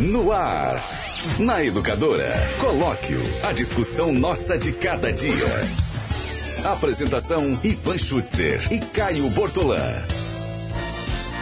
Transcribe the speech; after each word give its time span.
No 0.00 0.32
ar. 0.32 0.82
Na 1.38 1.62
Educadora. 1.62 2.32
Colóquio. 2.58 3.18
A 3.42 3.52
discussão 3.52 4.10
nossa 4.10 4.56
de 4.56 4.72
cada 4.72 5.12
dia. 5.12 5.34
Apresentação: 6.64 7.58
Ivan 7.62 7.98
Schutzer 7.98 8.66
e 8.72 8.78
Caio 8.80 9.28
Bortolã. 9.30 9.80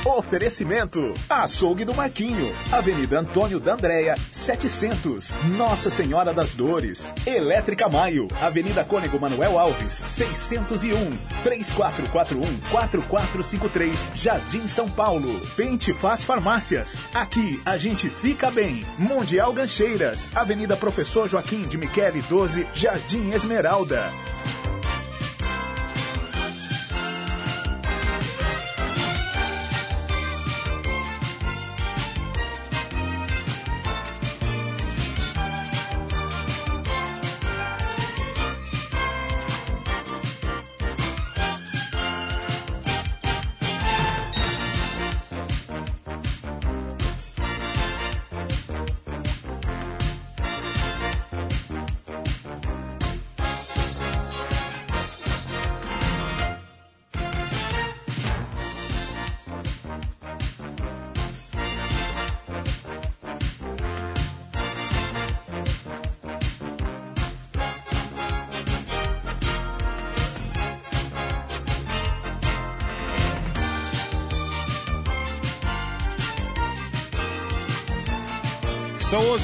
Oferecimento: 0.04 1.12
Açougue 1.28 1.84
do 1.84 1.92
Marquinho, 1.94 2.54
Avenida 2.70 3.18
Antônio 3.18 3.58
da 3.58 3.74
Andréia, 3.74 4.16
700, 4.30 5.34
Nossa 5.56 5.90
Senhora 5.90 6.32
das 6.32 6.54
Dores. 6.54 7.12
Elétrica 7.26 7.88
Maio, 7.88 8.28
Avenida 8.40 8.84
Cônego 8.84 9.18
Manuel 9.18 9.58
Alves, 9.58 10.04
601, 10.06 11.18
3441-4453, 11.44 14.10
Jardim 14.14 14.68
São 14.68 14.88
Paulo. 14.88 15.40
Pente 15.56 15.92
Faz 15.92 16.22
Farmácias, 16.22 16.96
aqui 17.12 17.60
a 17.66 17.76
gente 17.76 18.08
fica 18.08 18.50
bem. 18.50 18.86
Mundial 18.98 19.52
Gancheiras, 19.52 20.28
Avenida 20.34 20.76
Professor 20.76 21.28
Joaquim 21.28 21.62
de 21.62 21.76
Michele 21.76 22.22
12, 22.22 22.68
Jardim 22.72 23.32
Esmeralda. 23.32 24.10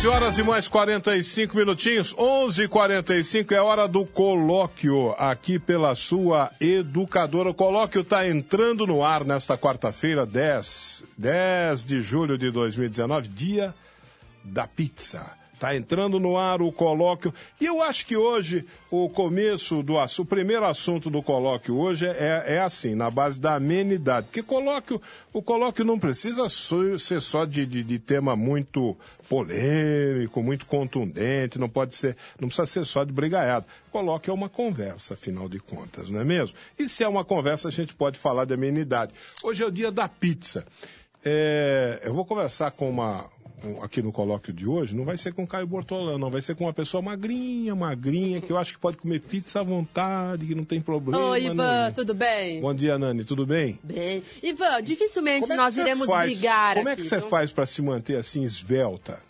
11 0.05 0.09
horas 0.09 0.37
e 0.37 0.43
mais 0.43 0.69
45 0.69 1.57
minutinhos. 1.57 2.15
11:45 2.15 3.55
é 3.55 3.61
hora 3.63 3.89
do 3.89 4.05
colóquio 4.05 5.15
aqui 5.17 5.59
pela 5.59 5.95
sua 5.95 6.51
educadora. 6.61 7.49
O 7.49 7.55
colóquio 7.55 8.03
está 8.03 8.29
entrando 8.29 8.87
no 8.87 9.03
ar 9.03 9.25
nesta 9.25 9.57
quarta-feira, 9.57 10.27
10, 10.27 11.05
10 11.17 11.85
de 11.85 12.03
julho 12.03 12.37
de 12.37 12.51
2019, 12.51 13.29
dia 13.29 13.75
da 14.45 14.67
pizza. 14.67 15.25
Está 15.55 15.75
entrando 15.77 16.19
no 16.19 16.37
ar 16.37 16.61
o 16.61 16.73
colóquio. 16.73 17.33
E 17.61 17.65
eu 17.65 17.81
acho 17.81 18.05
que 18.05 18.17
hoje 18.17 18.67
o 18.91 19.09
começo 19.09 19.83
do 19.83 19.99
assunto, 19.99 20.27
o 20.27 20.29
primeiro 20.29 20.65
assunto 20.65 21.09
do 21.09 21.23
colóquio 21.23 21.79
hoje 21.79 22.07
é, 22.07 22.45
é 22.47 22.61
assim, 22.61 22.95
na 22.95 23.09
base 23.09 23.41
da 23.41 23.55
amenidade. 23.55 24.27
Porque 24.27 24.43
colóquio, 24.43 25.01
o 25.33 25.41
colóquio 25.41 25.85
não 25.85 25.99
precisa 25.99 26.49
ser 26.49 27.21
só 27.21 27.45
de, 27.45 27.65
de, 27.65 27.85
de 27.85 27.99
tema 28.01 28.35
muito 28.35 28.97
polêmico, 29.29 30.43
muito 30.43 30.67
contundente, 30.67 31.59
não 31.59 31.69
pode 31.69 31.95
ser, 31.95 32.17
não 32.39 32.49
precisa 32.49 32.67
ser 32.67 32.85
só 32.85 33.05
de 33.05 33.13
brigaiado. 33.13 33.65
Colóquio 33.93 34.33
é 34.33 34.35
uma 34.35 34.49
conversa, 34.49 35.15
afinal 35.15 35.49
de 35.49 35.61
contas, 35.61 36.11
não 36.11 36.21
é 36.21 36.25
mesmo? 36.25 36.57
E 36.77 36.89
se 36.89 37.05
é 37.05 37.09
uma 37.09 37.25
conversa, 37.25 37.69
a 37.69 37.71
gente 37.71 37.95
pode 37.95 38.19
falar 38.19 38.45
de 38.45 38.55
amenidade. 38.55 39.13
Hoje 39.43 39.63
é 39.63 39.67
o 39.67 39.71
dia 39.71 39.93
da 39.93 40.09
pizza. 40.09 40.67
É, 41.25 42.03
eu 42.05 42.13
vou 42.13 42.25
conversar 42.25 42.73
com 42.73 42.91
uma, 42.91 43.31
aqui 43.83 44.03
no 44.03 44.13
colóquio 44.13 44.53
de 44.53 44.67
hoje, 44.69 44.95
não 44.95 45.05
vai 45.05 45.17
ser 45.17 45.33
com 45.33 45.47
Caio 45.47 45.67
Bortolã, 45.67 46.19
não. 46.19 46.31
Vai 46.31 46.43
ser 46.43 46.55
com 46.55 46.65
uma 46.65 46.73
pessoa 46.73 47.01
magrinha, 47.03 47.75
magrinha, 47.75 48.41
que 48.41 48.51
eu 48.51 48.59
acho 48.59 48.73
que 48.73 48.79
pode 48.79 48.97
comer 48.99 49.21
pizza 49.21 49.61
à 49.61 49.63
vontade, 49.63 50.47
que 50.47 50.55
não 50.55 50.65
tem 50.65 50.81
problema. 50.81 51.31
Oi, 51.31 51.45
Ivan, 51.47 51.93
tudo 51.95 52.15
bem? 52.15 52.61
Bom 52.61 52.75
dia, 52.75 52.99
Nani, 52.99 53.25
tudo 53.25 53.47
bem? 53.47 53.79
Bem. 53.83 54.23
Ivan, 54.43 54.83
dificilmente 54.83 55.51
é 55.51 55.57
nós 55.57 55.77
iremos 55.77 56.07
faz, 56.07 56.33
brigar 56.33 56.77
Como 56.77 56.89
aqui, 56.89 57.01
é 57.01 57.03
que 57.05 57.09
você 57.09 57.17
não? 57.19 57.29
faz 57.29 57.51
para 57.51 57.65
se 57.67 57.81
manter 57.81 58.17
assim 58.17 58.43
esbelta? 58.43 59.23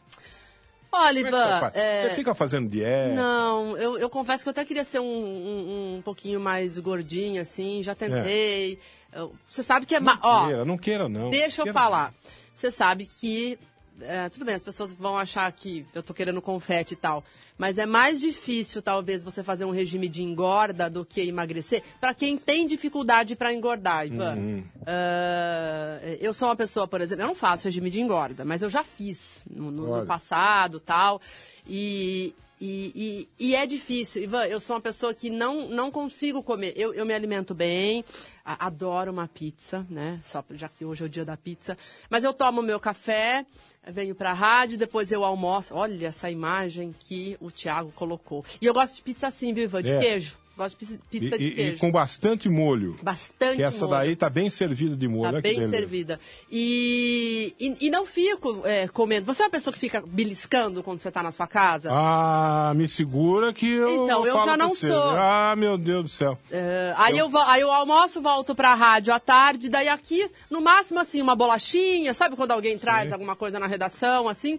Olha, 0.96 1.18
é 1.18 1.20
Ivan, 1.22 1.60
faz? 1.60 1.74
é, 1.76 2.02
Você 2.08 2.10
fica 2.16 2.34
fazendo 2.34 2.68
dieta? 2.68 3.14
não, 3.14 3.76
eu, 3.76 3.98
eu 3.98 4.08
confesso 4.08 4.44
que 4.44 4.48
eu 4.48 4.52
até 4.52 4.64
queria 4.64 4.84
ser 4.84 5.00
um, 5.00 5.04
um, 5.04 5.96
um 5.98 6.02
pouquinho 6.02 6.40
mais 6.40 6.78
gordinha, 6.78 7.42
assim, 7.42 7.82
já 7.82 7.94
tentei. 7.96 8.78
Eu- 9.12 9.32
Você 9.48 9.62
sabe 9.64 9.86
que 9.86 9.94
é... 9.96 10.00
ma- 10.00 10.18
Ó, 10.22 10.46
Queira, 10.46 10.64
não 10.64 10.78
queira, 10.78 11.08
não. 11.08 11.30
Deixa 11.30 11.62
eu 11.62 11.64
Queira, 11.64 11.78
falar. 11.78 12.14
Você 12.54 12.70
sabe 12.70 13.06
que. 13.06 13.58
É, 14.00 14.28
tudo 14.28 14.44
bem, 14.44 14.54
as 14.54 14.64
pessoas 14.64 14.92
vão 14.94 15.16
achar 15.16 15.50
que 15.52 15.86
eu 15.94 16.02
tô 16.02 16.12
querendo 16.14 16.40
confete 16.42 16.94
e 16.94 16.96
tal. 16.96 17.24
Mas 17.56 17.78
é 17.78 17.86
mais 17.86 18.20
difícil, 18.20 18.82
talvez, 18.82 19.22
você 19.22 19.44
fazer 19.44 19.64
um 19.64 19.70
regime 19.70 20.08
de 20.08 20.22
engorda 20.22 20.90
do 20.90 21.04
que 21.04 21.20
emagrecer 21.20 21.82
para 22.00 22.12
quem 22.12 22.36
tem 22.36 22.66
dificuldade 22.66 23.36
para 23.36 23.54
engordar, 23.54 24.06
Ivan. 24.06 24.34
Uhum. 24.36 24.64
Ah, 24.86 25.98
eu 26.20 26.34
sou 26.34 26.48
uma 26.48 26.56
pessoa, 26.56 26.88
por 26.88 27.00
exemplo, 27.00 27.22
eu 27.22 27.28
não 27.28 27.34
faço 27.34 27.64
regime 27.64 27.90
de 27.90 28.00
engorda, 28.00 28.44
mas 28.44 28.62
eu 28.62 28.70
já 28.70 28.82
fiz 28.82 29.42
no, 29.48 29.70
no- 29.70 29.86
no 30.00 30.06
passado 30.06 30.80
tal. 30.80 31.20
E, 31.66 32.34
e, 32.60 33.26
e, 33.38 33.48
e 33.50 33.54
é 33.54 33.66
difícil. 33.66 34.22
Ivan, 34.22 34.44
eu 34.46 34.60
sou 34.60 34.74
uma 34.76 34.80
pessoa 34.82 35.12
que 35.12 35.28
não, 35.30 35.68
não 35.68 35.90
consigo 35.90 36.42
comer. 36.42 36.72
Eu, 36.76 36.94
eu 36.94 37.04
me 37.04 37.12
alimento 37.12 37.54
bem, 37.54 38.04
a- 38.44 38.66
adoro 38.66 39.10
uma 39.12 39.26
pizza, 39.28 39.86
né? 39.90 40.20
Só 40.24 40.44
já 40.52 40.68
que 40.68 40.84
hoje 40.84 41.02
é 41.02 41.06
o 41.06 41.08
dia 41.08 41.24
da 41.24 41.36
pizza. 41.36 41.76
Mas 42.08 42.24
eu 42.24 42.32
tomo 42.32 42.62
meu 42.62 42.78
café, 42.80 43.44
venho 43.88 44.14
pra 44.14 44.32
rádio, 44.32 44.78
depois 44.78 45.10
eu 45.12 45.24
almoço. 45.24 45.74
Olha 45.74 46.06
essa 46.06 46.30
imagem 46.30 46.94
que 46.98 47.36
o 47.40 47.50
Thiago 47.50 47.92
colocou. 47.94 48.44
E 48.60 48.66
eu 48.66 48.72
gosto 48.74 48.96
de 48.96 49.02
pizza 49.02 49.26
assim, 49.26 49.52
viu, 49.52 49.64
Ivan? 49.64 49.82
De 49.82 49.90
É. 49.90 49.98
queijo. 50.00 50.38
Gosto 50.56 50.78
de 50.78 50.98
pizza, 51.10 51.34
E, 51.34 51.38
de 51.38 51.44
e- 51.44 51.48
e 51.48 51.54
queijo. 51.54 51.78
com 51.78 51.90
bastante 51.90 52.48
molho. 52.48 52.96
Bastante 53.02 53.56
Que 53.56 53.62
essa 53.64 53.86
molho. 53.86 53.90
daí 53.98 54.14
tá 54.14 54.30
bem 54.30 54.48
servida 54.48 54.94
de 54.96 55.08
molho. 55.08 55.32
Tá 55.32 55.40
bem 55.40 55.68
servida. 55.68 56.20
E, 56.50 57.52
e, 57.58 57.86
e 57.86 57.90
não 57.90 58.06
fico 58.06 58.62
é, 58.64 58.86
comendo. 58.88 59.26
Você 59.26 59.42
é 59.42 59.46
uma 59.46 59.50
pessoa 59.50 59.72
que 59.72 59.78
fica 59.80 60.02
beliscando 60.06 60.82
quando 60.82 61.00
você 61.00 61.10
tá 61.10 61.22
na 61.22 61.32
sua 61.32 61.46
casa? 61.48 61.88
Ah, 61.92 62.72
me 62.74 62.86
segura 62.86 63.52
que 63.52 63.66
eu. 63.68 64.04
Então, 64.04 64.24
eu 64.26 64.34
já 64.44 64.56
não 64.56 64.70
você. 64.74 64.88
sou. 64.90 65.02
Ah, 65.10 65.54
meu 65.56 65.76
Deus 65.76 66.02
do 66.04 66.08
céu. 66.08 66.38
É, 66.50 66.94
aí, 66.96 67.18
eu... 67.18 67.28
vo- 67.28 67.38
aí 67.38 67.60
eu 67.60 67.72
almoço, 67.72 68.22
volto 68.22 68.54
pra 68.54 68.74
rádio 68.74 69.12
à 69.12 69.18
tarde, 69.18 69.68
daí 69.68 69.88
aqui, 69.88 70.30
no 70.48 70.60
máximo, 70.60 71.00
assim, 71.00 71.20
uma 71.20 71.34
bolachinha, 71.34 72.14
sabe 72.14 72.36
quando 72.36 72.52
alguém 72.52 72.78
traz 72.78 73.12
alguma 73.12 73.34
coisa 73.34 73.58
na 73.58 73.66
redação, 73.66 74.28
assim? 74.28 74.58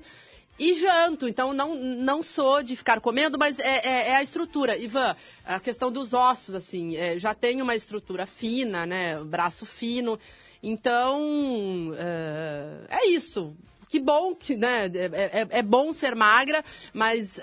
E 0.58 0.74
janto, 0.76 1.28
então 1.28 1.54
não, 1.54 1.76
não 1.76 2.24
sou 2.24 2.64
de 2.64 2.76
ficar 2.78 3.02
comendo, 3.02 3.38
mas 3.38 3.60
é, 3.60 3.82
é- 3.86 4.10
é 4.12 4.16
a 4.16 4.24
estrutura. 4.24 4.78
Ivan, 4.78 5.16
a 5.44 5.60
questão 5.60 5.92
dos 5.92 6.14
ossos, 6.14 6.56
assim, 6.56 6.96
é, 6.96 7.20
já 7.20 7.34
tem 7.34 7.62
uma 7.62 7.76
estrutura 7.76 8.26
fina, 8.26 8.86
né? 8.86 9.22
Braço 9.24 9.66
fino. 9.66 10.18
Então, 10.64 11.92
é, 11.98 13.02
é 13.02 13.08
isso. 13.10 13.56
Que 13.90 14.00
bom 14.00 14.34
que, 14.34 14.56
né? 14.56 14.88
É, 14.88 15.42
é- 15.42 15.48
é 15.60 15.62
bom 15.62 15.94
ser 15.94 16.16
magra, 16.16 16.64
mas 16.94 17.40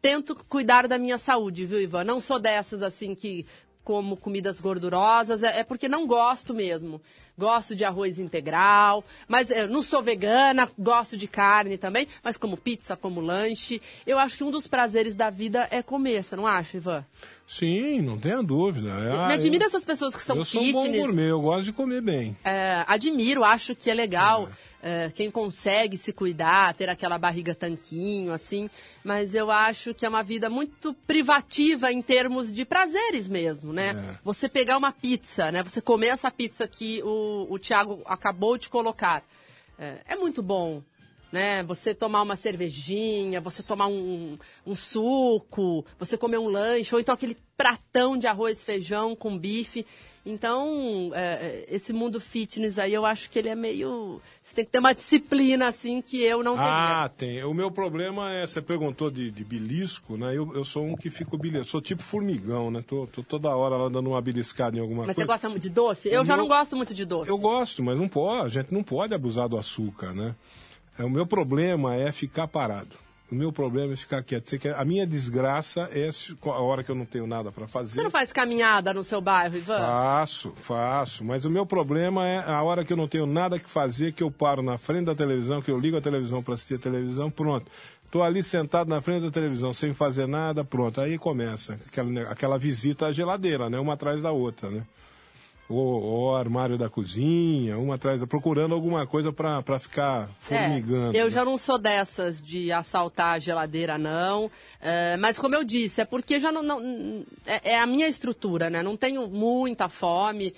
tento 0.00 0.34
cuidar 0.48 0.88
da 0.88 0.98
minha 0.98 1.18
saúde, 1.18 1.66
viu, 1.66 1.80
Ivan? 1.80 2.04
Não 2.04 2.20
sou 2.20 2.38
dessas 2.38 2.82
assim 2.82 3.14
que 3.14 3.44
como 3.84 4.16
comidas 4.16 4.60
gordurosas, 4.60 5.42
é, 5.42 5.60
é 5.60 5.64
porque 5.64 5.88
não 5.88 6.06
gosto 6.06 6.54
mesmo. 6.54 7.00
Gosto 7.36 7.74
de 7.74 7.84
arroz 7.84 8.18
integral, 8.18 9.04
mas 9.26 9.50
é, 9.50 9.66
não 9.66 9.82
sou 9.82 10.02
vegana, 10.02 10.70
gosto 10.78 11.16
de 11.16 11.26
carne 11.26 11.78
também, 11.78 12.06
mas 12.22 12.36
como 12.36 12.56
pizza, 12.56 12.96
como 12.96 13.20
lanche. 13.20 13.80
Eu 14.06 14.18
acho 14.18 14.36
que 14.36 14.44
um 14.44 14.50
dos 14.50 14.66
prazeres 14.66 15.14
da 15.14 15.30
vida 15.30 15.66
é 15.70 15.82
comer, 15.82 16.22
você 16.22 16.36
não 16.36 16.46
acha, 16.46 16.76
Ivan? 16.76 17.04
Sim, 17.46 18.00
não 18.00 18.18
tenha 18.18 18.42
dúvida. 18.42 18.90
Ah, 18.92 19.26
Me 19.28 19.34
admira 19.34 19.64
eu- 19.64 19.68
essas 19.68 19.84
pessoas 19.84 20.16
que 20.16 20.22
são 20.22 20.36
eu 20.36 20.44
sou 20.44 20.60
um 20.62 20.72
bom 20.72 20.82
fitness. 20.84 21.02
gourmet, 21.06 21.30
eu 21.30 21.40
gosto 21.40 21.64
de 21.64 21.72
comer 21.72 22.00
bem. 22.00 22.34
É, 22.44 22.82
admiro, 22.86 23.44
acho 23.44 23.74
que 23.76 23.90
é 23.90 23.94
legal 23.94 24.48
é, 24.82 25.10
quem 25.14 25.30
consegue 25.30 25.96
se 25.98 26.12
cuidar, 26.12 26.72
ter 26.74 26.88
aquela 26.88 27.18
barriga 27.18 27.54
tanquinho, 27.54 28.32
assim. 28.32 28.70
Mas 29.04 29.34
eu 29.34 29.50
acho 29.50 29.92
que 29.92 30.06
é 30.06 30.08
uma 30.08 30.22
vida 30.22 30.48
muito 30.48 30.94
privativa 31.06 31.92
em 31.92 32.00
termos 32.00 32.52
de 32.52 32.64
prazeres 32.64 33.28
mesmo, 33.28 33.72
né? 33.72 33.90
É. 33.90 34.18
Você 34.24 34.48
pegar 34.48 34.78
uma 34.78 34.90
pizza, 34.92 35.52
né? 35.52 35.62
Você 35.62 35.80
comer 35.80 36.08
essa 36.08 36.30
pizza 36.30 36.66
que 36.66 37.02
o, 37.04 37.46
o 37.50 37.58
Thiago 37.58 38.00
acabou 38.06 38.56
de 38.56 38.68
colocar. 38.68 39.22
É, 39.78 39.96
é 40.06 40.16
muito 40.16 40.42
bom. 40.42 40.82
Né? 41.32 41.62
Você 41.64 41.94
tomar 41.94 42.22
uma 42.22 42.36
cervejinha, 42.36 43.40
você 43.40 43.62
tomar 43.62 43.88
um, 43.88 44.38
um 44.66 44.74
suco, 44.74 45.84
você 45.98 46.18
comer 46.18 46.38
um 46.38 46.46
lanche, 46.46 46.94
ou 46.94 47.00
então 47.00 47.14
aquele 47.14 47.36
pratão 47.56 48.16
de 48.16 48.26
arroz, 48.26 48.62
feijão 48.62 49.16
com 49.16 49.38
bife. 49.38 49.86
Então, 50.24 51.10
é, 51.14 51.64
esse 51.68 51.92
mundo 51.92 52.20
fitness 52.20 52.78
aí, 52.78 52.94
eu 52.94 53.04
acho 53.04 53.28
que 53.28 53.38
ele 53.38 53.48
é 53.48 53.56
meio. 53.56 54.20
Você 54.42 54.54
tem 54.54 54.64
que 54.64 54.70
ter 54.70 54.78
uma 54.78 54.92
disciplina, 54.92 55.66
assim, 55.66 56.00
que 56.00 56.22
eu 56.22 56.44
não 56.44 56.54
teria. 56.54 57.04
Ah, 57.04 57.08
tem. 57.08 57.42
O 57.42 57.52
meu 57.52 57.72
problema 57.72 58.30
é, 58.32 58.46
você 58.46 58.62
perguntou 58.62 59.10
de, 59.10 59.32
de 59.32 59.42
belisco, 59.44 60.16
né? 60.16 60.36
Eu, 60.36 60.54
eu 60.54 60.64
sou 60.64 60.84
um 60.84 60.94
que 60.96 61.10
fico 61.10 61.36
belisco. 61.36 61.66
Sou 61.66 61.80
tipo 61.80 62.02
formigão, 62.04 62.70
né? 62.70 62.84
Tô, 62.86 63.08
tô 63.08 63.22
toda 63.22 63.54
hora 63.56 63.76
lá 63.76 63.88
dando 63.88 64.10
uma 64.10 64.20
beliscada 64.20 64.76
em 64.76 64.80
alguma 64.80 65.06
Mas 65.06 65.16
coisa. 65.16 65.26
você 65.26 65.26
gosta 65.26 65.48
muito 65.48 65.62
de 65.62 65.70
doce? 65.70 66.08
Eu 66.08 66.22
O 66.22 66.24
já 66.24 66.36
não 66.36 66.46
gosto 66.46 66.76
muito 66.76 66.94
de 66.94 67.04
doce. 67.04 67.28
Eu 67.28 67.38
gosto, 67.38 67.82
mas 67.82 67.98
não 67.98 68.08
pode. 68.08 68.46
A 68.46 68.48
gente 68.48 68.72
não 68.72 68.84
pode 68.84 69.14
abusar 69.14 69.48
do 69.48 69.58
açúcar, 69.58 70.12
né? 70.12 70.36
É, 70.98 71.04
O 71.04 71.10
meu 71.10 71.26
problema 71.26 71.94
é 71.94 72.10
ficar 72.12 72.46
parado. 72.48 72.96
O 73.30 73.34
meu 73.34 73.50
problema 73.50 73.94
é 73.94 73.96
ficar 73.96 74.22
quieto. 74.22 74.46
Você 74.50 74.58
quer- 74.58 74.74
A 74.78 74.84
minha 74.84 75.06
desgraça 75.06 75.88
é 75.90 76.10
a 76.44 76.50
hora 76.60 76.84
que 76.84 76.90
eu 76.90 76.94
não 76.94 77.06
tenho 77.06 77.26
nada 77.26 77.50
para 77.50 77.66
fazer. 77.66 77.94
Você 77.94 78.02
não 78.02 78.10
faz 78.10 78.30
caminhada 78.30 78.92
no 78.92 79.02
seu 79.02 79.22
bairro, 79.22 79.56
Ivan? 79.56 79.78
Faço, 79.78 80.52
faço. 80.56 81.24
Mas 81.24 81.46
o 81.46 81.50
meu 81.50 81.64
problema 81.64 82.28
é 82.28 82.38
a 82.46 82.62
hora 82.62 82.84
que 82.84 82.92
eu 82.92 82.96
não 82.96 83.08
tenho 83.08 83.24
nada 83.24 83.58
que 83.58 83.70
fazer, 83.70 84.12
que 84.12 84.22
eu 84.22 84.30
paro 84.30 84.62
na 84.62 84.76
frente 84.76 85.06
da 85.06 85.14
televisão, 85.14 85.62
que 85.62 85.70
eu 85.70 85.80
ligo 85.80 85.96
a 85.96 86.00
televisão 86.02 86.42
para 86.42 86.52
assistir 86.54 86.74
a 86.74 86.78
televisão, 86.78 87.30
pronto. 87.30 87.70
Tô 88.10 88.22
ali 88.22 88.42
sentado 88.42 88.88
na 88.88 89.00
frente 89.00 89.22
da 89.24 89.30
televisão, 89.30 89.72
sem 89.72 89.94
fazer 89.94 90.28
nada, 90.28 90.62
pronto. 90.62 91.00
Aí 91.00 91.16
começa 91.16 91.78
aquela, 91.86 92.22
aquela 92.30 92.58
visita 92.58 93.06
à 93.06 93.12
geladeira, 93.12 93.70
né? 93.70 93.78
Uma 93.80 93.94
atrás 93.94 94.20
da 94.20 94.30
outra, 94.30 94.68
né? 94.68 94.82
Ou, 95.68 96.02
ou 96.02 96.36
armário 96.36 96.76
da 96.76 96.90
cozinha, 96.90 97.78
uma 97.78 97.94
atrás. 97.94 98.22
Procurando 98.24 98.74
alguma 98.74 99.06
coisa 99.06 99.32
para 99.32 99.78
ficar 99.78 100.28
formigando. 100.40 101.16
É, 101.16 101.20
eu 101.20 101.26
né? 101.26 101.30
já 101.30 101.44
não 101.44 101.56
sou 101.56 101.78
dessas 101.78 102.42
de 102.42 102.70
assaltar 102.70 103.36
a 103.36 103.38
geladeira, 103.38 103.96
não. 103.96 104.50
É, 104.80 105.16
mas 105.16 105.38
como 105.38 105.54
eu 105.54 105.64
disse, 105.64 106.00
é 106.00 106.04
porque 106.04 106.38
já 106.38 106.52
não. 106.52 106.62
não- 106.62 107.24
é, 107.46 107.72
é 107.72 107.78
a 107.78 107.86
minha 107.86 108.06
estrutura, 108.08 108.68
né? 108.68 108.82
Não 108.82 108.96
tenho 108.96 109.28
muita 109.28 109.88
fome. 109.88 110.52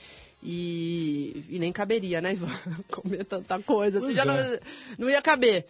E, 0.47 1.47
e 1.49 1.59
nem 1.59 1.73
caberia, 1.73 2.21
né, 2.21 2.35
Ivan? 2.35 2.51
Comer 2.91 3.25
tanta 3.25 3.59
coisa. 3.61 3.99
Assim, 3.99 4.15
já 4.15 4.25
não, 4.27 4.35
é. 4.35 4.61
não 4.99 5.09
ia 5.09 5.23
caber. 5.23 5.65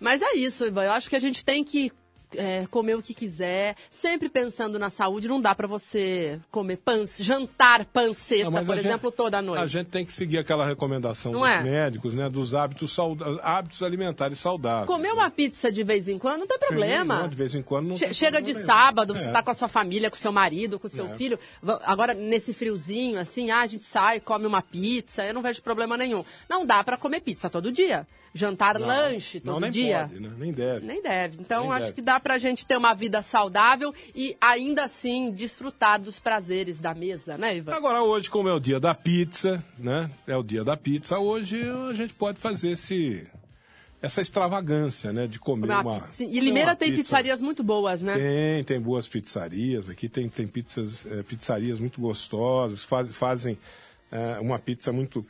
Mas 0.00 0.20
é 0.20 0.34
isso, 0.34 0.64
Ivan. 0.64 0.84
Eu 0.84 0.92
acho 0.92 1.08
que 1.08 1.16
a 1.16 1.20
gente 1.20 1.44
tem 1.44 1.62
que 1.62 1.92
é, 2.34 2.66
comer 2.70 2.96
o 2.96 3.02
que 3.02 3.14
quiser, 3.14 3.76
sempre 3.90 4.28
pensando 4.28 4.78
na 4.78 4.90
saúde. 4.90 5.28
Não 5.28 5.40
dá 5.40 5.54
pra 5.54 5.66
você 5.66 6.40
comer 6.50 6.76
pan, 6.78 7.04
jantar 7.18 7.84
panceta, 7.84 8.44
Não, 8.44 8.52
por 8.64 8.72
a 8.72 8.76
gente- 8.76 8.86
exemplo, 8.86 9.10
toda 9.12 9.40
noite. 9.42 9.62
A 9.62 9.66
gente 9.66 9.86
tem 9.88 10.04
que 10.04 10.12
seguir 10.12 10.38
aquela 10.38 10.66
recomendação 10.66 11.32
Não 11.32 11.40
dos 11.40 11.48
é? 11.48 11.62
médicos, 11.62 12.14
né? 12.14 12.28
Dos 12.28 12.54
hábitos, 12.54 12.96
hábitos 13.42 13.82
alimentares 13.82 14.38
saudáveis. 14.38 14.86
Comer 14.86 15.08
né? 15.08 15.14
uma 15.14 15.30
pizza 15.30 15.70
de 15.70 15.82
vez 15.84 16.08
em 16.08 16.18
quando 16.18 16.40
não 16.40 16.46
tem 16.46 16.58
problema. 16.58 17.22
Não, 17.22 17.28
de 17.28 17.36
vez 17.36 17.54
em 17.54 17.62
quando 17.62 17.88
não 17.88 17.96
Che- 17.96 18.12
Chega 18.14 18.40
de 18.42 18.54
sábado, 18.54 19.14
você 19.14 19.26
É. 19.28 19.30
tá 19.30 19.42
com 19.42 19.50
a 19.50 19.54
sua 19.54 19.68
família, 19.68 20.10
com 20.10 20.16
o 20.16 20.18
seu 20.18 20.32
marido, 20.32 20.78
com 20.78 20.86
o 20.86 20.90
seu 20.90 21.06
É. 21.06 21.16
filho. 21.16 21.38
Agora, 21.84 22.14
nesse 22.14 22.52
friozinho, 22.52 23.18
assim, 23.18 23.50
ah, 23.50 23.60
a 23.60 23.66
gente 23.66 23.84
sai, 23.84 24.20
come 24.20 24.46
uma 24.46 24.62
pizza, 24.62 25.24
eu 25.24 25.34
não 25.34 25.42
vejo 25.42 25.62
problema 25.62 25.96
nenhum. 25.96 26.24
Não 26.48 26.64
dá 26.66 26.82
pra 26.82 26.96
comer 26.96 27.20
pizza 27.20 27.48
todo 27.50 27.70
dia. 27.72 28.06
Jantar, 28.34 28.78
Não, 28.78 28.86
lanche 28.86 29.40
não, 29.42 29.54
todo 29.54 29.62
nem 29.62 29.70
dia. 29.70 30.08
Pode, 30.10 30.20
né? 30.20 30.30
Nem 30.36 30.52
deve. 30.52 30.86
Nem 30.86 31.02
deve. 31.02 31.38
Então, 31.40 31.62
Nem 31.62 31.72
acho 31.72 31.80
deve. 31.86 31.92
que 31.94 32.02
dá 32.02 32.15
pra 32.20 32.38
gente 32.38 32.66
ter 32.66 32.76
uma 32.76 32.94
vida 32.94 33.22
saudável 33.22 33.94
e 34.14 34.36
ainda 34.40 34.84
assim 34.84 35.30
desfrutar 35.32 36.00
dos 36.00 36.18
prazeres 36.18 36.78
da 36.78 36.94
mesa, 36.94 37.36
né, 37.38 37.56
Ivan? 37.56 37.72
Agora, 37.74 38.02
hoje, 38.02 38.28
como 38.30 38.48
é 38.48 38.52
o 38.54 38.60
dia 38.60 38.78
da 38.80 38.94
pizza, 38.94 39.62
né? 39.78 40.10
É 40.26 40.36
o 40.36 40.42
dia 40.42 40.64
da 40.64 40.76
pizza, 40.76 41.18
hoje 41.18 41.62
a 41.90 41.92
gente 41.92 42.14
pode 42.14 42.38
fazer 42.38 42.70
esse, 42.72 43.26
essa 44.02 44.20
extravagância, 44.20 45.12
né? 45.12 45.26
De 45.26 45.38
comer 45.38 45.66
Uma 45.66 45.80
uma. 45.80 46.08
E 46.18 46.40
Limeira 46.40 46.70
uma 46.70 46.76
tem 46.76 46.90
pizza. 46.90 47.02
pizzarias 47.04 47.40
muito 47.40 47.62
boas, 47.62 48.02
né? 48.02 48.16
Tem, 48.16 48.64
tem 48.64 48.80
boas 48.80 49.06
pizzarias. 49.08 49.88
Aqui 49.88 50.08
tem, 50.08 50.28
tem 50.28 50.46
pizzas, 50.46 51.06
eh, 51.06 51.22
pizzarias 51.22 51.80
muito 51.80 52.00
gostosas, 52.00 52.84
faz- 52.84 53.14
fazem 53.14 53.58
eh, 54.12 54.38
uma 54.40 54.58
pizza 54.58 54.92
muito, 54.92 55.24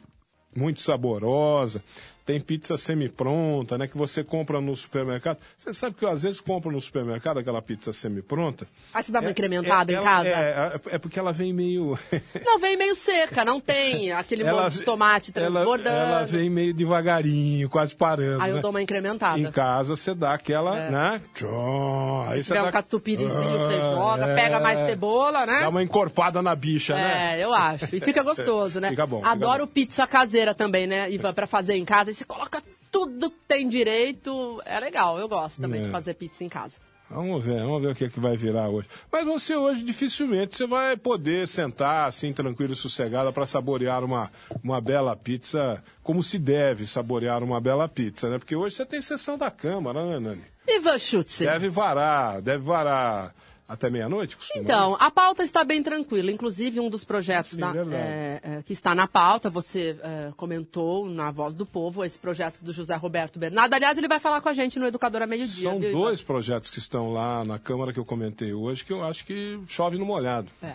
muito 0.55 0.83
saborosa. 0.83 1.83
Tem 2.27 2.41
pizza 2.41 2.77
semi-pronta, 2.77 3.79
né? 3.79 3.87
Que 3.87 3.97
você 3.97 4.25
compra 4.25 4.61
no 4.61 4.75
supermercado. 4.75 5.39
Você 5.57 5.73
sabe 5.73 5.95
que 5.95 6.05
eu 6.05 6.09
às 6.11 6.23
vezes 6.25 6.41
compro 6.41 6.73
no 6.73 6.81
supermercado 6.81 7.39
aquela 7.39 7.63
pizza 7.63 7.93
semi-pronta. 7.93 8.67
Aí 8.93 9.05
você 9.05 9.13
dá 9.13 9.21
uma 9.21 9.29
É- 9.29 9.31
incrementada 9.31 9.93
é- 9.93 9.95
em 9.95 9.97
ela- 9.99 10.05
casa? 10.05 10.29
É, 10.29 10.81
é 10.91 10.99
porque 10.99 11.21
ela 11.21 11.33
vem 11.33 11.53
meio. 11.53 11.97
Não, 12.45 12.59
vem 12.59 12.77
meio 12.77 12.97
seca, 12.97 13.45
não 13.45 13.61
tem 13.61 14.11
aquele 14.13 14.43
molho 14.43 14.69
de 14.71 14.83
tomate 14.83 15.31
ela, 15.37 15.51
transbordando. 15.53 15.97
ela 15.97 16.25
vem 16.25 16.51
meio 16.51 16.75
devagarinho, 16.75 17.69
quase 17.71 17.95
parando. 17.95 18.43
Aí 18.43 18.51
eu 18.51 18.57
né? 18.57 18.61
dou 18.63 18.71
uma 18.73 18.83
incrementada. 18.83 19.39
Em 19.39 19.51
casa 19.51 19.95
você 19.97 20.13
dá 20.15 20.35
aquela, 20.35 20.77
É. 20.77 20.91
né? 20.91 21.21
Tchô, 21.35 22.23
aí 22.29 22.39
Se 22.39 22.49
você 22.49 22.55
dá... 22.55 22.65
um 22.65 22.71
catupirizinho, 22.73 23.31
você 23.59 23.77
Ah, 23.77 23.93
joga, 23.95 24.27
é. 24.27 24.35
pega 24.35 24.59
mais 24.61 24.79
cebola, 24.91 25.47
né? 25.47 25.61
Dá 25.61 25.69
uma 25.69 25.83
encorpada 25.83 26.43
na 26.43 26.57
bicha, 26.57 26.95
né? 26.95 27.37
É, 27.39 27.45
eu 27.45 27.53
acho. 27.55 27.95
E 27.95 28.01
fica 28.01 28.23
gostoso, 28.25 28.81
né? 28.81 28.91
Fica 28.91 29.07
bom, 29.07 29.19
fica 29.19 29.31
Adoro 29.31 29.67
bom. 29.67 29.73
pizza 29.73 30.07
caseira 30.09 30.55
também, 30.55 30.87
né, 30.89 31.09
Ivan, 31.11 31.33
pra 31.33 31.47
fazer 31.47 31.75
em 31.77 31.85
casa. 31.85 32.16
Você 32.17 32.25
coloca 32.25 32.63
tudo 32.91 33.31
que 33.31 33.37
tem 33.47 33.69
direito. 33.69 34.63
É 34.65 34.81
legal, 34.81 35.19
eu 35.19 35.29
gosto 35.29 35.61
também 35.61 35.81
É. 35.81 35.85
de 35.85 35.91
fazer 35.91 36.15
pizza 36.15 36.43
em 36.43 36.49
casa. 36.49 36.75
Vamos 37.11 37.45
ver, 37.45 37.61
vamos 37.61 37.83
ver 37.83 37.93
o 37.93 37.95
que, 37.95 38.07
é 38.07 38.09
que 38.09 38.19
vai 38.19 38.37
virar 38.37 38.69
hoje. 38.69 38.89
Mas 39.13 39.25
você 39.25 39.55
hoje 39.55 39.85
dificilmente 39.85 40.57
você 40.57 40.67
vai 40.67 40.97
poder 40.97 41.47
sentar 41.47 42.09
assim 42.09 42.33
tranquilo 42.33 42.73
e 42.73 42.77
sossegado 42.77 43.33
para 43.33 43.47
saborear 43.47 44.03
uma, 44.03 44.33
uma 44.65 44.81
bela 44.81 45.15
pizza 45.15 45.81
como 46.03 46.21
se 46.23 46.37
deve 46.39 46.85
saborear 46.87 47.45
uma 47.45 47.61
bela 47.61 47.87
pizza, 47.87 48.29
né? 48.29 48.39
Porque 48.39 48.57
hoje 48.57 48.75
você 48.77 48.87
tem 48.87 49.01
sessão 49.01 49.39
da 49.39 49.51
Câmara, 49.53 50.05
né, 50.05 50.19
Nani? 50.19 50.43
Ivan 50.67 50.99
Schutz. 50.99 51.39
Deve 51.39 51.69
varar, 51.69 52.41
deve 52.43 52.65
varar 52.65 53.33
até 53.69 53.91
meia-noite? 53.91 54.37
Então, 54.55 54.97
a 55.01 55.11
pauta 55.11 55.43
está 55.43 55.65
bem 55.65 55.83
tranquila. 55.83 56.31
Inclusive, 56.31 56.79
um 56.79 56.89
dos 56.89 57.05
projetos 57.05 57.53
Sim, 57.53 57.59
da- 57.61 57.73
é, 57.93 58.41
é, 58.43 58.63
que 58.63 58.73
está 58.73 58.95
na 58.95 59.07
pauta, 59.09 59.51
você 59.51 59.97
é, 60.03 60.33
comentou 60.37 61.09
na 61.11 61.31
Voz 61.31 61.55
do 61.57 61.67
Povo, 61.67 62.05
esse 62.05 62.19
projeto 62.19 62.63
do 62.63 62.73
José 62.73 62.95
Roberto 62.95 63.39
Bernardo. 63.39 63.75
Aliás, 63.75 63.99
ele 63.99 64.09
vai 64.09 64.21
falar 64.21 64.41
com 64.41 64.49
a 64.49 64.55
gente 64.55 64.79
no 64.79 64.87
Educadora 64.87 65.27
Meio 65.27 65.47
Dia. 65.49 65.71
São 65.71 65.81
viu, 65.81 65.91
Ivan? 65.91 65.99
dois 66.01 66.23
projetos 66.23 66.71
que 66.71 66.79
estão 66.79 67.13
lá 67.13 67.45
na 67.45 67.59
Câmara 67.59 67.93
que 67.93 67.99
eu 67.99 68.05
comentei 68.05 68.53
hoje 68.53 68.85
que 68.85 68.93
eu 68.93 69.03
acho 69.05 69.25
que 69.25 69.59
chove 69.67 69.99
no 69.99 70.07
molhado. 70.07 70.49
É. 70.63 70.73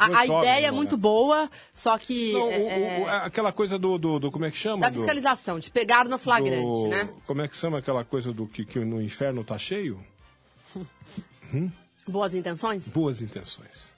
A, 0.00 0.18
a 0.18 0.26
ideia 0.26 0.66
é 0.66 0.70
muito 0.72 0.96
boa, 0.96 1.48
só 1.72 1.96
que. 1.96 2.32
Não, 2.32 2.50
é, 2.50 2.98
o- 2.98 3.02
o- 3.04 3.06
aquela 3.08 3.52
coisa 3.52 3.78
do, 3.78 3.96
do, 3.96 4.18
do- 4.18 4.32
Como 4.32 4.44
é 4.44 4.50
que 4.50 4.58
chama? 4.58 4.80
da 4.82 4.88
Do- 4.88 4.96
fiscalização, 4.96 5.60
de 5.60 5.70
pegar 5.70 6.06
no 6.08 6.18
flagrante, 6.18 6.64
do- 6.64 6.88
né? 6.88 7.08
Como 7.24 7.40
é 7.40 7.46
que 7.46 7.56
chama 7.56 7.78
aquela 7.78 8.04
coisa 8.04 8.32
do 8.32 8.48
que, 8.48 8.64
que 8.64 8.80
no 8.80 9.00
inferno 9.00 9.44
tá 9.44 9.56
cheio? 9.56 10.00
Boas 12.06 12.34
intenções? 12.34 12.88
Boas 12.88 13.20
intenções. 13.20 13.94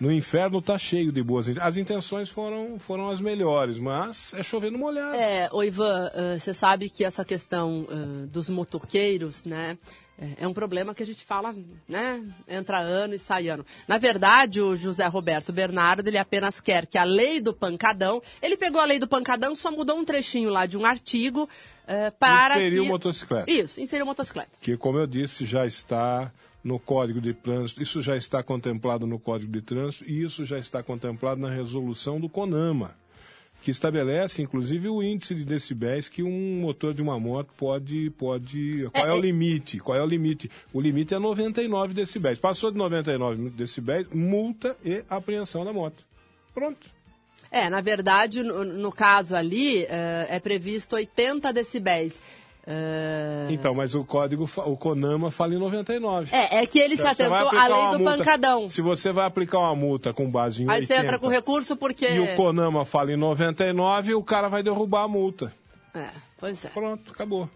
No 0.00 0.10
inferno 0.10 0.62
tá 0.62 0.78
cheio 0.78 1.12
de 1.12 1.22
boas 1.22 1.46
intenções. 1.46 1.68
As 1.68 1.76
intenções 1.76 2.28
foram, 2.30 2.78
foram 2.78 3.10
as 3.10 3.20
melhores, 3.20 3.78
mas 3.78 4.32
é 4.32 4.42
chover 4.42 4.72
no 4.72 4.78
molhado. 4.78 5.14
É, 5.14 5.46
ô 5.52 5.62
Ivan, 5.62 6.10
você 6.38 6.54
sabe 6.54 6.88
que 6.88 7.04
essa 7.04 7.22
questão 7.22 7.86
eh, 7.90 8.26
dos 8.28 8.48
motoqueiros, 8.48 9.44
né, 9.44 9.76
é- 10.18 10.44
é 10.44 10.48
um 10.48 10.54
problema 10.54 10.94
que 10.94 11.02
a 11.02 11.06
gente 11.06 11.22
fala, 11.22 11.54
né, 11.86 12.24
entra 12.48 12.78
ano 12.78 13.12
e 13.12 13.18
sai 13.18 13.48
ano. 13.48 13.62
Na 13.86 13.98
verdade, 13.98 14.58
o 14.58 14.74
José 14.74 15.06
Roberto 15.06 15.52
Bernardo, 15.52 16.08
ele 16.08 16.16
apenas 16.16 16.62
quer 16.62 16.86
que 16.86 16.96
a 16.96 17.04
lei 17.04 17.38
do 17.38 17.52
pancadão, 17.52 18.22
ele 18.40 18.56
pegou 18.56 18.80
a 18.80 18.86
lei 18.86 18.98
do 18.98 19.06
pancadão, 19.06 19.54
só 19.54 19.70
mudou 19.70 19.98
um 19.98 20.04
trechinho 20.06 20.48
lá 20.48 20.64
de 20.64 20.78
um 20.78 20.86
artigo 20.86 21.46
eh, 21.86 22.10
para 22.12 22.54
Inseriu 22.56 22.84
que... 22.84 22.88
motocicleta. 22.88 23.50
Isso, 23.52 23.78
inseriu 23.78 24.06
motocicleta. 24.06 24.48
que, 24.62 24.78
como 24.78 24.96
eu 24.96 25.06
disse, 25.06 25.44
já 25.44 25.66
está 25.66 26.32
no 26.62 26.78
Código 26.78 27.20
de 27.20 27.32
Trânsito, 27.34 27.82
isso 27.82 28.02
já 28.02 28.16
está 28.16 28.42
contemplado 28.42 29.06
no 29.06 29.18
Código 29.18 29.52
de 29.52 29.62
Trânsito 29.62 30.04
e 30.08 30.22
isso 30.22 30.44
já 30.44 30.58
está 30.58 30.82
contemplado 30.82 31.40
na 31.40 31.48
resolução 31.48 32.20
do 32.20 32.28
CONAMA, 32.28 32.94
que 33.62 33.70
estabelece, 33.70 34.42
inclusive, 34.42 34.88
o 34.88 35.02
índice 35.02 35.34
de 35.34 35.44
decibéis 35.44 36.08
que 36.08 36.22
um 36.22 36.60
motor 36.60 36.94
de 36.94 37.02
uma 37.02 37.18
moto 37.20 37.50
pode. 37.56 38.10
pode 38.10 38.88
qual 38.92 39.06
é, 39.06 39.10
É, 39.10 39.12
o 39.12 39.16
é- 39.16 39.20
limite? 39.20 39.78
Qual 39.78 39.96
é 39.96 40.02
o 40.02 40.06
limite? 40.06 40.50
O 40.72 40.80
limite 40.80 41.14
é 41.14 41.18
99 41.18 41.92
decibéis. 41.94 42.38
Passou 42.38 42.70
de 42.70 42.78
99 42.78 43.50
decibéis, 43.50 44.06
multa 44.12 44.76
e 44.84 45.02
apreensão 45.10 45.64
da 45.64 45.72
moto. 45.72 46.04
Pronto. 46.54 46.90
É, 47.50 47.68
na 47.68 47.80
verdade, 47.80 48.42
no, 48.44 48.64
no 48.64 48.92
caso 48.92 49.34
ali, 49.34 49.84
eh, 49.84 50.26
é 50.30 50.38
previsto 50.38 50.94
80 50.94 51.52
decibéis. 51.52 52.22
Eh, 52.66 53.46
Então, 53.50 53.74
mas 53.74 53.94
o 53.94 54.04
código, 54.04 54.48
o 54.66 54.76
CONAMA 54.76 55.30
fala 55.30 55.54
em 55.54 55.58
99. 55.58 56.34
É, 56.34 56.56
é 56.58 56.66
que 56.66 56.78
ele 56.78 56.96
se 56.96 57.02
Então, 57.02 57.14
você 57.14 57.28
vai 57.28 57.46
atentou 57.46 57.58
à 57.58 57.66
lei 57.66 57.90
do 57.92 57.98
multa- 58.04 58.18
pancadão. 58.18 58.68
Se 58.68 58.82
você 58.82 59.12
vai 59.12 59.24
aplicar 59.26 59.58
uma 59.58 59.74
multa 59.74 60.12
com 60.12 60.30
base 60.30 60.62
em 60.64 60.70
Aí 60.70 60.86
você 60.86 60.92
80, 60.92 61.04
entra 61.06 61.18
com 61.18 61.28
recurso 61.28 61.76
porque. 61.76 62.06
e 62.08 62.20
o 62.20 62.36
Conama 62.36 62.84
fala 62.84 63.12
em 63.12 63.16
99, 63.16 64.14
o 64.14 64.22
cara 64.22 64.48
vai 64.48 64.62
derrubar 64.62 65.02
a 65.04 65.08
multa. 65.08 65.52
É, 65.94 66.08
pois 66.38 66.64
é. 66.64 66.68
Pronto, 66.68 67.12
acabou. 67.12 67.48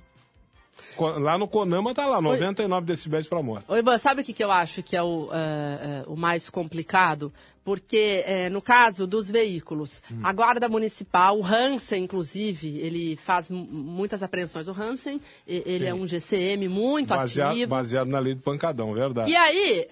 Lá 0.98 1.38
no 1.38 1.46
Conama 1.46 1.94
tá 1.94 2.04
lá, 2.06 2.20
99 2.20 2.84
decibéis 2.86 3.28
para 3.28 3.40
moto. 3.40 3.64
Oi, 3.68 3.78
Ivan, 3.78 3.96
sabe 3.96 4.22
o 4.22 4.24
que, 4.24 4.32
que 4.32 4.42
eu 4.42 4.50
acho 4.50 4.82
que 4.82 4.96
é 4.96 5.02
o, 5.02 5.26
uh, 5.26 5.28
uh, 5.28 6.12
o 6.12 6.16
mais 6.16 6.50
complicado? 6.50 7.32
Porque, 7.64 8.22
eh, 8.26 8.50
no 8.50 8.60
caso 8.60 9.06
dos 9.06 9.30
veículos, 9.30 10.02
hum. 10.12 10.20
a 10.22 10.32
Guarda 10.34 10.68
Municipal, 10.68 11.38
o 11.38 11.44
Hansen, 11.44 12.04
inclusive, 12.04 12.78
ele 12.78 13.16
faz 13.16 13.48
muitas 13.48 14.22
apreensões. 14.22 14.68
O 14.68 14.72
Hansen, 14.72 15.18
ele 15.46 15.86
Sim. 15.86 15.90
é 15.90 15.94
um 15.94 16.06
GCM 16.06 16.68
muito 16.68 17.08
baseado, 17.08 17.52
ativo. 17.52 17.70
Baseado 17.70 18.08
na 18.08 18.18
lei 18.18 18.34
do 18.34 18.42
pancadão, 18.42 18.92
verdade. 18.92 19.30
E 19.30 19.36
aí, 19.36 19.86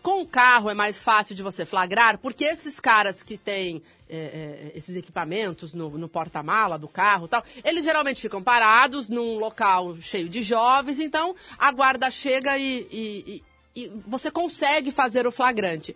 com 0.00 0.22
o 0.22 0.26
carro 0.26 0.70
é 0.70 0.74
mais 0.74 1.02
fácil 1.02 1.34
de 1.34 1.42
você 1.42 1.66
flagrar, 1.66 2.18
porque 2.18 2.44
esses 2.44 2.78
caras 2.78 3.24
que 3.24 3.36
têm 3.36 3.82
esses 4.74 4.96
equipamentos 4.96 5.74
no, 5.74 5.90
no 5.98 6.08
porta-mala 6.08 6.78
do 6.78 6.88
carro 6.88 7.28
tal, 7.28 7.44
eles 7.62 7.84
geralmente 7.84 8.20
ficam 8.20 8.42
parados 8.42 9.08
num 9.08 9.38
local 9.38 9.96
cheio 10.00 10.28
de 10.28 10.42
jovens, 10.42 10.98
então 10.98 11.34
a 11.58 11.70
guarda 11.72 12.10
chega 12.10 12.56
e, 12.56 12.86
e, 12.90 13.42
e, 13.76 13.84
e 13.84 13.92
você 14.06 14.30
consegue 14.30 14.90
fazer 14.92 15.26
o 15.26 15.32
flagrante. 15.32 15.94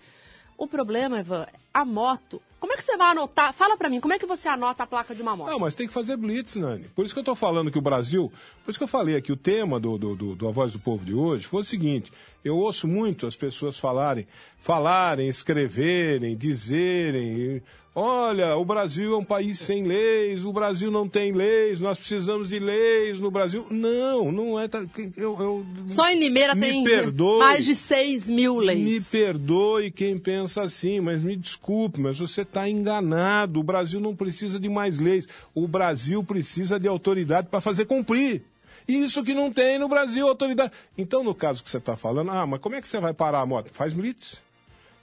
O 0.62 0.68
problema, 0.68 1.18
Ivan, 1.18 1.44
a 1.74 1.84
moto. 1.84 2.40
Como 2.60 2.72
é 2.72 2.76
que 2.76 2.84
você 2.84 2.96
vai 2.96 3.10
anotar? 3.10 3.52
Fala 3.52 3.76
para 3.76 3.90
mim, 3.90 3.98
como 3.98 4.14
é 4.14 4.18
que 4.20 4.24
você 4.24 4.46
anota 4.46 4.84
a 4.84 4.86
placa 4.86 5.12
de 5.12 5.20
uma 5.20 5.34
moto? 5.34 5.50
Não, 5.50 5.58
mas 5.58 5.74
tem 5.74 5.88
que 5.88 5.92
fazer 5.92 6.16
blitz, 6.16 6.54
Nani. 6.54 6.84
Por 6.94 7.04
isso 7.04 7.12
que 7.12 7.18
eu 7.18 7.24
tô 7.24 7.34
falando 7.34 7.68
que 7.68 7.78
o 7.78 7.82
Brasil. 7.82 8.32
Por 8.64 8.70
isso 8.70 8.78
que 8.78 8.84
eu 8.84 8.88
falei 8.88 9.16
aqui, 9.16 9.32
o 9.32 9.36
tema 9.36 9.80
do, 9.80 9.98
do, 9.98 10.14
do, 10.14 10.34
do 10.36 10.48
A 10.48 10.52
Voz 10.52 10.72
do 10.72 10.78
Povo 10.78 11.04
de 11.04 11.14
hoje 11.14 11.48
foi 11.48 11.62
o 11.62 11.64
seguinte: 11.64 12.12
eu 12.44 12.56
ouço 12.56 12.86
muito 12.86 13.26
as 13.26 13.34
pessoas 13.34 13.76
falarem, 13.76 14.24
falarem, 14.56 15.26
escreverem, 15.26 16.36
dizerem. 16.36 17.60
Olha, 17.94 18.56
o 18.56 18.64
Brasil 18.64 19.12
é 19.12 19.18
um 19.18 19.24
país 19.24 19.58
sem 19.58 19.82
leis, 19.82 20.46
o 20.46 20.52
Brasil 20.52 20.90
não 20.90 21.06
tem 21.06 21.30
leis, 21.30 21.78
nós 21.78 21.98
precisamos 21.98 22.48
de 22.48 22.58
leis 22.58 23.20
no 23.20 23.30
Brasil. 23.30 23.66
Não, 23.70 24.32
não 24.32 24.58
é. 24.58 24.66
Eu, 25.14 25.38
eu, 25.38 25.66
Só 25.88 26.08
em 26.08 26.18
Limeira 26.18 26.56
tem 26.56 26.82
perdoe, 26.84 27.38
mais 27.38 27.66
de 27.66 27.74
6 27.74 28.30
mil 28.30 28.56
leis. 28.56 28.78
Me 28.78 29.00
perdoe 29.02 29.90
quem 29.90 30.18
pensa 30.18 30.62
assim, 30.62 31.00
mas 31.00 31.22
me 31.22 31.36
desculpe, 31.36 32.00
mas 32.00 32.18
você 32.18 32.40
está 32.40 32.66
enganado. 32.66 33.60
O 33.60 33.62
Brasil 33.62 34.00
não 34.00 34.16
precisa 34.16 34.58
de 34.58 34.70
mais 34.70 34.98
leis. 34.98 35.28
O 35.54 35.68
Brasil 35.68 36.24
precisa 36.24 36.80
de 36.80 36.88
autoridade 36.88 37.48
para 37.48 37.60
fazer 37.60 37.84
cumprir. 37.84 38.42
Isso 38.88 39.22
que 39.22 39.34
não 39.34 39.52
tem 39.52 39.78
no 39.78 39.86
Brasil, 39.86 40.26
autoridade. 40.26 40.72
Então, 40.96 41.22
no 41.22 41.34
caso 41.34 41.62
que 41.62 41.68
você 41.68 41.76
está 41.76 41.94
falando, 41.94 42.30
ah, 42.30 42.46
mas 42.46 42.60
como 42.60 42.74
é 42.74 42.80
que 42.80 42.88
você 42.88 42.98
vai 43.00 43.12
parar 43.12 43.40
a 43.40 43.46
moto? 43.46 43.70
Faz 43.70 43.92
blitz. 43.92 44.40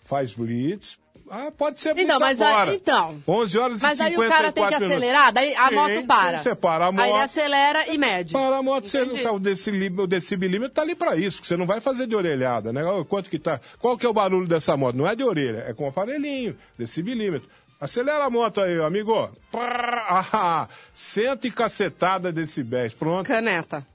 Faz 0.04 0.34
blitz, 0.34 0.98
ah, 1.30 1.52
pode 1.56 1.80
ser 1.80 1.98
então, 1.98 2.20
mas 2.20 2.42
agora. 2.42 2.72
Aí, 2.72 2.78
então. 2.78 3.24
11 3.28 3.58
horas 3.58 3.82
mas 3.82 3.94
e 3.94 3.98
54 3.98 3.98
Mas 3.98 4.02
aí 4.02 4.16
o 4.16 4.30
cara 4.30 4.52
tem 4.52 4.68
que 4.68 4.86
acelerar, 4.86 5.34
daí 5.34 5.56
a 5.56 5.70
Sim, 5.70 5.76
moto 5.76 6.08
para. 6.08 6.38
Você 6.40 6.56
para 6.56 6.86
a 6.88 6.92
moto. 6.92 7.02
Aí 7.02 7.10
ele 7.12 7.20
acelera 7.20 7.94
e 7.94 7.98
mede. 7.98 8.34
Para 8.34 8.58
a 8.58 8.64
moto, 8.64 8.88
você, 8.88 9.06
tá, 9.06 9.32
o, 9.32 9.40
decilímetro, 9.40 10.04
o 10.04 10.08
decibilímetro 10.08 10.74
tá 10.74 10.82
ali 10.82 10.96
para 10.96 11.16
isso, 11.16 11.42
que 11.42 11.48
você 11.48 11.56
não 11.56 11.66
vai 11.66 11.80
fazer 11.80 12.08
de 12.08 12.16
orelhada, 12.16 12.74
né? 12.74 12.82
Quanto 13.08 13.30
que 13.30 13.38
tá? 13.38 13.62
Qual 13.80 13.98
que 13.98 14.06
é 14.06 14.10
o 14.10 14.14
barulho 14.14 14.48
dessa 14.48 14.76
moto? 14.76 14.96
Não 14.96 15.08
é 15.08 15.16
de 15.16 15.24
orelha, 15.24 15.66
é 15.68 15.74
com 15.74 15.88
aparelhinho, 15.88 16.58
decibilímetro. 16.78 17.48
Acelera 17.80 18.26
a 18.26 18.30
moto 18.30 18.60
aí, 18.60 18.80
amigo. 18.82 19.30
Ah, 19.54 20.68
cento 20.94 21.48
e 21.48 21.52
cacetada 21.52 22.32
decibéis, 22.32 22.94
pronto. 22.94 23.28
Caneta. 23.28 23.88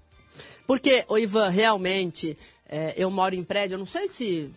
Porque, 0.66 1.04
o 1.08 1.18
Ivan, 1.18 1.50
realmente, 1.50 2.38
é, 2.66 2.94
eu 2.96 3.10
moro 3.10 3.34
em 3.34 3.44
prédio, 3.44 3.74
eu 3.74 3.78
não 3.78 3.86
sei 3.86 4.08
se 4.08 4.50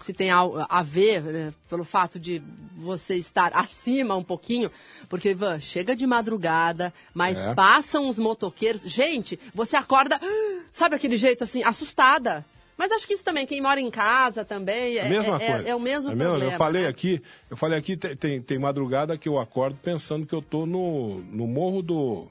se 0.00 0.12
tem 0.12 0.30
a, 0.30 0.40
a 0.68 0.82
ver 0.82 1.22
né, 1.22 1.54
pelo 1.68 1.84
fato 1.84 2.18
de 2.18 2.42
você 2.76 3.16
estar 3.16 3.52
acima 3.54 4.16
um 4.16 4.22
pouquinho, 4.22 4.70
porque 5.08 5.30
Ivan, 5.30 5.60
chega 5.60 5.94
de 5.94 6.06
madrugada, 6.06 6.92
mas 7.14 7.38
é. 7.38 7.54
passam 7.54 8.08
os 8.08 8.18
motoqueiros. 8.18 8.82
Gente, 8.82 9.38
você 9.54 9.76
acorda, 9.76 10.18
sabe 10.72 10.96
aquele 10.96 11.16
jeito 11.16 11.44
assim, 11.44 11.62
assustada. 11.62 12.44
Mas 12.76 12.92
acho 12.92 13.06
que 13.06 13.12
isso 13.12 13.24
também, 13.24 13.46
quem 13.46 13.60
mora 13.60 13.78
em 13.78 13.90
casa 13.90 14.42
também, 14.42 14.96
é, 14.96 15.06
mesma 15.06 15.36
é, 15.36 15.46
coisa. 15.50 15.68
é, 15.68 15.70
é 15.70 15.74
o 15.74 15.80
mesmo 15.80 16.12
é 16.12 16.16
problema. 16.16 16.52
Eu 16.52 16.56
falei 16.56 16.82
né? 16.84 16.88
aqui, 16.88 17.22
eu 17.50 17.56
falei 17.56 17.78
aqui, 17.78 17.94
tem, 17.94 18.16
tem, 18.16 18.40
tem 18.40 18.58
madrugada 18.58 19.18
que 19.18 19.28
eu 19.28 19.38
acordo 19.38 19.78
pensando 19.82 20.24
que 20.24 20.34
eu 20.34 20.40
tô 20.40 20.64
no, 20.64 21.18
no 21.24 21.46
morro 21.46 21.82
do 21.82 22.26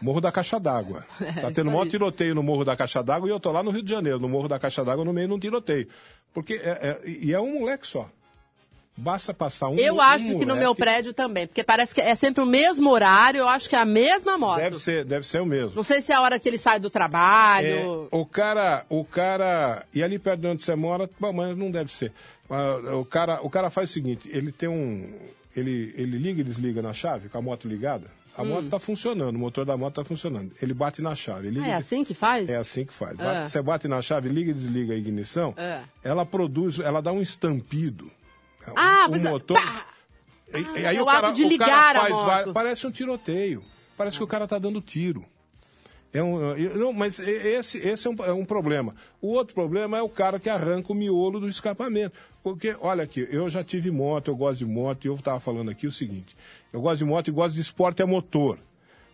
Morro 0.00 0.20
da 0.20 0.32
Caixa 0.32 0.58
d'Água. 0.58 1.04
É, 1.24 1.40
tá 1.40 1.50
tendo 1.50 1.70
um 1.70 1.72
maior 1.72 1.88
tiroteio 1.88 2.34
no 2.34 2.42
Morro 2.42 2.64
da 2.64 2.76
Caixa 2.76 3.02
d'Água 3.02 3.28
e 3.28 3.30
eu 3.30 3.40
tô 3.40 3.50
lá 3.50 3.62
no 3.62 3.70
Rio 3.70 3.82
de 3.82 3.90
Janeiro, 3.90 4.18
no 4.18 4.28
Morro 4.28 4.48
da 4.48 4.58
Caixa 4.58 4.84
d'Água, 4.84 5.04
no 5.04 5.12
meio 5.12 5.28
de 5.28 5.34
um 5.34 5.38
tiroteio. 5.38 5.88
Porque 6.32 6.54
é, 6.54 7.00
é, 7.04 7.08
e 7.08 7.32
é 7.32 7.40
um 7.40 7.60
moleque 7.60 7.86
só. 7.86 8.08
Basta 8.96 9.34
passar 9.34 9.70
um. 9.70 9.76
Eu 9.76 10.00
acho 10.00 10.38
que 10.38 10.44
no 10.44 10.54
meu 10.54 10.72
prédio 10.72 11.12
também, 11.12 11.48
porque 11.48 11.64
parece 11.64 11.92
que 11.92 12.00
é 12.00 12.14
sempre 12.14 12.42
o 12.44 12.46
mesmo 12.46 12.90
horário, 12.90 13.38
eu 13.38 13.48
acho 13.48 13.68
que 13.68 13.74
é 13.74 13.80
a 13.80 13.84
mesma 13.84 14.38
moto. 14.38 14.58
Deve 14.58 14.78
ser, 14.78 15.04
deve 15.04 15.26
ser 15.26 15.40
o 15.40 15.46
mesmo. 15.46 15.74
Não 15.74 15.82
sei 15.82 16.00
se 16.00 16.12
é 16.12 16.14
a 16.14 16.20
hora 16.20 16.38
que 16.38 16.48
ele 16.48 16.58
sai 16.58 16.78
do 16.78 16.88
trabalho. 16.88 18.08
É, 18.12 18.16
o 18.16 18.24
cara, 18.24 18.84
o 18.88 19.04
cara. 19.04 19.84
E 19.92 20.00
ali 20.02 20.16
perto 20.16 20.40
de 20.40 20.46
onde 20.46 20.62
você 20.62 20.76
mora, 20.76 21.10
bom, 21.18 21.32
mas 21.32 21.56
não 21.56 21.72
deve 21.72 21.90
ser. 21.90 22.12
O 22.96 23.04
cara, 23.04 23.40
o 23.42 23.50
cara 23.50 23.68
faz 23.68 23.90
o 23.90 23.92
seguinte, 23.92 24.28
ele 24.32 24.52
tem 24.52 24.68
um. 24.68 25.12
Ele, 25.56 25.92
ele 25.96 26.18
liga 26.18 26.40
e 26.40 26.44
desliga 26.44 26.80
na 26.80 26.92
chave, 26.92 27.28
com 27.28 27.38
a 27.38 27.42
moto 27.42 27.66
ligada. 27.66 28.08
A 28.36 28.42
hum. 28.42 28.46
moto 28.46 28.64
está 28.64 28.80
funcionando, 28.80 29.36
o 29.36 29.38
motor 29.38 29.64
da 29.64 29.76
moto 29.76 30.00
está 30.00 30.04
funcionando. 30.04 30.52
Ele 30.60 30.74
bate 30.74 31.00
na 31.00 31.14
chave. 31.14 31.50
Liga, 31.50 31.66
ah, 31.66 31.68
é 31.68 31.74
assim 31.74 32.02
que 32.02 32.14
faz? 32.14 32.48
É 32.48 32.56
assim 32.56 32.84
que 32.84 32.92
faz. 32.92 33.18
É. 33.18 33.46
Você 33.46 33.62
bate 33.62 33.86
na 33.86 34.02
chave, 34.02 34.28
liga 34.28 34.50
e 34.50 34.54
desliga 34.54 34.92
a 34.92 34.96
ignição, 34.96 35.54
é. 35.56 35.82
ela 36.02 36.26
produz, 36.26 36.80
ela 36.80 37.00
dá 37.00 37.12
um 37.12 37.22
estampido. 37.22 38.10
Ah, 38.76 39.06
o, 39.08 39.12
o 39.12 39.16
é. 39.16 39.30
motor. 39.30 39.58
E, 40.52 40.80
e 40.80 40.86
aí 40.86 41.00
o, 41.00 41.06
cara, 41.06 41.32
de 41.32 41.44
ligar 41.44 41.66
o 41.66 41.70
cara 41.70 42.08
faz, 42.08 42.52
parece 42.52 42.86
um 42.86 42.90
tiroteio. 42.90 43.62
Parece 43.96 44.18
que 44.18 44.24
o 44.24 44.26
cara 44.26 44.44
está 44.44 44.58
dando 44.58 44.80
tiro. 44.80 45.24
É 46.12 46.22
um, 46.22 46.54
não, 46.76 46.92
mas 46.92 47.18
esse, 47.18 47.78
esse 47.78 48.06
é 48.06 48.10
um, 48.10 48.14
é 48.24 48.32
um, 48.32 48.44
problema. 48.44 48.94
O 49.20 49.32
outro 49.32 49.52
problema 49.52 49.98
é 49.98 50.02
o 50.02 50.08
cara 50.08 50.38
que 50.38 50.48
arranca 50.48 50.92
o 50.92 50.94
miolo 50.94 51.40
do 51.40 51.48
escapamento. 51.48 52.16
Porque, 52.44 52.76
olha 52.78 53.02
aqui, 53.02 53.26
eu 53.30 53.48
já 53.48 53.64
tive 53.64 53.90
moto, 53.90 54.28
eu 54.28 54.36
gosto 54.36 54.58
de 54.58 54.66
moto, 54.66 55.06
e 55.06 55.08
eu 55.08 55.14
estava 55.14 55.40
falando 55.40 55.70
aqui 55.70 55.86
o 55.86 55.90
seguinte: 55.90 56.36
eu 56.70 56.82
gosto 56.82 56.98
de 56.98 57.04
moto 57.06 57.28
e 57.28 57.30
gosto 57.30 57.54
de 57.54 57.62
esporte 57.62 58.02
a 58.02 58.06
motor. 58.06 58.58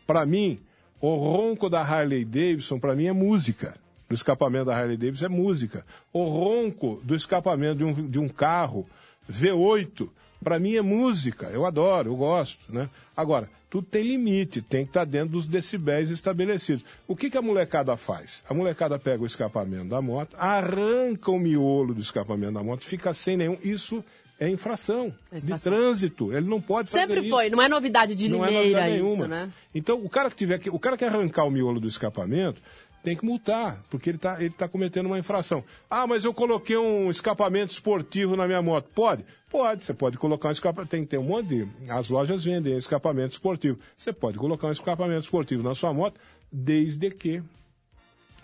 Para 0.04 0.26
mim, 0.26 0.58
o 1.00 1.14
ronco 1.14 1.70
da 1.70 1.80
Harley 1.80 2.25
Davidson, 2.25 2.80
para 2.80 2.96
mim, 2.96 3.06
é 3.06 3.12
música. 3.12 3.76
Do 4.08 4.16
escapamento 4.16 4.64
da 4.64 4.76
Harley 4.76 4.96
Davidson 4.96 5.26
é 5.26 5.28
música. 5.28 5.87
O 6.12 6.25
ronco 6.25 7.00
do 7.04 7.14
escapamento 7.14 7.76
de 7.76 7.84
um, 7.84 8.10
de 8.10 8.18
um 8.18 8.28
carro 8.28 8.84
V8, 9.30 10.08
para 10.42 10.59
mim 10.59 10.75
é 10.75 10.82
música. 10.82 11.47
Eu 11.47 11.66
adoro, 11.66 12.11
eu 12.11 12.16
gosto, 12.16 12.73
né? 12.73 12.88
Agora, 13.16 13.49
tudo 13.68 13.87
tem 13.87 14.02
limite, 14.02 14.61
tem 14.61 14.85
que 14.85 14.90
estar 14.90 15.00
tá 15.00 15.04
dentro 15.04 15.28
dos 15.28 15.47
decibéis 15.47 16.11
estabelecidos. 16.11 16.85
O 17.06 17.14
que, 17.14 17.30
que 17.30 17.38
a 17.38 17.42
molecada 17.42 17.97
faz? 17.97 18.42
A 18.49 18.52
molecada 18.52 18.99
pega 18.99 19.23
o 19.23 19.26
escapamento 19.26 19.88
da 19.88 20.02
moto, 20.02 20.35
arranca 20.37 21.30
o 21.30 21.38
miolo 21.38 21.94
do 21.94 22.00
escapamento 22.00 22.54
da 22.54 22.62
moto, 22.62 22.85
fica 22.85 23.14
sem 23.14 23.37
nenhum. 23.37 23.56
Isso 23.62 24.04
é 24.40 24.49
infração, 24.49 25.14
é 25.30 25.38
infração. 25.38 25.73
de 25.73 25.78
trânsito. 25.78 26.32
Ele 26.32 26.49
não 26.49 26.61
pode 26.61 26.88
Sempre 26.88 27.16
fazer 27.16 27.28
foi, 27.28 27.50
não 27.50 27.62
é 27.62 27.68
novidade 27.68 28.14
de 28.16 28.28
não 28.28 28.44
Limeira 28.44 28.80
é 28.87 28.99
novidade 28.99 29.14
isso, 29.14 29.28
né? 29.28 29.52
Então, 29.75 30.02
o 30.02 30.09
cara 30.09 30.30
que 30.30 30.37
tiver 30.37 30.59
que, 30.59 30.70
o 30.70 30.78
cara 30.78 30.97
que 30.97 31.04
arrancar 31.04 31.44
o 31.44 31.50
miolo 31.50 31.78
do 31.78 31.87
escapamento, 31.87 32.61
tem 33.02 33.16
que 33.16 33.25
multar, 33.25 33.83
porque 33.90 34.11
ele 34.11 34.16
está 34.16 34.40
ele 34.40 34.50
tá 34.50 34.69
cometendo 34.69 35.07
uma 35.07 35.19
infração. 35.19 35.64
Ah, 35.88 36.07
mas 36.07 36.25
eu 36.25 36.35
coloquei 36.35 36.76
um 36.76 37.11
escapamento 37.11 37.73
esportivo 37.73 38.37
na 38.37 38.47
minha 38.47 38.61
moto. 38.61 38.88
Pode? 38.95 39.25
Pode, 39.50 39.85
você 39.85 39.95
pode 39.95 40.19
colocar 40.19 40.49
um 40.49 40.52
escapamento. 40.52 40.90
Tem 40.90 41.02
que 41.02 41.09
ter 41.11 41.19
um 41.19 41.25
monte 41.25 41.49
de. 41.49 41.69
As 41.88 42.09
lojas 42.09 42.45
vendem 42.45 42.76
escapamento 42.76 43.33
esportivo. 43.33 43.78
Você 43.97 44.12
pode 44.12 44.38
colocar 44.38 44.69
um 44.69 44.73
escapamento 44.73 45.23
esportivo 45.23 45.62
na 45.62 45.75
sua 45.75 45.92
moto, 45.92 46.21
desde 46.52 47.11
que 47.11 47.42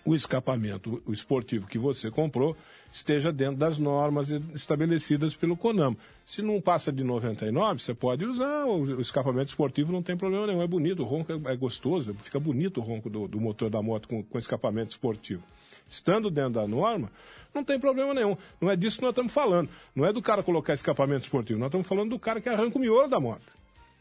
o 0.07 0.15
escapamento 0.15 1.03
o 1.05 1.13
esportivo 1.13 1.67
que 1.67 1.79
você 1.79 2.11
comprou 2.11 2.57
esteja 2.93 3.33
dentro 3.33 3.57
das 3.57 3.77
normas 3.77 4.31
estabelecidas 4.55 5.35
pelo 5.35 5.57
CONAMA. 5.57 5.97
Se 6.25 6.41
não 6.41 6.61
passa 6.61 6.93
de 6.93 7.03
99, 7.03 7.83
você 7.83 7.93
pode 7.93 8.25
usar 8.25 8.65
o 8.65 9.01
escapamento 9.01 9.49
esportivo, 9.49 9.93
não 9.93 10.03
tem 10.03 10.17
problema 10.17 10.47
nenhum. 10.47 10.63
É 10.63 10.67
bonito, 10.67 11.03
o 11.03 11.05
ronco 11.05 11.33
é, 11.33 11.53
é 11.53 11.57
gostoso, 11.57 12.15
fica 12.15 12.39
bonito 12.39 12.81
o 12.81 12.85
ronco 12.85 13.11
do, 13.11 13.27
do 13.27 13.41
motor 13.41 13.69
da 13.69 13.83
moto 13.83 14.09
com, 14.09 14.23
com 14.23 14.39
escapamento 14.39 14.93
esportivo. 14.93 15.43
Estando 15.89 16.31
dentro 16.31 16.55
da 16.55 16.67
norma, 16.67 17.11
não 17.53 17.65
tem 17.65 17.79
problema 17.79 18.15
nenhum. 18.15 18.37
Não 18.61 18.71
é 18.71 18.77
disso 18.77 18.99
que 18.99 19.03
nós 19.03 19.11
estamos 19.11 19.33
falando. 19.33 19.69
Não 19.95 20.07
é 20.07 20.13
do 20.13 20.23
cara 20.23 20.43
colocar 20.43 20.73
escapamento 20.73 21.25
esportivo, 21.25 21.59
nós 21.59 21.69
estamos 21.69 21.87
falando 21.87 22.11
do 22.11 22.19
cara 22.19 22.41
que 22.41 22.49
arranca 22.49 22.79
o 22.79 22.81
miolo 22.81 23.09
da 23.09 23.19
moto. 23.19 23.56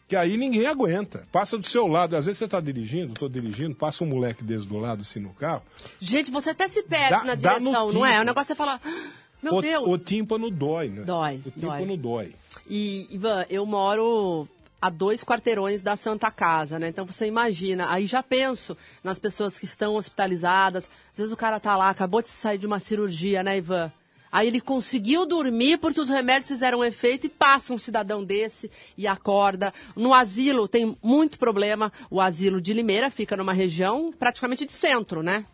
Que 0.08 0.16
aí 0.16 0.38
ninguém 0.38 0.68
aguenta. 0.68 1.28
Passa 1.32 1.58
do 1.58 1.66
seu 1.66 1.88
lado. 1.88 2.16
Às 2.16 2.26
vezes 2.26 2.38
você 2.38 2.46
está 2.46 2.62
dirigindo, 2.62 3.14
estou 3.14 3.28
dirigindo, 3.28 3.76
passa 3.76 4.04
um 4.04 4.08
moleque 4.08 4.44
desse 4.44 4.66
do 4.68 4.78
lado 4.78 5.02
assim 5.02 5.20
no 5.20 5.34
carro. 5.34 5.64
Gente, 6.00 6.32
você 6.32 6.52
até 6.52 6.68
se 6.68 6.84
perde 6.84 7.10
dá, 7.10 7.24
na 7.24 7.36
direção, 7.36 7.92
não 7.92 8.06
é? 8.06 8.22
O 8.22 8.24
negócio 8.24 8.54
é 8.54 8.56
falar. 8.56 8.80
Ah, 8.84 9.12
meu 9.42 9.56
o, 9.56 9.62
Deus! 9.62 9.88
O 9.88 9.98
tímpano 9.98 10.52
dói, 10.52 10.90
né? 10.90 11.04
Dói. 11.04 11.42
O 11.46 11.52
tímpano 11.52 11.98
dói. 11.98 12.26
dói. 12.26 12.36
E, 12.70 13.08
Ivan, 13.12 13.46
eu 13.50 13.66
moro 13.66 14.48
a 14.82 14.90
dois 14.90 15.24
quarteirões 15.24 15.82
da 15.82 15.96
Santa 15.96 16.30
Casa, 16.30 16.78
né? 16.78 16.90
Então 16.90 17.06
você 17.06 17.26
imagina, 17.26 17.92
aí 17.92 18.06
já 18.06 18.22
penso 18.22 18.78
nas 19.04 19.18
pessoas 19.18 19.58
que 19.58 19.66
estão 19.66 19.96
hospitalizadas. 19.96 20.88
Às 21.12 21.18
vezes 21.18 21.32
o 21.32 21.38
cara 21.38 21.60
tá 21.60 21.76
lá, 21.76 21.90
acabou 21.90 22.22
de 22.22 22.28
sair 22.28 22.60
de 22.60 22.68
uma 22.68 22.80
cirurgia, 22.80 23.42
né, 23.42 23.58
Ivan? 23.58 23.92
Aí 24.36 24.50
ele 24.50 24.60
conseguiu 24.60 25.25
dormir 25.25 25.77
porque 25.77 25.98
os 25.98 26.10
remédios 26.10 26.50
fizeram 26.50 26.84
efeito 26.84 27.25
e 27.25 27.30
passa 27.30 27.74
um 27.74 27.77
cidadão 27.77 28.22
desse 28.22 28.70
e 28.98 29.08
acorda. 29.08 29.74
No 29.96 30.13
asilo 30.13 30.68
tem 30.68 30.98
muito 31.01 31.39
problema. 31.39 31.89
O 32.12 32.20
asilo 32.20 32.60
de 32.60 32.74
Limeira 32.74 33.10
fica 33.10 33.38
numa 33.38 33.54
região 33.54 34.12
praticamente 34.12 34.65
de 34.65 34.74
centro, 34.74 35.24
né? 35.24 35.46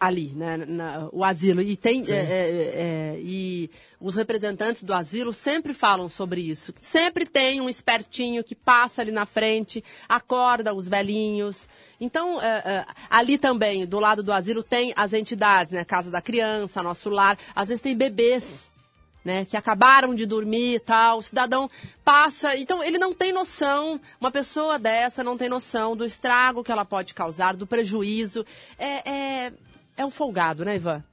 Ali, 0.00 0.32
né, 0.34 0.56
na, 0.56 1.08
o 1.12 1.24
asilo. 1.24 1.60
E 1.60 1.76
tem 1.76 2.04
é, 2.08 2.12
é, 2.12 3.14
é, 3.14 3.20
e 3.20 3.70
os 4.00 4.14
representantes 4.14 4.82
do 4.82 4.94
asilo 4.94 5.34
sempre 5.34 5.74
falam 5.74 6.08
sobre 6.08 6.40
isso. 6.40 6.72
Sempre 6.80 7.26
tem 7.26 7.60
um 7.60 7.68
espertinho 7.68 8.44
que 8.44 8.54
passa 8.54 9.02
ali 9.02 9.10
na 9.10 9.26
frente, 9.26 9.82
acorda 10.08 10.72
os 10.72 10.88
velhinhos. 10.88 11.68
Então, 12.00 12.40
é, 12.40 12.62
é, 12.64 12.86
ali 13.10 13.36
também, 13.36 13.86
do 13.86 13.98
lado 13.98 14.22
do 14.22 14.32
asilo, 14.32 14.62
tem 14.62 14.92
as 14.96 15.12
entidades, 15.12 15.72
né? 15.72 15.84
Casa 15.84 16.10
da 16.10 16.20
Criança, 16.20 16.82
Nosso 16.82 17.10
Lar. 17.10 17.36
Às 17.54 17.68
vezes 17.68 17.82
tem 17.82 17.96
bebês. 17.96 18.68
Né, 19.24 19.44
que 19.44 19.58
acabaram 19.58 20.14
de 20.14 20.24
dormir 20.24 20.76
e 20.76 20.80
tal, 20.80 21.18
o 21.18 21.22
cidadão 21.22 21.68
passa. 22.02 22.56
Então, 22.56 22.82
ele 22.82 22.96
não 22.96 23.12
tem 23.12 23.30
noção, 23.30 24.00
uma 24.18 24.30
pessoa 24.30 24.78
dessa 24.78 25.22
não 25.22 25.36
tem 25.36 25.50
noção 25.50 25.94
do 25.94 26.06
estrago 26.06 26.64
que 26.64 26.72
ela 26.72 26.84
pode 26.84 27.12
causar, 27.12 27.54
do 27.54 27.66
prejuízo. 27.66 28.46
É, 28.78 29.52
é, 29.98 30.06
um 30.06 30.10
folgado, 30.10 30.64
né, 30.64 30.76
Ivan? 30.76 31.04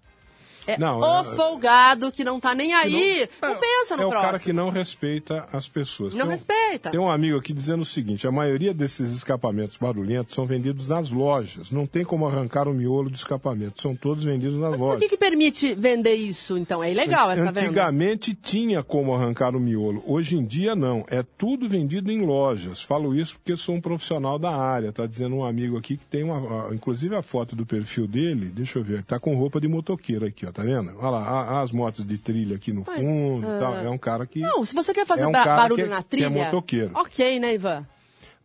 É 0.67 0.77
Não, 0.77 0.99
o 0.99 1.21
é- 1.21 1.35
folgado 1.35 2.11
que 2.11 2.23
não 2.23 2.39
tá 2.39 2.55
nem 2.55 2.73
aí. 2.73 3.27
Não, 3.41 3.49
É, 3.49 3.55
pensa 3.55 3.95
no 3.97 4.03
é 4.03 4.05
o 4.05 4.09
próximo. 4.09 4.31
cara 4.31 4.39
que 4.43 4.53
não 4.53 4.69
respeita 4.69 5.47
as 5.51 5.67
pessoas. 5.67 6.13
Não 6.13 6.21
Tem 6.21 6.27
um- 6.27 6.31
respeita. 6.31 6.91
Tem 6.91 6.99
um 6.99 7.09
amigo 7.09 7.37
aqui 7.37 7.53
dizendo 7.53 7.81
o 7.81 7.85
seguinte: 7.85 8.27
a 8.27 8.31
maioria 8.31 8.73
desses 8.73 9.11
escapamentos 9.11 9.77
barulhentos 9.77 10.33
são 10.35 10.45
vendidos 10.45 10.89
nas 10.89 11.11
lojas. 11.11 11.69
Não 11.71 11.85
tem 11.85 12.03
como 12.03 12.27
arrancar 12.27 12.67
o 12.67 12.73
miolo 12.73 13.09
do 13.09 13.15
escapamento. 13.15 13.81
São 13.81 13.95
todos 13.95 14.23
vendidos 14.23 14.57
nas 14.59 14.77
Por 14.77 14.85
lojas. 14.85 15.01
que, 15.03 15.09
que 15.09 15.17
permite 15.17 15.75
vender 15.75 16.15
isso, 16.15 16.57
então? 16.57 16.83
É 16.83 16.91
ilegal 16.91 17.29
essa 17.31 17.45
venda. 17.45 17.61
Antigamente 17.61 18.33
tinha 18.33 18.83
como 18.83 19.13
arrancar 19.13 19.55
o 19.55 19.59
miolo. 19.59 20.03
Hoje 20.05 20.37
em 20.37 20.43
dia 20.45 20.75
não. 20.75 21.05
É 21.09 21.23
tudo 21.37 21.67
vendido 21.69 22.11
em 22.11 22.21
lojas. 22.25 22.81
Falo 22.81 23.13
isso 23.15 23.35
porque 23.37 23.55
sou 23.55 23.75
um 23.75 23.81
profissional 23.81 24.39
da 24.39 24.55
área. 24.55 24.91
Tá 24.91 25.05
dizendo 25.05 25.35
um 25.35 25.45
amigo 25.45 25.77
aqui 25.77 25.97
que 25.97 26.05
tem 26.05 26.23
uma. 26.23 26.73
Inclusive 26.73 27.15
a 27.15 27.21
foto 27.21 27.55
do 27.55 27.65
perfil 27.65 28.07
dele, 28.07 28.45
deixa 28.47 28.79
eu 28.79 28.83
ver, 28.83 29.03
tá 29.03 29.19
com 29.19 29.35
roupa 29.35 29.59
de 29.61 29.67
motoqueiro 29.67 30.25
aqui, 30.25 30.45
ó. 30.45 30.51
Tá 30.55 30.63
vendo? 30.63 30.95
Olha 30.97 31.09
lá, 31.09 31.61
as 31.61 31.71
motos 31.73 32.05
de 32.07 32.17
trilha 32.17 32.55
aqui 32.55 32.71
no 32.71 32.83
Mas, 32.87 32.97
fundo. 32.99 33.45
ah, 33.45 33.59
tal. 33.59 33.75
É 33.75 33.89
um 33.89 33.97
cara 33.97 34.25
que. 34.25 34.39
Não, 34.39 34.63
se 34.63 34.73
você 34.73 34.93
quer 34.93 35.05
fazer 35.05 35.23
É 35.23 35.27
um 35.27 35.31
barulho 35.31 35.75
que 35.75 35.81
é- 35.81 35.85
na 35.87 35.97
que 35.97 36.01
é 36.01 36.09
trilha. 36.09 36.29
motoqueiro. 36.29 36.91
Ok, 36.95 37.39
né, 37.39 37.53
Ivan? 37.55 37.85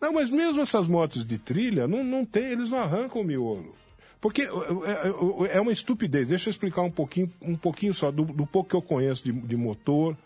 Não, 0.00 0.12
mas 0.12 0.28
mesmo 0.28 0.60
essas 0.60 0.88
motos 0.88 1.24
de 1.24 1.38
trilha, 1.38 1.86
não, 1.86 2.02
não 2.02 2.24
tem, 2.24 2.46
eles 2.46 2.68
não 2.68 2.78
arrancam 2.78 3.22
o 3.22 3.24
miolo. 3.24 3.74
Porque 4.20 4.42
é, 4.42 4.46
é- 4.46 5.56
é 5.56 5.60
uma 5.60 5.70
estupidez. 5.72 6.26
Deixa 6.26 6.48
eu 6.48 6.50
explicar 6.50 6.82
um 6.82 6.90
pouquinho, 6.90 7.32
um 7.40 7.54
pouquinho 7.56 7.94
só, 7.94 8.10
do, 8.10 8.24
do 8.24 8.44
pouco 8.44 8.68
que 8.70 8.76
eu 8.76 8.82
conheço 8.82 9.22
de, 9.24 9.30
de 9.32 9.56
motor, 9.56 10.16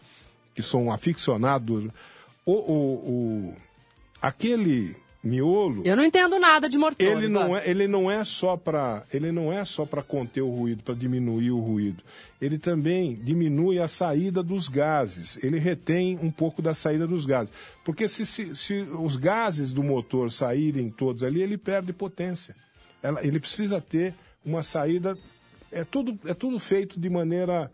que 0.55 0.63
sou 0.63 0.81
um 0.81 0.91
aficionado. 0.91 1.93
O, 2.47 2.53
o, 2.53 2.95
o- 3.51 3.55
aquele 4.23 4.97
miolo, 5.25 5.83
Eu 5.87 5.97
não 5.97 6.05
entendo 6.05 6.39
nada 6.39 6.69
de 6.69 6.77
motor. 6.77 7.07
ele 7.07 7.29
não 7.29 7.57
é, 7.57 7.69
ele 7.69 7.89
não 7.89 8.11
é 8.11 8.23
só 8.25 8.57
para 8.57 9.05
ele 9.13 9.33
não 9.33 9.53
é 9.53 9.65
só 9.65 9.87
para 9.87 10.03
conter 10.03 10.43
o 10.43 10.51
ruído, 10.51 10.83
para 10.83 10.95
diminuir 10.95 11.51
o 11.51 11.59
ruído. 11.61 12.03
Ele 12.41 12.59
também 12.59 13.15
diminui 13.15 13.79
a 13.79 13.89
saída 13.89 14.43
dos 14.43 14.69
gases. 14.69 15.39
Ele 15.43 15.59
retém 15.59 16.19
um 16.21 16.31
pouco 16.31 16.61
da 16.61 16.75
saída 16.75 17.07
dos 17.07 17.25
gases. 17.25 17.51
Porque 17.85 18.07
se, 18.07 18.27
se, 18.27 18.55
se 18.55 18.81
os 18.99 19.17
gases 19.17 19.73
do 19.73 19.83
motor 19.83 20.31
saírem 20.31 20.91
todos 20.91 21.23
ali, 21.23 21.41
ele 21.41 21.57
perde 21.57 21.93
potência. 21.93 22.55
Ela- 23.03 23.25
ele 23.25 23.41
precisa 23.41 23.81
ter 23.81 24.13
uma 24.45 24.63
saída. 24.63 25.17
É 25.73 25.85
tudo, 25.85 26.19
é 26.27 26.35
tudo 26.35 26.59
feito 26.59 27.01
de 27.01 27.09
maneira 27.09 27.71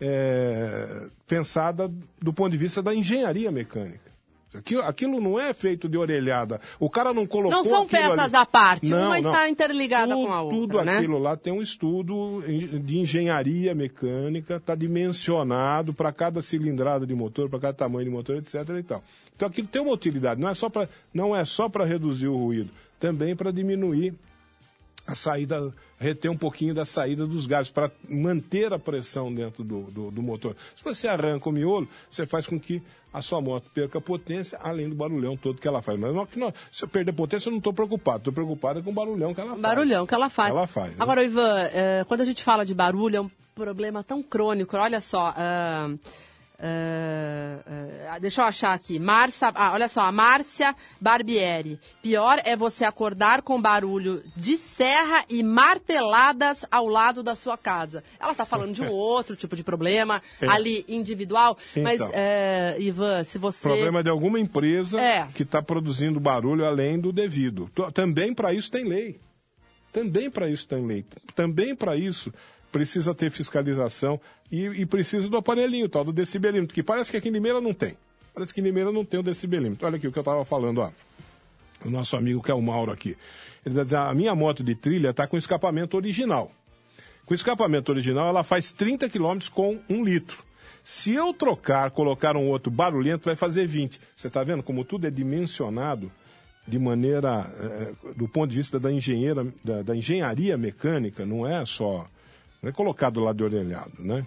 é, 0.00 1.06
pensada 1.26 1.90
do 2.20 2.32
ponto 2.32 2.50
de 2.50 2.58
vista 2.58 2.82
da 2.82 2.94
engenharia 2.94 3.50
mecânica. 3.50 4.09
Aquilo, 4.52 4.82
aquilo 4.82 5.20
não 5.20 5.38
é 5.38 5.54
feito 5.54 5.88
de 5.88 5.96
orelhada. 5.96 6.60
O 6.80 6.90
cara 6.90 7.14
não 7.14 7.24
colocou. 7.26 7.56
Não 7.56 7.64
são 7.64 7.86
peças 7.86 8.34
ali. 8.34 8.42
à 8.42 8.44
parte, 8.44 8.88
Não, 8.88 9.06
uma 9.06 9.20
não. 9.20 9.30
está 9.30 9.48
interligada 9.48 10.12
tudo, 10.14 10.26
com 10.26 10.32
a 10.32 10.42
outra, 10.42 10.58
Tudo 10.58 10.84
né? 10.84 10.96
aquilo 10.96 11.18
lá 11.18 11.36
tem 11.36 11.52
um 11.52 11.62
estudo 11.62 12.42
de 12.82 12.98
engenharia 12.98 13.74
mecânica, 13.74 14.56
está 14.56 14.74
dimensionado 14.74 15.94
para 15.94 16.12
cada 16.12 16.42
cilindrada 16.42 17.06
de 17.06 17.14
motor, 17.14 17.48
para 17.48 17.60
cada 17.60 17.74
tamanho 17.74 18.06
de 18.06 18.10
motor, 18.10 18.36
etc. 18.36 18.54
E 18.78 18.82
tal. 18.82 19.04
Então 19.36 19.48
aquilo 19.48 19.68
tem 19.68 19.80
uma 19.80 19.92
utilidade, 19.92 20.40
não 20.40 20.48
é 20.48 20.54
só 20.54 20.68
para 20.68 20.88
não 21.14 21.34
é 21.34 21.44
só 21.44 21.68
para 21.68 21.84
reduzir 21.84 22.28
o 22.28 22.36
ruído, 22.36 22.70
também 22.98 23.36
para 23.36 23.52
diminuir 23.52 24.14
a 25.10 25.14
saída, 25.14 25.72
reter 25.98 26.30
um 26.30 26.36
pouquinho 26.36 26.72
da 26.72 26.84
saída 26.84 27.26
dos 27.26 27.46
gases, 27.46 27.70
para 27.70 27.90
manter 28.08 28.72
a 28.72 28.78
pressão 28.78 29.32
dentro 29.34 29.64
do, 29.64 29.82
do, 29.90 30.10
do 30.10 30.22
motor. 30.22 30.56
Se 30.76 30.84
você 30.84 31.08
arranca 31.08 31.48
o 31.48 31.52
miolo, 31.52 31.88
você 32.08 32.26
faz 32.26 32.46
com 32.46 32.58
que 32.58 32.80
a 33.12 33.20
sua 33.20 33.40
moto 33.40 33.68
perca 33.74 34.00
potência, 34.00 34.56
além 34.62 34.88
do 34.88 34.94
barulhão 34.94 35.36
todo 35.36 35.60
que 35.60 35.66
ela 35.66 35.82
faz. 35.82 35.98
Mas 35.98 36.14
não, 36.14 36.24
que 36.24 36.38
não, 36.38 36.54
se 36.70 36.84
eu 36.84 36.88
perder 36.88 37.12
potência, 37.12 37.48
eu 37.48 37.50
não 37.50 37.58
estou 37.58 37.72
preocupado. 37.72 38.18
Estou 38.18 38.32
preocupado 38.32 38.82
com 38.82 38.90
o 38.90 38.94
barulhão 38.94 39.34
que 39.34 39.40
ela 39.40 39.50
faz. 39.50 39.60
Barulhão 39.60 40.06
que 40.06 40.14
ela 40.14 40.30
faz. 40.30 40.50
Ela 40.50 40.66
faz, 40.68 40.90
né? 40.90 40.96
Agora, 41.00 41.24
Ivan, 41.24 41.58
eh, 41.72 42.04
quando 42.06 42.20
a 42.20 42.24
gente 42.24 42.44
fala 42.44 42.64
de 42.64 42.72
barulho, 42.72 43.16
é 43.16 43.20
um 43.20 43.30
problema 43.54 44.04
tão 44.04 44.22
crônico. 44.22 44.76
Olha 44.76 45.00
só. 45.00 45.34
ah, 45.36 45.90
ah, 46.62 48.12
ah, 48.12 48.18
deixa 48.18 48.42
eu 48.42 48.44
achar 48.46 48.74
aqui. 48.74 48.98
Márcia, 48.98 49.50
ah, 49.54 49.72
olha 49.72 49.88
só, 49.88 50.00
a 50.02 50.12
Márcia 50.12 50.74
Barbieri. 51.00 51.78
Pior 52.02 52.40
é 52.44 52.56
você 52.56 52.84
acordar 52.84 53.42
com 53.42 53.60
barulho 53.60 54.22
de 54.36 54.56
serra 54.56 55.24
e 55.28 55.42
marteladas 55.42 56.64
ao 56.70 56.86
lado 56.86 57.22
da 57.22 57.34
sua 57.34 57.56
casa. 57.56 58.04
Ela 58.18 58.32
está 58.32 58.44
falando 58.44 58.74
de 58.74 58.82
um 58.82 58.90
outro 58.92 59.34
tipo 59.36 59.56
de 59.56 59.64
problema, 59.64 60.20
É. 60.40 60.46
ali 60.48 60.84
individual. 60.88 61.56
Mas, 61.82 61.94
Então. 61.94 62.10
eh, 62.12 62.76
Ivan, 62.80 63.24
se 63.24 63.38
você. 63.38 63.68
Problema 63.68 64.02
de 64.02 64.10
alguma 64.10 64.38
empresa 64.38 65.00
É. 65.00 65.26
que 65.34 65.42
está 65.42 65.62
produzindo 65.62 66.20
barulho 66.20 66.64
além 66.66 66.98
do 66.98 67.12
devido. 67.12 67.70
Também 67.94 68.34
para 68.34 68.52
isso 68.52 68.70
tem 68.70 68.84
lei. 68.84 69.20
Também 69.92 70.30
para 70.30 70.48
isso 70.48 70.68
tem 70.68 70.86
lei. 70.86 71.04
Também 71.34 71.74
para 71.74 71.96
isso 71.96 72.32
precisa 72.70 73.14
ter 73.14 73.30
fiscalização 73.30 74.20
e, 74.50 74.64
e 74.66 74.86
precisa 74.86 75.28
do 75.28 75.36
aparelhinho, 75.36 75.88
tal, 75.88 76.04
do 76.04 76.12
decibelímetro, 76.12 76.74
que 76.74 76.82
parece 76.82 77.10
que 77.10 77.16
aqui 77.16 77.28
em 77.28 77.32
Limeira 77.32 77.60
não 77.60 77.74
tem. 77.74 77.96
Parece 78.34 78.54
que 78.54 78.60
em 78.60 78.64
Limeira 78.64 78.92
não 78.92 79.04
tem 79.04 79.20
o 79.20 79.22
decibelímetro. 79.22 79.86
Olha 79.86 79.96
aqui 79.96 80.06
o 80.06 80.12
que 80.12 80.18
eu 80.18 80.22
estava 80.22 80.44
falando, 80.44 80.78
ó. 80.78 80.90
O 81.84 81.90
nosso 81.90 82.16
amigo 82.16 82.42
que 82.42 82.50
é 82.50 82.54
o 82.54 82.62
Mauro 82.62 82.92
aqui. 82.92 83.16
Ele 83.64 83.74
está 83.74 83.84
dizendo, 83.84 84.02
a 84.02 84.14
minha 84.14 84.34
moto 84.34 84.62
de 84.62 84.74
trilha 84.74 85.10
está 85.10 85.26
com 85.26 85.36
escapamento 85.36 85.96
original. 85.96 86.50
Com 87.26 87.34
escapamento 87.34 87.90
original, 87.90 88.28
ela 88.28 88.42
faz 88.42 88.72
30 88.72 89.08
km 89.08 89.38
com 89.52 89.78
um 89.88 90.04
litro. 90.04 90.42
Se 90.82 91.12
eu 91.12 91.32
trocar, 91.32 91.90
colocar 91.90 92.36
um 92.36 92.48
outro 92.48 92.70
barulhento, 92.70 93.26
vai 93.26 93.36
fazer 93.36 93.66
20. 93.66 94.00
Você 94.16 94.28
está 94.28 94.42
vendo 94.42 94.62
como 94.62 94.84
tudo 94.84 95.06
é 95.06 95.10
dimensionado 95.10 96.10
de 96.66 96.78
maneira, 96.78 97.52
eh, 97.58 97.92
do 98.16 98.28
ponto 98.28 98.50
de 98.50 98.56
vista 98.56 98.78
da, 98.78 98.90
engenheira, 98.90 99.46
da, 99.64 99.82
da 99.82 99.96
engenharia 99.96 100.56
mecânica, 100.56 101.26
não 101.26 101.46
é 101.46 101.64
só, 101.64 102.08
é 102.62 102.72
colocado 102.72 103.20
lá 103.20 103.32
de 103.32 103.42
orelhado, 103.42 103.92
né? 103.98 104.26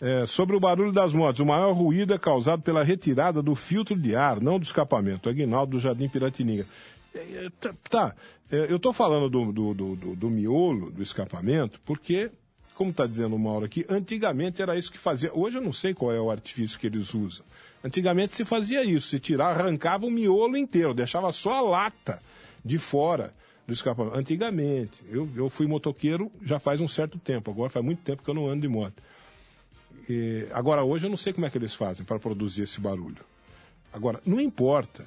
É, 0.00 0.26
sobre 0.26 0.56
o 0.56 0.60
barulho 0.60 0.90
das 0.90 1.14
motos, 1.14 1.40
o 1.40 1.46
maior 1.46 1.72
ruído 1.72 2.12
é 2.12 2.18
causado 2.18 2.60
pela 2.62 2.82
retirada 2.82 3.40
do 3.40 3.54
filtro 3.54 3.96
de 3.96 4.16
ar, 4.16 4.40
não 4.40 4.58
do 4.58 4.64
escapamento. 4.64 5.28
Aguinaldo 5.28 5.72
do 5.76 5.78
Jardim 5.80 6.08
Piratininga. 6.08 6.66
É, 7.14 7.18
é, 7.18 7.50
tá, 7.60 7.74
tá, 7.88 8.16
é, 8.50 8.66
eu 8.68 8.76
estou 8.76 8.92
falando 8.92 9.30
do, 9.30 9.52
do, 9.52 9.74
do, 9.74 9.96
do- 9.96 10.16
do 10.16 10.30
miolo, 10.30 10.90
do 10.90 11.02
escapamento, 11.02 11.80
porque, 11.84 12.32
como 12.74 12.90
está 12.90 13.06
dizendo 13.06 13.36
o 13.36 13.38
Mauro 13.38 13.64
aqui, 13.64 13.86
antigamente 13.88 14.60
era 14.60 14.76
isso 14.76 14.90
que 14.90 14.98
fazia. 14.98 15.30
Hoje 15.32 15.58
eu 15.58 15.62
não 15.62 15.72
sei 15.72 15.94
qual 15.94 16.10
é 16.12 16.20
o 16.20 16.32
artifício 16.32 16.80
que 16.80 16.86
eles 16.88 17.14
usam. 17.14 17.44
Antigamente 17.84 18.34
se 18.34 18.44
fazia 18.44 18.82
isso, 18.82 19.06
se 19.08 19.20
tirar, 19.20 19.50
arrancava 19.60 20.04
o 20.06 20.10
miolo 20.10 20.56
inteiro, 20.56 20.94
deixava 20.94 21.30
só 21.30 21.52
a 21.54 21.60
lata 21.60 22.20
de 22.64 22.76
fora 22.78 23.32
do 23.66 23.72
escapamento. 23.72 24.16
Antigamente, 24.16 25.02
eu, 25.08 25.28
eu 25.36 25.48
fui 25.48 25.66
motoqueiro 25.66 26.30
já 26.42 26.58
faz 26.58 26.80
um 26.80 26.88
certo 26.88 27.18
tempo, 27.18 27.50
agora 27.50 27.70
faz 27.70 27.84
muito 27.84 28.02
tempo 28.02 28.22
que 28.22 28.30
eu 28.30 28.34
não 28.34 28.48
ando 28.48 28.62
de 28.62 28.68
moto. 28.68 29.02
E, 30.08 30.46
agora, 30.52 30.82
hoje 30.82 31.06
eu 31.06 31.10
não 31.10 31.16
sei 31.16 31.32
como 31.32 31.46
é 31.46 31.50
que 31.50 31.58
eles 31.58 31.74
fazem 31.74 32.04
para 32.04 32.18
produzir 32.18 32.62
esse 32.62 32.80
barulho. 32.80 33.24
Agora, 33.92 34.20
não 34.26 34.40
importa, 34.40 35.06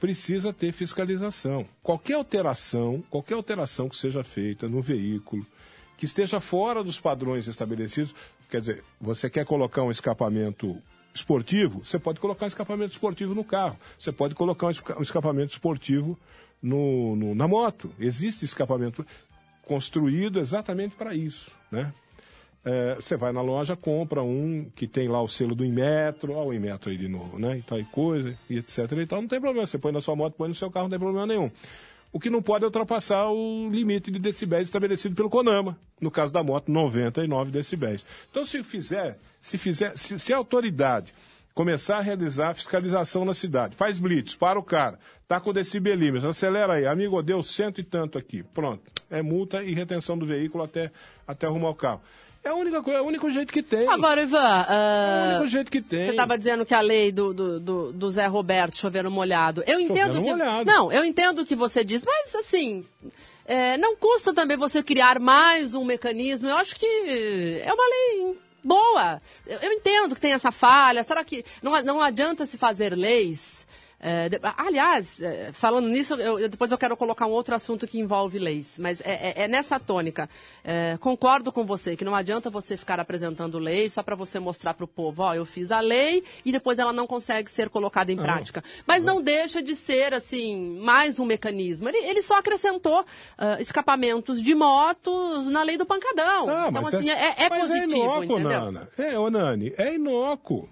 precisa 0.00 0.52
ter 0.52 0.72
fiscalização. 0.72 1.66
Qualquer 1.82 2.14
alteração, 2.14 3.04
qualquer 3.08 3.34
alteração 3.34 3.88
que 3.88 3.96
seja 3.96 4.24
feita 4.24 4.68
no 4.68 4.80
veículo, 4.80 5.46
que 5.96 6.04
esteja 6.04 6.40
fora 6.40 6.82
dos 6.82 6.98
padrões 6.98 7.46
estabelecidos, 7.46 8.14
quer 8.50 8.60
dizer, 8.60 8.84
você 9.00 9.30
quer 9.30 9.44
colocar 9.44 9.82
um 9.84 9.90
escapamento 9.90 10.76
esportivo, 11.14 11.84
você 11.84 11.98
pode 11.98 12.18
colocar 12.18 12.46
um 12.46 12.48
escapamento 12.48 12.92
esportivo 12.92 13.34
no 13.34 13.44
carro, 13.44 13.78
você 13.98 14.10
pode 14.10 14.34
colocar 14.34 14.66
um 14.66 14.70
esca- 14.70 14.96
escapamento 15.00 15.52
esportivo 15.52 16.18
no, 16.62 17.16
no- 17.16 17.34
na 17.34 17.48
moto. 17.48 17.92
Existe 17.98 18.44
escapamento 18.44 19.04
construído 19.66 20.38
exatamente 20.38 20.94
para 20.96 21.14
isso, 21.14 21.50
né? 21.70 21.92
É, 22.64 22.94
você 22.94 23.16
vai 23.16 23.32
na 23.32 23.42
loja, 23.42 23.74
compra 23.74 24.22
um 24.22 24.70
que 24.76 24.86
tem 24.86 25.08
lá 25.08 25.20
o 25.20 25.26
selo 25.26 25.52
do 25.54 25.64
Inmetro, 25.64 26.34
ó 26.34 26.44
o 26.46 26.54
Inmetro 26.54 26.90
aí 26.90 26.96
de 26.96 27.08
novo, 27.08 27.36
né? 27.38 27.58
E 27.58 27.62
tal 27.62 27.78
e 27.80 27.84
coisa, 27.84 28.38
e 28.48 28.56
etc 28.58 28.92
e 28.92 29.06
tal, 29.06 29.20
não 29.20 29.28
tem 29.28 29.40
problema. 29.40 29.66
Você 29.66 29.78
põe 29.78 29.90
na 29.90 30.00
sua 30.00 30.14
moto, 30.14 30.34
põe 30.34 30.48
no 30.48 30.54
seu 30.54 30.70
carro, 30.70 30.84
não 30.84 30.90
tem 30.90 30.98
problema 30.98 31.26
nenhum. 31.26 31.50
O 32.12 32.20
que 32.20 32.30
não 32.30 32.40
pode 32.42 32.62
é 32.62 32.66
ultrapassar 32.66 33.28
o 33.30 33.68
limite 33.70 34.10
de 34.12 34.18
decibéis 34.18 34.68
estabelecido 34.68 35.14
pelo 35.16 35.30
CONAMA, 35.30 35.76
no 36.00 36.10
caso 36.10 36.32
da 36.32 36.42
moto, 36.42 36.70
99 36.70 37.50
decibéis. 37.50 38.04
Então, 38.30 38.44
se 38.44 38.62
fizer, 38.62 39.18
se 39.40 39.56
fizer, 39.58 39.96
se, 39.96 40.16
se 40.18 40.32
a 40.32 40.36
autoridade 40.36 41.12
começar 41.54 41.98
a 41.98 42.00
realizar 42.00 42.50
a 42.50 42.54
fiscalização 42.54 43.24
na 43.24 43.34
cidade. 43.34 43.76
Faz 43.76 43.98
blitz, 43.98 44.34
para 44.34 44.58
o 44.58 44.62
cara. 44.62 44.98
Tá 45.28 45.40
com 45.40 45.52
decibelímetros, 45.52 46.24
acelera 46.24 46.74
aí. 46.74 46.86
Amigo, 46.86 47.22
deu 47.22 47.42
cento 47.42 47.80
e 47.80 47.84
tanto 47.84 48.18
aqui. 48.18 48.42
Pronto. 48.42 48.82
É 49.10 49.22
multa 49.22 49.62
e 49.62 49.72
retenção 49.72 50.16
do 50.18 50.26
veículo 50.26 50.64
até, 50.64 50.90
até 51.26 51.46
arrumar 51.46 51.70
o 51.70 51.74
carro. 51.74 52.00
É 52.44 52.48
a 52.48 52.54
única 52.54 52.82
coisa, 52.82 52.98
é 52.98 53.02
o 53.02 53.06
único 53.06 53.30
jeito 53.30 53.52
que 53.52 53.62
tem. 53.62 53.86
Agora, 53.88 54.20
Ivan, 54.20 54.66
é 54.68 55.28
o 55.28 55.30
único 55.30 55.48
jeito 55.48 55.70
que 55.70 55.80
tem. 55.80 56.06
Você 56.06 56.10
estava 56.10 56.36
dizendo 56.36 56.66
que 56.66 56.74
a 56.74 56.80
lei 56.80 57.12
do, 57.12 57.32
do, 57.32 57.60
do, 57.60 57.92
do 57.92 58.10
Zé 58.10 58.26
Roberto, 58.26 58.76
chovendo 58.76 59.12
molhado. 59.12 59.62
Eu 59.64 59.78
entendo 59.78 60.16
Chovendo 60.16 60.24
que. 60.24 60.30
molhado. 60.44 60.64
Não, 60.64 60.90
eu 60.90 61.04
entendo 61.04 61.42
o 61.42 61.46
que 61.46 61.54
você 61.54 61.84
diz, 61.84 62.04
mas 62.04 62.34
assim. 62.34 62.84
é, 63.46 63.76
não 63.78 63.94
custa 63.94 64.34
também 64.34 64.56
você 64.56 64.82
criar 64.82 65.20
mais 65.20 65.72
um 65.72 65.84
mecanismo. 65.84 66.48
Eu 66.48 66.56
acho 66.56 66.74
que 66.74 66.84
é 67.64 67.72
uma 67.72 67.84
lei 67.86 68.36
boa. 68.62 69.20
Eu, 69.46 69.58
eu 69.60 69.72
entendo 69.72 70.14
que 70.14 70.20
tem 70.20 70.32
essa 70.32 70.52
falha. 70.52 71.02
Será 71.02 71.24
que 71.24 71.44
não, 71.62 71.80
não 71.82 72.00
adianta 72.00 72.46
se 72.46 72.56
fazer 72.56 72.94
leis? 72.94 73.66
É, 74.02 74.28
de- 74.28 74.40
aliás, 74.58 75.22
é, 75.22 75.50
falando 75.52 75.88
nisso, 75.88 76.14
eu- 76.14 76.40
eu- 76.40 76.48
depois 76.48 76.70
eu 76.72 76.76
quero 76.76 76.96
colocar 76.96 77.26
um 77.26 77.30
outro 77.30 77.54
assunto 77.54 77.86
que 77.86 77.98
envolve 78.00 78.38
leis, 78.38 78.76
mas 78.78 79.00
é, 79.00 79.32
é- 79.38 79.42
é 79.44 79.48
nessa 79.48 79.78
tônica. 79.78 80.28
É, 80.64 80.98
concordo 81.00 81.50
com 81.52 81.64
você 81.64 81.96
que 81.96 82.04
não 82.04 82.14
adianta 82.14 82.50
você 82.50 82.76
ficar 82.76 82.98
apresentando 83.00 83.58
leis 83.58 83.92
só 83.92 84.02
para 84.02 84.16
você 84.16 84.38
mostrar 84.40 84.74
para 84.74 84.84
o 84.84 84.88
povo, 84.88 85.22
ó, 85.22 85.34
eu 85.34 85.46
fiz 85.46 85.70
a 85.70 85.80
lei 85.80 86.24
e 86.44 86.50
depois 86.50 86.78
ela 86.78 86.92
não 86.92 87.06
consegue 87.06 87.48
ser 87.50 87.68
colocada 87.68 88.10
em 88.10 88.16
prática. 88.16 88.62
Mas 88.86 89.04
não 89.04 89.22
deixa 89.22 89.62
de 89.62 89.74
ser, 89.74 90.12
assim, 90.12 90.78
mais 90.80 91.18
um 91.20 91.24
mecanismo. 91.24 91.88
Ele, 91.88 91.98
ele 91.98 92.22
só 92.22 92.38
acrescentou 92.38 93.04
ah, 93.38 93.60
escapamentos 93.60 94.42
de 94.42 94.54
motos 94.54 95.46
na 95.46 95.62
lei 95.62 95.76
do 95.76 95.86
pancadão. 95.86 96.48
Ah, 96.50 96.66
então, 96.70 96.82
assim, 96.98 97.08
é, 97.10 97.44
é 97.44 97.48
mas 97.48 97.60
positivo, 97.68 97.96
inócuo, 98.02 98.24
entendeu? 98.24 98.60
Nana. 98.72 98.88
É, 98.98 99.18
ô 99.18 99.30
Nani, 99.30 99.72
é 99.78 99.94
inócuo. 99.94 100.68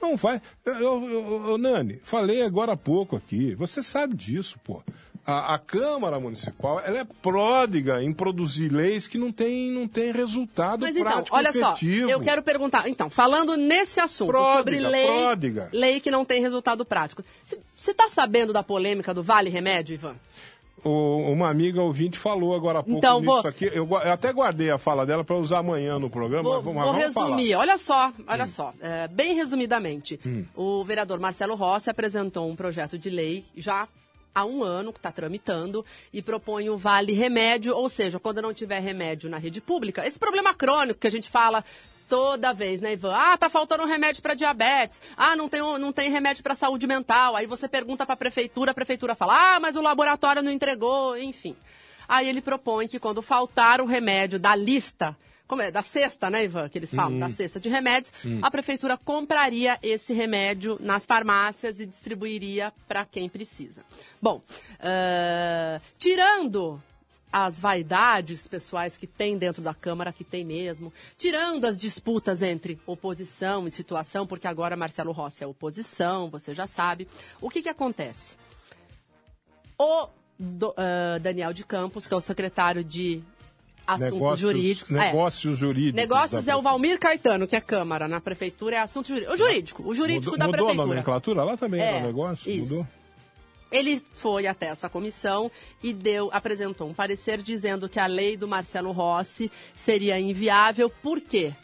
Não 0.00 0.16
vai. 0.16 0.40
Eu, 0.64 0.74
eu- 0.74 1.44
eu- 1.50 1.58
Nani, 1.58 2.00
falei 2.02 2.42
agora 2.42 2.72
há 2.72 2.76
pouco 2.76 3.16
aqui. 3.16 3.54
Você 3.54 3.82
sabe 3.82 4.14
disso, 4.16 4.58
pô. 4.64 4.82
A, 5.26 5.54
a 5.54 5.58
Câmara 5.58 6.18
Municipal 6.18 6.80
ela 6.80 7.00
é 7.00 7.04
pródiga 7.04 8.02
em 8.02 8.10
produzir 8.10 8.70
leis 8.70 9.06
que 9.06 9.18
não 9.18 9.30
tem, 9.30 9.70
não 9.70 9.86
tem 9.86 10.10
resultado 10.12 10.80
Mas 10.80 10.96
então, 10.96 11.12
prático 11.12 11.36
olha 11.36 11.52
só, 11.52 11.72
efetivo. 11.72 12.10
eu 12.10 12.20
quero 12.20 12.42
perguntar. 12.42 12.88
Então, 12.88 13.10
falando 13.10 13.54
nesse 13.56 14.00
assunto, 14.00 14.28
Pródiga, 14.28 14.56
sobre 14.58 14.80
lei, 14.80 15.06
pródiga. 15.06 15.68
lei 15.72 16.00
que 16.00 16.10
não 16.10 16.24
tem 16.24 16.40
resultado 16.40 16.86
prático. 16.86 17.22
Você 17.74 17.90
está 17.90 18.08
sabendo 18.08 18.52
da 18.52 18.62
polêmica 18.62 19.12
do 19.12 19.22
Vale 19.22 19.50
Remédio, 19.50 19.94
Ivan? 19.94 20.16
O- 20.84 21.30
uma 21.32 21.48
amiga 21.50 21.82
ouvinte 21.82 22.18
falou 22.18 22.54
agora 22.54 22.78
há 22.80 22.82
pouco 22.82 22.98
Então, 22.98 23.22
vou- 23.22 23.38
aqui. 23.46 23.66
Eu, 23.66 23.86
eu 23.88 23.96
até 24.12 24.32
guardei 24.32 24.70
a 24.70 24.78
fala 24.78 25.04
dela 25.04 25.22
para 25.24 25.36
usar 25.36 25.58
amanhã 25.58 25.98
no 25.98 26.08
programa. 26.08 26.42
Vou, 26.42 26.54
mas 26.54 26.64
vamos, 26.64 26.82
vou 26.84 26.92
vamos 26.92 27.12
falar. 27.14 27.26
Hum. 27.26 27.30
resumir. 27.36 27.54
Olha 27.54 27.78
só, 27.78 28.12
olha 28.26 28.46
só. 28.46 28.72
é, 28.80 29.08
bem 29.08 29.34
resumidamente, 29.34 30.18
o 30.54 30.84
vereador 30.84 31.18
Marcelo 31.20 31.54
Rossi 31.54 31.90
apresentou 31.90 32.48
um 32.48 32.56
projeto 32.56 32.98
de 32.98 33.10
lei 33.10 33.44
já 33.56 33.86
há 34.34 34.44
um 34.44 34.62
ano 34.62 34.92
que 34.92 34.98
está 35.00 35.10
tramitando 35.10 35.84
e 36.12 36.22
propõe 36.22 36.70
o 36.70 36.78
Vale 36.78 37.12
Remédio, 37.12 37.74
ou 37.74 37.88
seja, 37.88 38.20
quando 38.20 38.40
não 38.40 38.54
tiver 38.54 38.78
remédio 38.78 39.28
na 39.28 39.38
rede 39.38 39.60
pública, 39.60 40.06
esse 40.06 40.18
problema 40.20 40.54
crônico 40.54 41.00
que 41.00 41.06
a 41.06 41.10
gente 41.10 41.28
fala 41.28 41.64
toda 42.10 42.52
vez, 42.52 42.80
né, 42.80 42.94
Ivan? 42.94 43.14
Ah, 43.14 43.38
tá 43.38 43.48
faltando 43.48 43.84
um 43.84 43.86
remédio 43.86 44.20
para 44.20 44.34
diabetes. 44.34 45.00
Ah, 45.16 45.36
não 45.36 45.48
tem, 45.48 45.60
não 45.60 45.92
tem 45.92 46.10
remédio 46.10 46.42
para 46.42 46.56
saúde 46.56 46.86
mental. 46.86 47.36
Aí 47.36 47.46
você 47.46 47.68
pergunta 47.68 48.04
para 48.04 48.14
a 48.14 48.16
prefeitura, 48.16 48.72
a 48.72 48.74
prefeitura 48.74 49.14
fala: 49.14 49.54
"Ah, 49.54 49.60
mas 49.60 49.76
o 49.76 49.80
laboratório 49.80 50.42
não 50.42 50.50
entregou", 50.50 51.16
enfim. 51.16 51.56
Aí 52.08 52.28
ele 52.28 52.42
propõe 52.42 52.88
que 52.88 52.98
quando 52.98 53.22
faltar 53.22 53.80
o 53.80 53.86
remédio 53.86 54.40
da 54.40 54.56
lista, 54.56 55.16
como 55.46 55.62
é, 55.62 55.70
da 55.70 55.82
cesta, 55.82 56.28
né, 56.28 56.44
Ivan, 56.44 56.68
que 56.68 56.78
eles 56.78 56.92
falam, 56.92 57.18
da 57.18 57.30
cesta 57.30 57.60
de 57.60 57.68
remédios, 57.68 58.12
a 58.42 58.50
prefeitura 58.50 58.96
compraria 58.96 59.78
esse 59.80 60.12
remédio 60.12 60.76
nas 60.80 61.06
farmácias 61.06 61.78
e 61.78 61.86
distribuiria 61.86 62.72
para 62.88 63.04
quem 63.04 63.28
precisa. 63.28 63.82
Bom, 64.20 64.42
ah, 64.80 65.80
tirando 65.98 66.82
as 67.32 67.60
vaidades 67.60 68.46
pessoais 68.48 68.96
que 68.96 69.06
tem 69.06 69.38
dentro 69.38 69.62
da 69.62 69.72
Câmara, 69.72 70.12
que 70.12 70.24
tem 70.24 70.44
mesmo, 70.44 70.92
tirando 71.16 71.64
as 71.64 71.78
disputas 71.78 72.42
entre 72.42 72.80
oposição 72.86 73.66
e 73.66 73.70
situação, 73.70 74.26
porque 74.26 74.48
agora 74.48 74.76
Marcelo 74.76 75.12
Rossi 75.12 75.44
é 75.44 75.46
oposição, 75.46 76.28
você 76.28 76.52
já 76.54 76.66
sabe, 76.66 77.06
o 77.40 77.48
que, 77.48 77.62
que 77.62 77.68
acontece? 77.68 78.34
O 79.78 80.08
do- 80.38 80.74
ah, 80.76 81.18
Daniel 81.20 81.52
de 81.52 81.64
Campos, 81.64 82.06
que 82.06 82.14
é 82.14 82.16
o 82.16 82.20
secretário 82.20 82.82
de 82.82 83.22
Assuntos 83.86 84.12
Negócios, 84.14 84.40
Jurídicos. 84.40 84.90
é. 84.92 84.94
negócios 84.94 85.58
jurídicos. 85.58 85.96
Negócios 86.00 86.48
é 86.48 86.54
o 86.54 86.62
Valmir 86.62 86.98
Caetano, 86.98 87.46
que 87.46 87.56
é 87.56 87.60
Câmara, 87.60 88.06
na 88.06 88.20
Prefeitura 88.20 88.76
é 88.76 88.78
Assuntos 88.78 89.08
Jurídicos. 89.08 89.34
O 89.34 89.38
jurídico, 89.38 89.82
o 89.88 89.94
jurídico 89.94 90.30
Mudou, 90.32 90.38
da 90.38 90.46
mudou 90.46 90.60
a 90.60 90.66
Prefeitura. 90.68 90.86
nomenclatura? 90.88 91.44
Lá 91.44 91.56
também 91.56 91.80
É, 91.80 92.00
negócio? 92.02 92.50
isso. 92.50 92.74
Mudou? 92.74 92.88
Ele 93.70 94.02
foi 94.14 94.46
até 94.46 94.66
essa 94.66 94.88
comissão 94.88 95.50
e 95.82 95.92
deu, 95.92 96.28
apresentou 96.32 96.88
um 96.88 96.94
parecer 96.94 97.40
dizendo 97.40 97.88
que 97.88 97.98
a 97.98 98.06
lei 98.06 98.36
do 98.36 98.48
Marcelo 98.48 98.92
Rossi 98.92 99.50
seria 99.74 100.18
inviável. 100.18 100.90
Por 100.90 101.20
quê? 101.20 101.54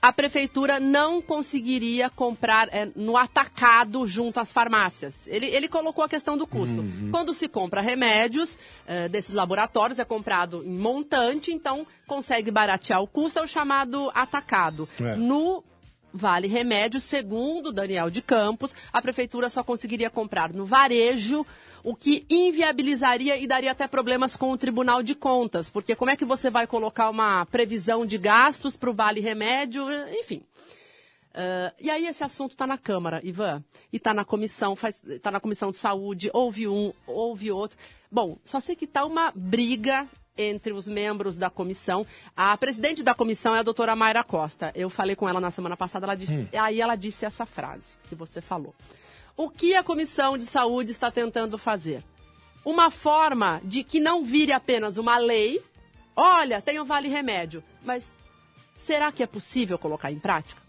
A 0.00 0.12
prefeitura 0.12 0.78
não 0.78 1.20
conseguiria 1.20 2.08
comprar 2.08 2.68
eh, 2.70 2.90
no 2.94 3.16
atacado 3.16 4.06
junto 4.06 4.38
às 4.38 4.52
farmácias. 4.52 5.26
Ele, 5.26 5.46
ele 5.46 5.68
colocou 5.68 6.04
a 6.04 6.08
questão 6.08 6.36
do 6.36 6.46
custo. 6.46 6.84
Quando 7.10 7.34
se 7.34 7.48
compra 7.48 7.80
remédios 7.80 8.58
eh, 8.86 9.08
desses 9.08 9.34
laboratórios, 9.34 9.98
é 9.98 10.04
comprado 10.04 10.62
em 10.64 10.78
montante, 10.78 11.50
então 11.50 11.86
consegue 12.06 12.50
baratear 12.50 13.02
o 13.02 13.06
custo, 13.08 13.38
é 13.38 13.42
o 13.42 13.48
chamado 13.48 14.10
atacado. 14.14 14.88
É. 15.00 15.16
No 15.16 15.64
Vale 16.16 16.48
Remédio, 16.48 17.00
segundo 17.00 17.72
Daniel 17.72 18.10
de 18.10 18.22
Campos, 18.22 18.74
a 18.92 19.02
prefeitura 19.02 19.50
só 19.50 19.62
conseguiria 19.62 20.10
comprar 20.10 20.52
no 20.52 20.64
varejo, 20.64 21.46
o 21.84 21.94
que 21.94 22.26
inviabilizaria 22.28 23.36
e 23.36 23.46
daria 23.46 23.72
até 23.72 23.86
problemas 23.86 24.36
com 24.36 24.50
o 24.50 24.58
Tribunal 24.58 25.02
de 25.02 25.14
Contas, 25.14 25.70
porque 25.70 25.94
como 25.94 26.10
é 26.10 26.16
que 26.16 26.24
você 26.24 26.50
vai 26.50 26.66
colocar 26.66 27.10
uma 27.10 27.46
previsão 27.46 28.04
de 28.04 28.18
gastos 28.18 28.76
para 28.76 28.90
o 28.90 28.94
Vale 28.94 29.20
Remédio, 29.20 29.84
enfim. 30.18 30.42
Ah, 31.36 31.72
e 31.78 31.90
aí 31.90 32.06
esse 32.06 32.24
assunto 32.24 32.52
está 32.52 32.66
na 32.66 32.78
Câmara, 32.78 33.20
Ivan, 33.22 33.62
e 33.92 33.98
está 33.98 34.14
na 34.14 34.24
comissão, 34.24 34.74
está 35.06 35.30
na 35.30 35.38
comissão 35.38 35.70
de 35.70 35.76
saúde, 35.76 36.30
houve 36.32 36.66
um, 36.66 36.92
houve 37.06 37.52
outro. 37.52 37.78
Bom, 38.10 38.38
só 38.42 38.58
sei 38.58 38.74
que 38.74 38.86
está 38.86 39.04
uma 39.04 39.30
briga 39.36 40.08
entre 40.36 40.72
os 40.72 40.86
membros 40.88 41.36
da 41.36 41.50
comissão. 41.50 42.06
A 42.36 42.56
presidente 42.56 43.02
da 43.02 43.14
comissão 43.14 43.54
é 43.54 43.60
a 43.60 43.62
doutora 43.62 43.96
Mayra 43.96 44.24
Costa. 44.24 44.72
Eu 44.74 44.90
falei 44.90 45.16
com 45.16 45.28
ela 45.28 45.40
na 45.40 45.50
semana 45.50 45.76
passada, 45.76 46.06
ela 46.06 46.14
disse, 46.14 46.48
aí 46.52 46.80
ela 46.80 46.96
disse 46.96 47.24
essa 47.24 47.46
frase 47.46 47.98
que 48.08 48.14
você 48.14 48.40
falou. 48.40 48.74
O 49.36 49.50
que 49.50 49.74
a 49.74 49.82
comissão 49.82 50.38
de 50.38 50.44
saúde 50.44 50.92
está 50.92 51.10
tentando 51.10 51.58
fazer? 51.58 52.02
Uma 52.64 52.90
forma 52.90 53.60
de 53.62 53.84
que 53.84 54.00
não 54.00 54.24
vire 54.24 54.52
apenas 54.52 54.96
uma 54.96 55.18
lei. 55.18 55.62
Olha, 56.16 56.62
tem 56.62 56.80
o 56.80 56.84
Vale 56.84 57.08
Remédio, 57.08 57.62
mas 57.84 58.10
será 58.74 59.12
que 59.12 59.22
é 59.22 59.26
possível 59.26 59.78
colocar 59.78 60.10
em 60.10 60.18
prática? 60.18 60.60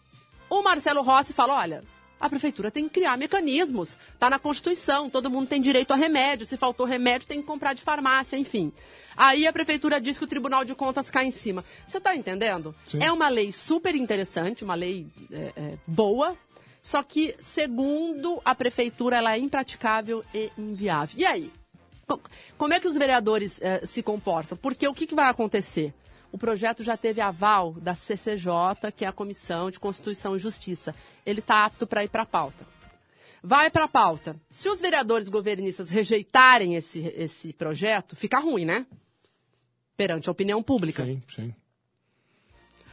O 0.49 0.62
Marcelo 0.62 1.01
Rossi 1.01 1.34
fala: 1.34 1.56
olha, 1.56 1.84
a 2.19 2.30
prefeitura 2.30 2.71
tem 2.71 2.86
que 2.88 2.95
criar 2.95 3.17
mecanismos. 3.17 3.97
Está 4.13 4.30
na 4.30 4.39
Constituição, 4.39 5.10
todo 5.10 5.30
mundo 5.30 5.47
tem 5.47 5.62
direito 5.62 5.91
a 5.91 5.95
remédio. 5.95 6.45
Se 6.45 6.58
faltou 6.58 6.86
remédio, 6.86 7.27
tem 7.27 7.41
que 7.41 7.47
comprar 7.47 7.73
de 7.73 7.82
farmácia, 7.82 8.38
enfim. 8.38 8.71
Aí 9.15 9.45
a 9.47 9.53
prefeitura 9.53 9.99
diz 10.01 10.17
que 10.17 10.23
o 10.23 10.27
Tribunal 10.27 10.63
de 10.65 10.73
Contas 10.75 11.10
cai 11.10 11.25
em 11.25 11.32
cima. 11.32 11.63
Você 11.88 11.97
está 11.97 12.15
entendendo? 12.15 12.75
Sim. 12.86 12.99
É 13.01 13.12
uma 13.12 13.30
lei 13.30 13.51
super 13.51 13.95
interessante, 13.95 14.63
uma 14.63 14.75
lei 14.75 15.08
é, 15.32 15.51
é, 15.56 15.77
boa, 15.86 16.36
só 16.82 17.03
que, 17.03 17.36
segundo 17.39 18.41
a 18.45 18.56
prefeitura, 18.56 19.17
ela 19.17 19.34
é 19.36 19.39
impraticável 19.39 20.23
e 20.34 20.49
inviável. 20.58 21.15
E 21.19 21.25
aí? 21.25 21.51
Co- 22.08 22.21
Como 22.58 22.73
é 22.73 22.80
que 22.80 22.88
os 22.88 22.95
vereadores 22.95 23.60
eh, 23.62 23.86
se 23.86 24.01
comportam? 24.01 24.58
Porque 24.58 24.88
o 24.88 24.93
que, 24.93 25.06
que 25.06 25.13
vai 25.15 25.27
acontecer? 25.30 25.93
O 26.31 26.37
projeto 26.37 26.83
já 26.83 26.97
teve 26.97 27.21
aval 27.21 27.73
da 27.73 27.95
CCJ, 27.95 28.91
que 28.95 29.05
é 29.05 29.07
a 29.07 29.13
Comissão 29.13 29.71
de 29.71 29.79
Constituição 29.79 30.35
e 30.35 30.39
Justiça. 30.39 30.93
Ele 31.25 31.39
está 31.39 31.65
apto 31.65 31.87
para 31.87 32.03
ir 32.03 32.09
para 32.09 32.23
a 32.23 32.25
pauta. 32.25 32.65
Vai 33.41 33.69
para 33.69 33.85
a 33.85 33.87
pauta. 33.87 34.35
Se 34.49 34.67
os 34.67 34.81
vereadores 34.81 35.29
governistas 35.29 35.89
rejeitarem 35.89 36.75
esse, 36.75 36.99
esse 37.15 37.53
projeto, 37.53 38.15
fica 38.15 38.39
ruim, 38.39 38.65
né? 38.65 38.85
Perante 39.95 40.27
a 40.27 40.31
opinião 40.31 40.61
pública. 40.61 41.05
Sim, 41.05 41.21
sim. 41.33 41.55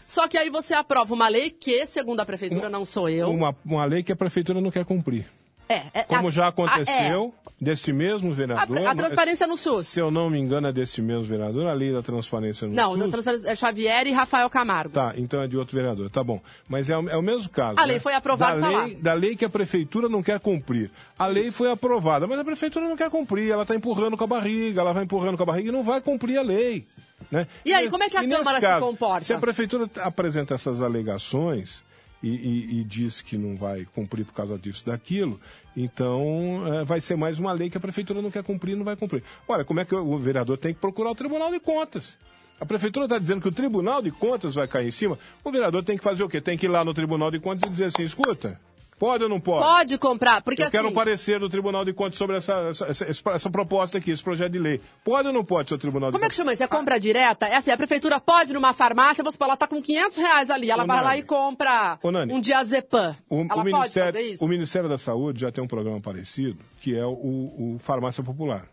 Só 0.07 0.29
que 0.29 0.37
aí 0.37 0.51
você 0.51 0.75
aprova 0.75 1.15
uma 1.15 1.29
lei 1.29 1.51
que, 1.51 1.87
segundo 1.87 2.21
a 2.21 2.27
prefeitura, 2.27 2.69
não 2.69 2.85
sou 2.85 3.09
eu. 3.09 3.31
Uma, 3.31 3.57
uma 3.65 3.85
lei 3.85 4.03
que 4.03 4.13
a 4.13 4.17
prefeitura 4.17 4.61
não 4.61 4.71
quer 4.71 4.85
cumprir. 4.85 5.27
É, 5.69 5.83
é, 5.95 6.03
Como 6.05 6.29
a- 6.29 6.31
já 6.31 6.45
a- 6.45 6.49
aconteceu 6.49 7.35
desse 7.61 7.93
mesmo 7.93 8.31
é. 8.31 8.35
vereador. 8.35 8.79
A, 8.87 8.91
a 8.91 8.95
transparência 8.95 9.47
no 9.47 9.57
SUS. 9.57 9.89
Se 9.89 9.99
eu 9.99 10.11
não 10.11 10.29
me 10.29 10.39
engano, 10.39 10.67
é 10.67 10.73
desse 10.73 11.01
mesmo 11.01 11.25
vereador, 11.25 11.67
a 11.67 11.73
lei 11.73 11.91
da 11.93 12.03
transparência 12.03 12.67
no 12.69 12.75
Não, 12.75 12.91
SUS. 12.91 12.99
da 13.01 13.09
transparência 13.09 13.49
é 13.49 13.57
Xavier 13.57 14.07
e 14.07 14.13
Rafael 14.13 14.51
Camargo. 14.51 14.93
Tá, 14.93 15.15
então 15.17 15.41
é 15.41 15.47
de 15.49 15.57
outro 15.57 15.75
vereador, 15.77 16.11
tá 16.11 16.23
bom. 16.23 16.41
Mas 16.69 16.91
é, 16.91 16.99
o- 16.99 17.09
é 17.09 17.17
o 17.17 17.23
mesmo 17.23 17.49
caso. 17.49 17.79
A 17.79 17.83
né? 17.83 17.93
lei 17.93 18.01
foi 18.01 18.15
aprovada, 18.15 18.61
da 18.61 18.71
tá 18.71 18.85
lei. 18.85 18.95
Da 18.97 19.15
lei 19.15 19.37
que 19.37 19.45
a 19.45 19.49
prefeitura 19.49 20.09
não 20.09 20.23
quer 20.23 20.39
cumprir. 20.41 20.91
A 21.19 21.27
lei 21.27 21.51
foi 21.51 21.71
aprovada, 21.71 22.27
mas 22.27 22.39
a 22.39 22.45
prefeitura 22.45 22.87
não 22.87 22.97
quer 22.97 23.09
cumprir. 23.09 23.51
Ela 23.51 23.63
está 23.63 23.75
empurrando 23.75 24.17
com 24.19 24.25
a 24.25 24.27
barriga, 24.27 24.81
ela 24.83 24.93
vai 24.93 25.05
empurrando 25.05 25.37
com 25.39 25.43
a 25.45 25.47
barriga 25.47 25.69
e 25.71 25.73
não 25.73 25.83
vai 25.83 26.01
cumprir 26.03 26.37
a 26.37 26.43
lei. 26.43 26.87
Né? 27.31 27.47
E 27.65 27.73
aí, 27.73 27.89
como 27.89 28.03
é 28.05 28.11
que 28.11 28.17
a 28.19 28.29
Câmara 28.29 28.61
se 28.61 28.81
comporta? 28.81 29.25
Se 29.25 29.33
a 29.33 29.39
prefeitura 29.39 29.89
apresenta 30.03 30.55
essas 30.55 30.83
alegações 30.83 31.83
e, 32.25 32.29
e, 32.29 32.81
e 32.81 32.85
diz 32.85 33.21
que 33.21 33.37
não 33.37 33.55
vai 33.55 33.87
cumprir 33.95 34.25
por 34.25 34.33
causa 34.33 34.59
disso, 34.59 34.87
daquilo, 34.87 35.39
então 35.77 36.63
é, 36.67 36.85
vai 36.85 37.01
ser 37.01 37.17
mais 37.17 37.39
uma 37.39 37.53
lei 37.53 37.69
que 37.69 37.77
a 37.77 37.81
prefeitura 37.81 38.23
não 38.23 38.31
quer 38.31 38.43
cumprir, 38.43 38.77
não 38.77 38.85
vai 38.85 38.97
cumprir. 38.97 39.23
Olha, 39.47 39.65
como 39.65 39.81
é 39.81 39.85
que 39.85 39.95
o 39.95 40.17
vereador 40.17 40.57
tem 40.57 40.73
que 40.73 40.81
procurar 40.81 41.11
o 41.11 41.15
Tribunal 41.15 41.51
de 41.51 41.61
Contas? 41.61 42.17
A 42.59 42.65
prefeitura 42.65 43.05
está 43.05 43.19
dizendo 43.19 43.43
que 43.43 43.49
o 43.49 43.53
Tribunal 43.53 44.01
de 44.01 44.11
Contas 44.11 44.55
vai 44.55 44.67
cair 44.67 44.89
em 44.89 44.91
cima. 44.91 45.19
O 45.43 45.51
vereador 45.51 45.85
tem 45.85 45.99
que 45.99 46.05
fazer 46.05 46.23
o 46.23 46.29
quê? 46.29 46.41
Tem 46.41 46.57
que 46.57 46.67
ir 46.67 46.69
lá 46.69 46.85
no 46.85 46.95
Tribunal 46.95 47.31
de 47.31 47.39
Contas 47.39 47.69
e 47.69 47.71
dizer 47.71 47.87
assim: 47.87 48.05
escuta, 48.05 48.59
Pode 48.99 49.25
ou 49.25 49.29
não 49.29 49.41
pode? 49.41 49.65
Pode 49.65 49.99
comprar, 49.99 50.41
porque 50.43 50.63
Eu 50.63 50.67
assim... 50.67 50.77
quero 50.77 50.89
um 50.89 50.95
parecer 50.95 51.41
do 51.41 51.49
Tribunal 51.49 51.85
de 51.85 51.93
Contas 51.93 52.17
sobre 52.17 52.37
essa, 52.37 52.53
essa, 52.69 52.87
essa, 52.87 53.31
essa, 53.31 53.51
proposta 53.51 53.99
aqui, 53.99 54.11
esse 54.11 54.23
projeto 54.23 54.53
de 54.53 54.59
lei. 54.59 54.81
Pode 55.03 55.29
ou 55.29 55.35
não 55.35 55.45
pode, 55.45 55.69
seu 55.69 55.79
Tribunal 55.79 56.11
de 56.11 56.13
Como 56.13 56.23
Contas? 56.23 56.27
é 56.27 56.31
que 56.31 56.37
chama 56.37 56.53
isso? 56.53 56.63
É 56.63 56.67
compra 56.69 56.99
direta? 56.99 57.47
É 57.47 57.57
assim, 57.57 57.71
a 57.71 57.77
prefeitura 57.77 58.21
pode 58.21 58.53
ir 58.53 58.55
numa 58.55 58.73
farmácia, 58.73 59.25
você 59.25 59.37
fala, 59.37 59.51
ela 59.53 59.57
tá 59.57 59.67
com 59.67 59.83
500 59.83 60.17
reais 60.19 60.51
ali, 60.51 60.71
ela 60.71 60.85
Ô, 60.85 60.87
vai 60.87 61.03
lá 61.03 61.19
e 61.19 61.23
compra 61.23 61.99
Ô, 62.03 62.09
um 62.09 62.41
diazepam. 62.41 63.17
O, 63.29 63.41
ela 63.41 63.45
o 63.45 63.49
pode 63.49 63.65
Ministério, 63.73 64.13
fazer 64.15 64.33
isso? 64.33 64.45
o 64.45 64.49
Ministério 64.49 64.89
da 64.89 64.99
Saúde 64.99 65.41
já 65.41 65.51
tem 65.51 65.63
um 65.63 65.69
programa 65.69 66.01
parecido, 66.01 66.59
que 66.81 66.97
é 66.97 67.05
o, 67.05 67.11
o 67.11 67.77
Farmácia 67.81 68.23
Popular. 68.23 68.69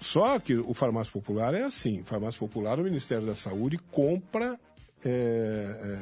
Só 0.00 0.38
que 0.38 0.54
o 0.54 0.72
Farmácia 0.74 1.12
Popular 1.12 1.54
é 1.54 1.64
assim: 1.64 2.02
Farmácia 2.04 2.38
Popular, 2.38 2.78
o 2.78 2.84
Ministério 2.84 3.26
da 3.26 3.34
Saúde 3.34 3.78
compra. 3.90 4.58
é, 5.04 5.98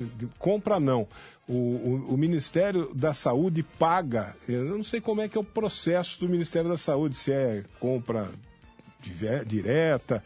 é, 0.00 0.04
compra 0.38 0.80
não. 0.80 1.06
O, 1.48 1.52
o- 1.54 2.14
o 2.14 2.16
Ministério 2.18 2.92
da 2.94 3.14
Saúde 3.14 3.62
paga. 3.62 4.36
Eu 4.46 4.64
não 4.66 4.82
sei 4.82 5.00
como 5.00 5.22
é 5.22 5.28
que 5.28 5.38
é 5.38 5.40
o 5.40 5.44
processo 5.44 6.20
do 6.20 6.28
Ministério 6.28 6.68
da 6.68 6.76
Saúde, 6.76 7.16
se 7.16 7.32
é 7.32 7.64
compra 7.80 8.28
direta, 9.46 10.22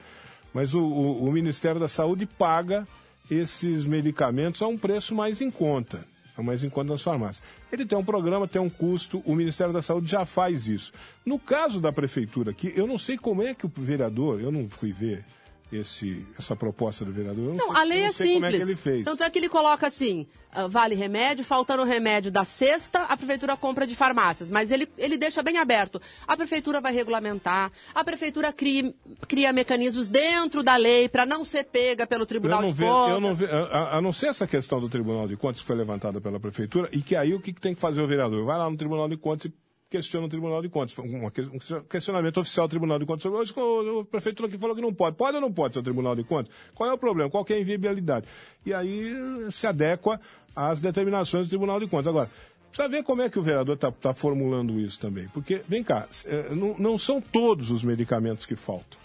mas 0.53 0.75
o, 0.75 0.83
o- 0.85 1.31
Ministério 1.33 1.81
da 1.81 1.89
Saúde 1.89 2.27
paga 2.27 2.87
esses 3.31 3.87
medicamentos 3.87 4.61
a 4.63 4.67
um 4.67 4.77
preço 4.77 5.15
mais 5.15 5.41
em 5.41 5.51
conta, 5.51 6.05
mais 6.39 6.65
em 6.65 6.69
conta 6.69 6.91
nas 6.93 7.03
farmácias. 7.03 7.43
Ele 7.71 7.87
tem 7.87 7.97
um 7.97 8.05
programa, 8.05 8.49
tem 8.49 8.61
um 8.61 8.69
custo, 8.69 9.23
o 9.25 9.35
Ministério 9.35 9.73
da 9.73 9.81
Saúde 9.81 10.11
já 10.11 10.25
faz 10.25 10.67
isso. 10.67 10.93
No 11.25 11.39
caso 11.39 11.81
da 11.81 11.93
prefeitura 11.93 12.51
aqui, 12.51 12.73
eu 12.75 12.87
não 12.87 12.99
sei 12.99 13.17
como 13.17 13.43
é 13.43 13.55
que 13.55 13.65
o 13.67 13.73
vereador, 13.75 14.41
eu 14.41 14.51
não 14.51 14.69
fui 14.69 14.93
ver 14.93 15.25
esse, 15.73 16.27
essa 16.39 16.55
proposta 16.55 17.05
do 17.05 17.13
vereador. 17.13 17.51
eu 17.51 17.55
Não, 17.55 17.73
sei- 17.73 17.81
a 17.81 17.85
lei 17.85 18.01
não 18.01 18.07
é 18.09 18.13
sei 18.13 18.35
como 18.35 18.47
é 18.47 18.51
simples. 18.51 18.69
ele 18.69 18.77
fez. 18.79 19.05
Tanto 19.05 19.23
é 19.25 19.31
que 19.31 19.39
ele 19.39 19.49
coloca 19.49 19.87
assim, 19.87 20.27
ah, 20.53 20.67
vale 20.69 20.95
remédio, 20.95 21.45
faltando 21.45 21.83
remédio 21.85 22.31
da 22.31 22.45
sexta, 22.45 23.01
a 23.05 23.17
prefeitura 23.17 23.57
compra 23.57 23.87
de 23.87 23.95
farmácias. 23.97 24.51
Mas 24.51 24.71
ele, 24.71 24.89
ele 24.99 25.17
deixa 25.17 25.43
bem 25.43 25.59
aberto. 25.59 26.01
A 26.27 26.37
prefeitura 26.37 26.81
vai 26.81 26.93
regulamentar, 26.93 27.73
a 27.95 28.05
prefeitura 28.05 28.53
cria, 28.53 28.95
cria 29.27 29.53
mecanismos 29.53 30.09
dentro 30.09 30.63
da 30.63 30.77
lei 30.77 31.09
para 31.09 31.25
não 31.27 31.45
ser 31.45 31.65
pega 31.65 32.07
pelo 32.07 32.27
Tribunal 32.27 32.63
não 32.63 32.69
de 32.69 32.75
Contas. 32.83 33.15
eu 33.15 33.21
não 33.21 33.35
ve- 33.35 33.47
a, 33.47 33.59
a- 33.65 33.99
a 33.99 34.01
não 34.01 34.13
ser 34.13 34.27
essa 34.27 34.47
questão 34.47 34.81
do 34.81 34.89
Tribunal 34.89 35.27
de 35.27 35.37
Contas 35.37 35.61
que 35.63 35.67
foi 35.67 35.77
levantada 35.77 36.21
pela 36.21 36.39
Prefeitura, 36.39 36.89
e 36.93 37.01
que 37.03 37.17
aí 37.17 37.33
o 37.35 37.41
que, 37.41 37.53
que 37.53 37.61
tem 37.61 37.75
que 37.75 37.81
fazer 37.81 38.01
o 38.03 38.07
vereador? 38.07 38.45
Vai 38.45 38.59
lá 38.59 38.69
no 38.71 38.77
Tribunal 38.77 39.09
de 39.09 39.17
Contas 39.17 39.47
e 39.47 39.55
questiona 39.93 40.27
o 40.27 40.29
Tribunal 40.29 40.61
de 40.63 40.69
Contas. 40.69 40.99
Um, 40.99 41.29
que- 41.31 41.81
questionamento 41.89 42.41
oficial 42.41 42.67
do 42.67 42.71
Tribunal 42.71 42.99
de 42.99 43.07
Contas 43.07 43.27
hoje, 43.27 43.53
o, 43.57 44.01
o 44.01 44.05
Prefeitura 44.05 44.49
aqui 44.49 44.59
falou 44.59 44.75
que 44.75 44.83
não 44.83 44.93
pode. 44.93 45.17
Pode 45.17 45.37
ou 45.37 45.41
não 45.41 45.53
pode, 45.53 45.75
seu 45.75 45.83
Tribunal 45.83 46.17
de 46.17 46.25
Contas? 46.25 46.53
Qual 46.75 46.89
é 46.91 46.93
o 46.93 46.99
problema? 46.99 47.31
Qual 47.31 47.45
é 47.49 47.53
a 47.55 47.61
inviabilidade? 47.61 48.27
E 48.67 48.73
aí 48.75 49.13
se 49.51 49.67
adequa 49.67 50.21
às 50.57 50.81
determinações 50.81 51.47
do 51.47 51.51
Tribunal 51.51 51.79
de 51.79 51.87
Contas. 51.87 52.09
Agora, 52.09 52.31
Precisa 52.73 52.89
ver 52.89 53.03
como 53.03 53.21
é 53.21 53.29
que 53.29 53.39
o 53.39 53.43
vereador 53.43 53.75
está 53.75 54.15
formulando 54.15 54.81
isso 54.81 54.99
também. 54.99 55.29
Porque, 55.29 55.61
vem 55.69 55.85
cá, 55.85 56.09
eh, 56.25 56.47
não, 56.53 56.75
não 56.79 56.97
são 56.97 57.21
todos 57.21 57.71
os 57.71 57.85
medicamentos 57.85 58.47
que 58.47 58.57
faltam. 58.57 58.99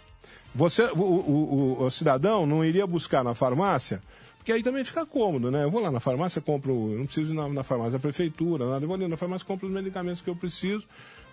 Você, 0.55 0.83
o, 0.83 1.01
o- 1.01 1.75
o- 1.81 1.83
o 1.83 1.91
cidadão 1.91 2.45
não 2.45 2.63
iria 2.63 2.87
buscar 2.87 3.25
na 3.25 3.35
farmácia, 3.35 4.01
porque 4.47 4.53
aí 4.53 4.63
também 4.63 4.81
fica 4.85 5.05
cômodo, 5.05 5.51
né? 5.51 5.65
Eu 5.65 5.69
vou 5.69 5.81
lá 5.81 5.91
na 5.91 5.99
farmácia, 5.99 6.39
compro, 6.41 6.93
eu 6.93 6.99
não 6.99 7.05
preciso 7.05 7.33
ir 7.33 7.35
na, 7.35 7.49
na 7.49 7.63
farmácia 7.63 7.91
da 7.93 7.99
prefeitura, 7.99 8.65
nada, 8.65 8.81
eu 8.85 8.87
vou 8.87 8.95
ali 8.95 9.05
na 9.05 9.17
farmácia, 9.17 9.45
compro 9.45 9.67
os 9.67 9.73
medicamentos 9.73 10.21
que 10.21 10.29
eu 10.29 10.35
preciso, 10.37 10.85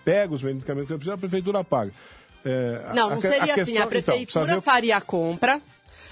pego 0.03 0.35
os 0.35 0.43
medicamentos 0.43 0.87
que 0.87 0.93
eu 0.93 0.97
preciso, 0.97 1.13
a 1.15 1.17
prefeitura 1.17 1.63
paga. 1.63 1.93
É, 2.43 2.91
Não, 2.93 3.07
a- 3.07 3.09
não 3.11 3.17
a- 3.17 3.21
seria 3.21 3.37
assim. 3.43 3.53
questão- 3.53 3.73
A 3.75 3.77
então, 3.77 3.87
prefeitura 3.87 4.25
precisa 4.43 4.55
ver- 4.55 4.61
faria 4.61 4.97
a 4.97 5.01
compra. 5.01 5.61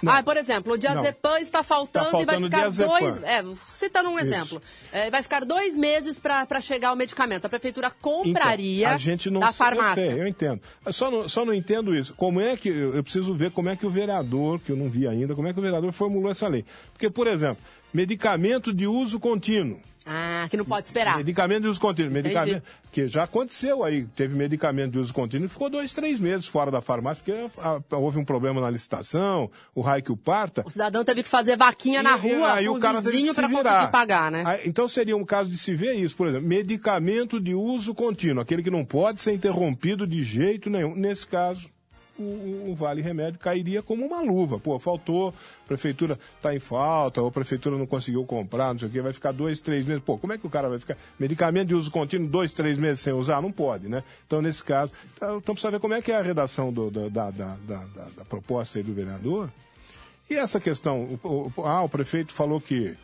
Ah, 0.06 0.24
por 0.24 0.38
exemplo, 0.38 0.74
o 0.74 0.78
diazepam 0.78 1.38
está 1.40 1.64
faltando, 1.64 2.12
Tá 2.12 2.22
e 2.22 2.26
vai 2.26 2.40
faltando 2.40 2.74
ficar 2.74 2.88
dois. 2.88 3.24
É, 3.24 3.44
citando 3.78 4.10
um 4.10 4.20
exemplo. 4.20 4.62
É, 4.92 5.10
vai 5.10 5.22
ficar 5.24 5.46
dois 5.46 5.78
meses 5.78 6.20
para 6.20 6.62
chegar 6.62 6.92
o 6.92 6.96
medicamento. 6.96 7.46
A 7.46 7.50
prefeitura 7.50 7.92
compraria 8.02 8.86
Então, 8.86 8.96
a 8.96 8.98
gente 8.98 9.30
não 9.30 9.40
da 9.40 9.48
Eu, 9.48 9.54
farmácia. 9.54 9.96
sei, 10.12 10.22
eu 10.22 10.28
entendo. 10.28 10.62
Eu 10.86 10.94
só 10.94 11.10
não, 11.12 11.28
só 11.28 11.46
não 11.46 11.54
entendo 11.54 11.96
isso. 11.96 12.14
Como 12.16 12.40
é 12.42 12.56
que. 12.58 12.70
Eu, 12.70 12.96
eu 12.96 13.04
preciso 13.04 13.34
ver 13.34 13.52
como 13.52 13.70
é 13.70 13.76
que 13.76 13.86
o 13.86 13.90
vereador, 13.90 14.60
que 14.60 14.72
eu 14.72 14.76
não 14.76 14.90
vi 14.90 15.08
ainda, 15.08 15.36
como 15.36 15.48
é 15.48 15.54
que 15.54 15.60
o 15.60 15.62
vereador 15.64 15.92
formulou 15.92 16.32
essa 16.32 16.48
lei. 16.48 16.66
Porque, 16.92 17.10
por 17.10 17.28
exemplo, 17.28 17.64
medicamento 17.94 18.74
de 18.74 18.88
uso 18.88 19.20
contínuo. 19.20 19.80
Ah, 20.06 20.48
que 20.50 20.58
não 20.58 20.66
pode 20.66 20.86
esperar. 20.88 21.18
Medicamento 21.18 21.62
de 21.64 21.68
uso 21.70 21.80
contínuo. 21.80 22.12
Medicamento, 22.12 22.50
Entendi. 22.58 22.66
que 22.92 23.08
já 23.08 23.24
aconteceu 23.24 23.84
aí. 23.84 24.06
Teve 24.16 24.36
medicamento 24.36 24.92
de 24.92 25.00
uso 25.00 25.14
contínuo 25.14 25.46
e 25.46 25.50
ficou 25.50 25.70
dois, 25.70 25.94
três 25.94 26.20
meses 26.20 26.46
fora 26.46 26.70
da 26.70 26.82
farmácia, 26.82 27.24
porque 27.24 27.50
ah, 27.58 27.80
houve 27.96 28.20
um 28.20 28.26
problema 28.26 28.60
na 28.60 28.70
licitação, 28.70 29.50
o 29.74 29.82
raio 29.82 30.04
que 30.04 30.12
o 30.12 30.18
parta. 30.18 30.64
O 30.66 30.70
cidadão 30.72 31.06
teve 31.06 31.24
que 31.24 31.30
fazer 31.30 31.56
vaquinha 31.56 32.04
na 32.04 32.18
E- 32.18 32.28
e 32.28 32.36
rua 32.36 32.54
aí 32.54 32.68
o 32.70 32.78
cara 32.80 33.00
vizinho 33.00 33.34
para 33.34 33.48
conseguir 33.48 33.92
pagar, 33.92 34.30
né? 34.32 34.44
Aí, 34.46 34.62
então 34.66 34.88
seria 34.88 35.16
um 35.16 35.24
caso 35.26 35.50
de 35.50 35.58
se 35.58 35.74
ver 35.74 35.94
isso, 35.94 36.18
por 36.18 36.28
exemplo, 36.28 36.48
medicamento 36.48 37.40
de 37.40 37.54
uso 37.56 37.94
contínuo, 37.94 38.42
aquele 38.42 38.62
que 38.62 38.70
não 38.72 38.84
pode 38.84 39.22
ser 39.22 39.34
interrompido 39.34 40.06
de 40.06 40.22
jeito 40.22 40.70
nenhum. 40.70 40.94
Nesse 40.96 41.26
caso, 41.26 41.70
o, 42.20 42.72
o- 42.72 42.76
vale 42.76 43.02
remédio 43.02 43.40
cairia 43.40 43.82
como 43.82 44.06
uma 44.06 44.22
luva. 44.22 44.60
Pô, 44.60 44.78
faltou, 44.80 45.34
a 45.64 45.68
prefeitura 45.68 46.20
está 46.38 46.54
em 46.56 46.60
falta, 46.60 47.22
ou 47.22 47.28
a 47.28 47.32
prefeitura 47.32 47.78
não 47.78 47.86
conseguiu 47.88 48.24
comprar, 48.26 48.72
não 48.74 48.80
sei 48.80 48.88
o 48.88 48.92
quê, 48.92 49.02
vai 49.02 49.14
ficar 49.14 49.32
dois, 49.32 49.60
três 49.62 49.86
meses. 49.86 50.04
Pô, 50.04 50.18
como 50.18 50.34
é 50.34 50.38
que 50.38 50.46
o 50.46 50.50
cara 50.50 50.70
vai 50.70 50.80
ficar? 50.80 50.98
Medicamento 51.20 51.70
de 51.70 51.76
uso 51.76 51.90
contínuo, 51.90 52.28
dois, 52.28 52.54
três 52.54 52.78
meses 52.78 53.00
sem 53.00 53.14
usar? 53.14 53.42
Não 53.42 53.52
pode, 53.52 53.88
né? 53.88 54.04
Então, 54.28 54.42
nesse 54.42 54.64
caso, 54.64 54.92
então 55.16 55.38
então 55.38 55.56
precisa 55.56 55.72
ver 55.72 55.80
como 55.80 55.94
é 55.94 56.02
que 56.02 56.12
é 56.12 56.16
a 56.18 56.22
redação 56.22 56.72
do- 56.72 56.92
do- 56.92 57.10
da, 57.10 57.32
da, 57.32 57.56
da, 57.68 57.78
da- 57.86 58.26
proposta 58.26 58.78
aí 58.80 58.84
do 58.84 58.94
vereador. 58.94 59.50
E 60.30 60.36
essa 60.36 60.60
questão, 60.60 61.20
o, 61.24 61.52
o- 61.58 61.66
ah, 61.66 61.82
o 61.84 61.90
prefeito 61.90 62.32
falou 62.34 62.62
que 62.62 62.96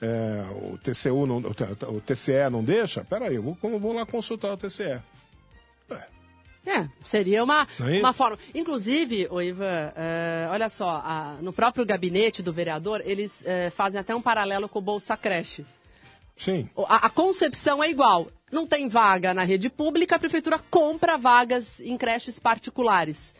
é, 0.00 0.44
o 0.72 0.78
TCU 0.78 1.26
não, 1.26 1.38
o 1.38 2.00
TCE 2.00 2.48
não 2.50 2.62
deixa? 2.62 3.02
Peraí, 3.04 3.34
eu 3.34 3.42
vou, 3.42 3.58
eu 3.64 3.78
vou 3.80 3.92
lá 3.92 4.06
consultar 4.06 4.52
o 4.52 4.56
TCE. 4.56 5.00
É, 6.68 6.86
seria 7.02 7.42
uma, 7.42 7.66
é 7.80 7.98
uma 8.00 8.12
forma. 8.12 8.38
Inclusive, 8.54 9.26
ô 9.30 9.40
Ivan, 9.40 9.92
eh, 9.96 10.48
olha 10.50 10.68
só, 10.68 11.00
a- 11.04 11.36
no 11.40 11.52
próprio 11.52 11.86
gabinete 11.86 12.42
do 12.42 12.52
vereador, 12.52 13.00
eles 13.06 13.42
eh, 13.46 13.70
fazem 13.70 13.98
até 13.98 14.14
um 14.14 14.20
paralelo 14.20 14.68
com 14.68 14.78
o 14.78 14.82
Bolsa 14.82 15.16
Creche. 15.16 15.64
Sim. 16.36 16.68
O- 16.76 16.84
A, 16.86 17.06
a 17.06 17.10
concepção 17.10 17.82
é 17.82 17.88
igual. 17.90 18.28
Não 18.52 18.66
tem 18.66 18.86
vaga 18.88 19.32
na 19.32 19.44
rede 19.44 19.70
pública, 19.70 20.16
a 20.16 20.18
prefeitura 20.18 20.58
compra 20.70 21.16
vagas 21.16 21.80
em 21.80 21.96
creches 21.96 22.38
particulares. 22.38 23.34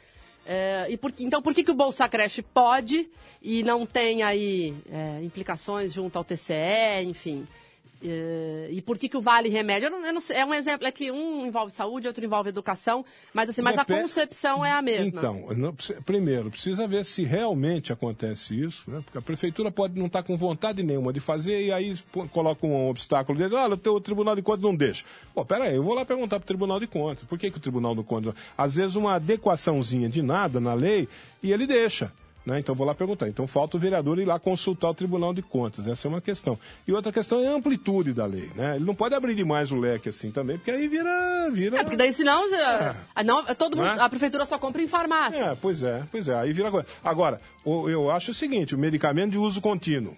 É, 0.46 0.86
e 0.88 0.96
por, 0.96 1.12
então, 1.18 1.42
por 1.42 1.52
que, 1.54 1.62
que 1.62 1.70
o 1.70 1.74
Bolsa 1.74 2.08
Creche 2.08 2.40
pode 2.40 3.08
e 3.42 3.62
não 3.62 3.84
tem 3.84 4.22
aí 4.22 4.74
implicações 5.22 5.92
junto 5.92 6.16
ao 6.16 6.24
TCE, 6.24 7.04
enfim? 7.04 7.46
É, 8.02 8.68
e 8.70 8.80
por 8.80 8.96
que, 8.96 9.08
que 9.08 9.16
o 9.16 9.20
Vale 9.20 9.48
Remédio? 9.48 9.86
Eu 9.86 9.90
não, 9.90 10.06
eu 10.06 10.12
não 10.12 10.20
sei, 10.20 10.36
é 10.36 10.46
um 10.46 10.54
exemplo, 10.54 10.86
é 10.86 10.92
que 10.92 11.10
um 11.10 11.44
envolve 11.44 11.72
saúde, 11.72 12.06
outro 12.06 12.24
envolve 12.24 12.48
educação, 12.48 13.04
mas 13.34 13.50
assim, 13.50 13.60
mas 13.60 13.76
a 13.76 13.84
concepção 13.84 14.64
é 14.64 14.70
a 14.70 14.80
mesma. 14.80 15.06
Então, 15.06 15.48
não 15.56 15.74
primeiro, 16.04 16.50
precisa 16.50 16.86
ver 16.86 17.04
se 17.04 17.24
realmente 17.24 17.92
acontece 17.92 18.58
isso, 18.58 18.88
né? 18.88 19.00
porque 19.04 19.18
a 19.18 19.22
prefeitura 19.22 19.70
pode 19.70 19.98
não 19.98 20.06
estar 20.06 20.22
com 20.22 20.36
vontade 20.36 20.82
nenhuma 20.82 21.12
de 21.12 21.18
fazer 21.18 21.66
e 21.66 21.72
aí 21.72 21.96
coloca 22.32 22.64
um 22.66 22.88
obstáculo 22.88 23.36
dele, 23.36 23.54
olha, 23.54 23.74
o 23.74 23.78
teu 23.78 24.00
Tribunal 24.00 24.36
de 24.36 24.42
Contas 24.42 24.62
não 24.62 24.76
deixa. 24.76 25.04
Pô, 25.34 25.44
peraí, 25.44 25.74
eu 25.74 25.82
vou 25.82 25.94
lá 25.94 26.04
perguntar 26.04 26.38
para 26.38 26.44
o 26.44 26.46
Tribunal 26.46 26.78
de 26.78 26.86
Contas, 26.86 27.24
por 27.24 27.38
que, 27.38 27.50
que 27.50 27.58
o 27.58 27.60
Tribunal 27.60 27.94
de 27.94 28.02
Contas... 28.04 28.34
Às 28.56 28.76
vezes 28.76 28.94
uma 28.94 29.14
adequaçãozinha 29.14 30.08
de 30.08 30.22
nada 30.22 30.60
na 30.60 30.74
lei 30.74 31.08
e 31.42 31.52
ele 31.52 31.66
deixa. 31.66 32.12
Né? 32.46 32.60
Então 32.60 32.74
vou 32.74 32.86
lá 32.86 32.94
perguntar. 32.94 33.28
Então 33.28 33.46
falta 33.46 33.76
o 33.76 33.80
vereador 33.80 34.18
ir 34.18 34.24
lá 34.24 34.38
consultar 34.38 34.88
o 34.90 34.94
Tribunal 34.94 35.34
de 35.34 35.42
Contas. 35.42 35.86
Essa 35.86 36.06
é 36.06 36.08
uma 36.08 36.20
questão. 36.20 36.58
E 36.86 36.92
outra 36.92 37.12
questão 37.12 37.40
é 37.40 37.48
a 37.48 37.54
amplitude 37.54 38.12
da 38.12 38.24
lei. 38.24 38.50
Né? 38.54 38.76
Ele 38.76 38.84
não 38.84 38.94
pode 38.94 39.14
abrir 39.14 39.34
demais 39.34 39.70
o 39.70 39.76
leque 39.76 40.08
assim 40.08 40.30
também, 40.30 40.56
porque 40.56 40.70
aí 40.70 40.88
vira. 40.88 41.50
vira... 41.50 41.78
É, 41.78 41.82
porque 41.82 41.96
daí 41.96 42.12
senão 42.12 42.42
eh, 42.54 42.96
ah, 43.14 43.24
não, 43.24 43.44
todo 43.44 43.76
mundo, 43.76 43.86
Né? 43.86 43.96
a 44.00 44.08
prefeitura 44.08 44.46
só 44.46 44.58
compra 44.58 44.82
em 44.82 44.88
farmácia. 44.88 45.38
É, 45.38 45.54
pois 45.54 45.82
é, 45.82 46.02
pois 46.10 46.26
é. 46.28 46.34
Aí 46.36 46.52
vira. 46.52 46.72
Agora, 47.04 47.40
eu 47.64 48.10
acho 48.10 48.30
o 48.30 48.34
seguinte: 48.34 48.74
o 48.74 48.78
medicamento 48.78 49.32
de 49.32 49.38
uso 49.38 49.60
contínuo. 49.60 50.16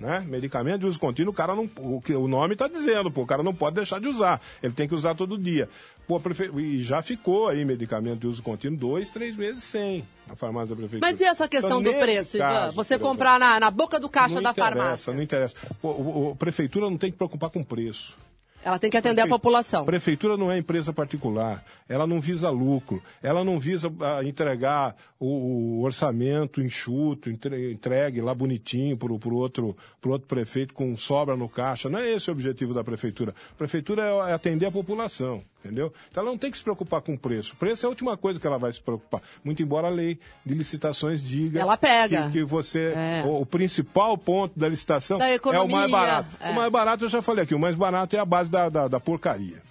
Né? 0.00 0.24
Medicamento 0.26 0.80
de 0.80 0.86
uso 0.86 0.98
contínuo, 0.98 1.30
o 1.30 1.36
cara 1.36 1.54
não. 1.54 1.68
O, 1.78 2.00
que- 2.00 2.14
o 2.14 2.26
nome 2.26 2.54
está 2.54 2.66
dizendo, 2.66 3.10
pô, 3.10 3.20
o 3.20 3.26
cara 3.26 3.42
não 3.42 3.54
pode 3.54 3.76
deixar 3.76 4.00
de 4.00 4.08
usar. 4.08 4.40
Ele 4.62 4.72
tem 4.72 4.88
que 4.88 4.94
usar 4.94 5.14
todo 5.14 5.36
dia. 5.36 5.68
Pô, 6.08 6.18
prefe... 6.18 6.50
E 6.58 6.82
já 6.82 7.02
ficou 7.02 7.48
aí 7.48 7.62
medicamento 7.66 8.20
de 8.20 8.26
uso 8.26 8.42
contínuo 8.42 8.78
dois, 8.78 9.10
três 9.10 9.36
meses 9.36 9.62
sem 9.62 10.02
na 10.26 10.34
farmácia 10.34 10.74
da 10.74 10.80
prefeitura. 10.80 11.12
Mas 11.12 11.20
e 11.20 11.24
essa 11.24 11.46
questão 11.46 11.80
Então, 11.82 11.92
do 11.92 11.98
preço, 11.98 12.36
Ivan? 12.38 12.46
caso, 12.48 12.76
Você 12.76 12.98
comprar 12.98 13.38
na, 13.38 13.60
na 13.60 13.70
boca 13.70 14.00
do 14.00 14.08
caixa 14.08 14.36
não 14.36 14.42
da 14.42 14.50
interessa, 14.52 14.74
farmácia. 14.76 15.12
Não 15.12 15.22
interessa. 15.22 15.54
Pô, 15.82 15.90
o- 15.90 16.28
o- 16.28 16.32
a 16.32 16.36
prefeitura 16.36 16.88
não 16.88 16.96
tem 16.96 17.10
que 17.12 17.18
preocupar 17.18 17.50
com 17.50 17.62
preço. 17.62 18.16
Ela 18.62 18.78
tem 18.78 18.90
que 18.90 18.96
atender 18.96 19.22
a 19.22 19.26
população. 19.26 19.84
Prefeitura 19.84 20.36
não 20.36 20.50
é 20.52 20.58
empresa 20.58 20.92
particular, 20.92 21.64
ela 21.88 22.06
não 22.06 22.20
visa 22.20 22.50
lucro, 22.50 23.02
ela 23.22 23.42
não 23.42 23.58
visa 23.58 23.90
ah, 24.00 24.22
entregar 24.22 24.94
o, 25.18 25.78
o 25.78 25.82
orçamento 25.82 26.60
enxuto, 26.60 27.30
entre- 27.30 27.72
entregue 27.72 28.20
lá 28.20 28.34
bonitinho 28.34 28.96
para 28.96 29.12
o 29.12 29.34
outro, 29.34 29.76
pro 30.00 30.12
outro 30.12 30.28
prefeito 30.28 30.74
com 30.74 30.96
sobra 30.96 31.36
no 31.36 31.48
caixa. 31.48 31.88
Não 31.88 31.98
é 31.98 32.10
esse 32.10 32.28
o 32.30 32.32
objetivo 32.32 32.74
da 32.74 32.84
prefeitura. 32.84 33.34
A 33.52 33.54
prefeitura 33.54 34.02
é, 34.02 34.30
é 34.30 34.32
atender 34.34 34.66
a 34.66 34.70
população, 34.70 35.42
entendeu? 35.64 35.92
Então 36.10 36.22
ela 36.22 36.30
não 36.30 36.38
tem 36.38 36.50
que 36.50 36.56
se 36.58 36.64
preocupar 36.64 37.00
com 37.02 37.14
o 37.14 37.18
preço. 37.18 37.52
O 37.54 37.56
preço 37.56 37.84
é 37.84 37.86
a 37.86 37.90
última 37.90 38.16
coisa 38.16 38.40
que 38.40 38.46
ela 38.46 38.58
vai 38.58 38.72
se 38.72 38.80
preocupar. 38.80 39.20
Muito 39.44 39.62
embora 39.62 39.86
a 39.86 39.90
lei 39.90 40.18
de 40.44 40.54
licitações 40.54 41.22
diga 41.22 41.60
Ela 41.60 41.76
pega. 41.76 42.26
que, 42.26 42.32
que 42.32 42.44
você. 42.44 42.92
É. 42.96 43.22
O, 43.26 43.42
o 43.42 43.46
principal 43.46 44.16
ponto 44.18 44.58
da 44.58 44.68
licitação 44.68 45.18
Da 45.18 45.28
é 45.28 45.32
o 45.32 45.36
economia, 45.36 45.76
mais 45.76 45.90
barato. 45.90 46.28
é. 46.40 46.50
O 46.50 46.54
mais 46.54 46.72
barato 46.72 47.04
eu 47.04 47.08
já 47.08 47.22
falei 47.22 47.44
aqui, 47.44 47.54
o 47.54 47.58
mais 47.58 47.76
barato 47.76 48.16
é 48.16 48.18
a 48.18 48.24
base 48.24 48.50
da, 48.50 48.68
da, 48.68 48.88
da 48.88 49.00
porcaria. 49.00 49.62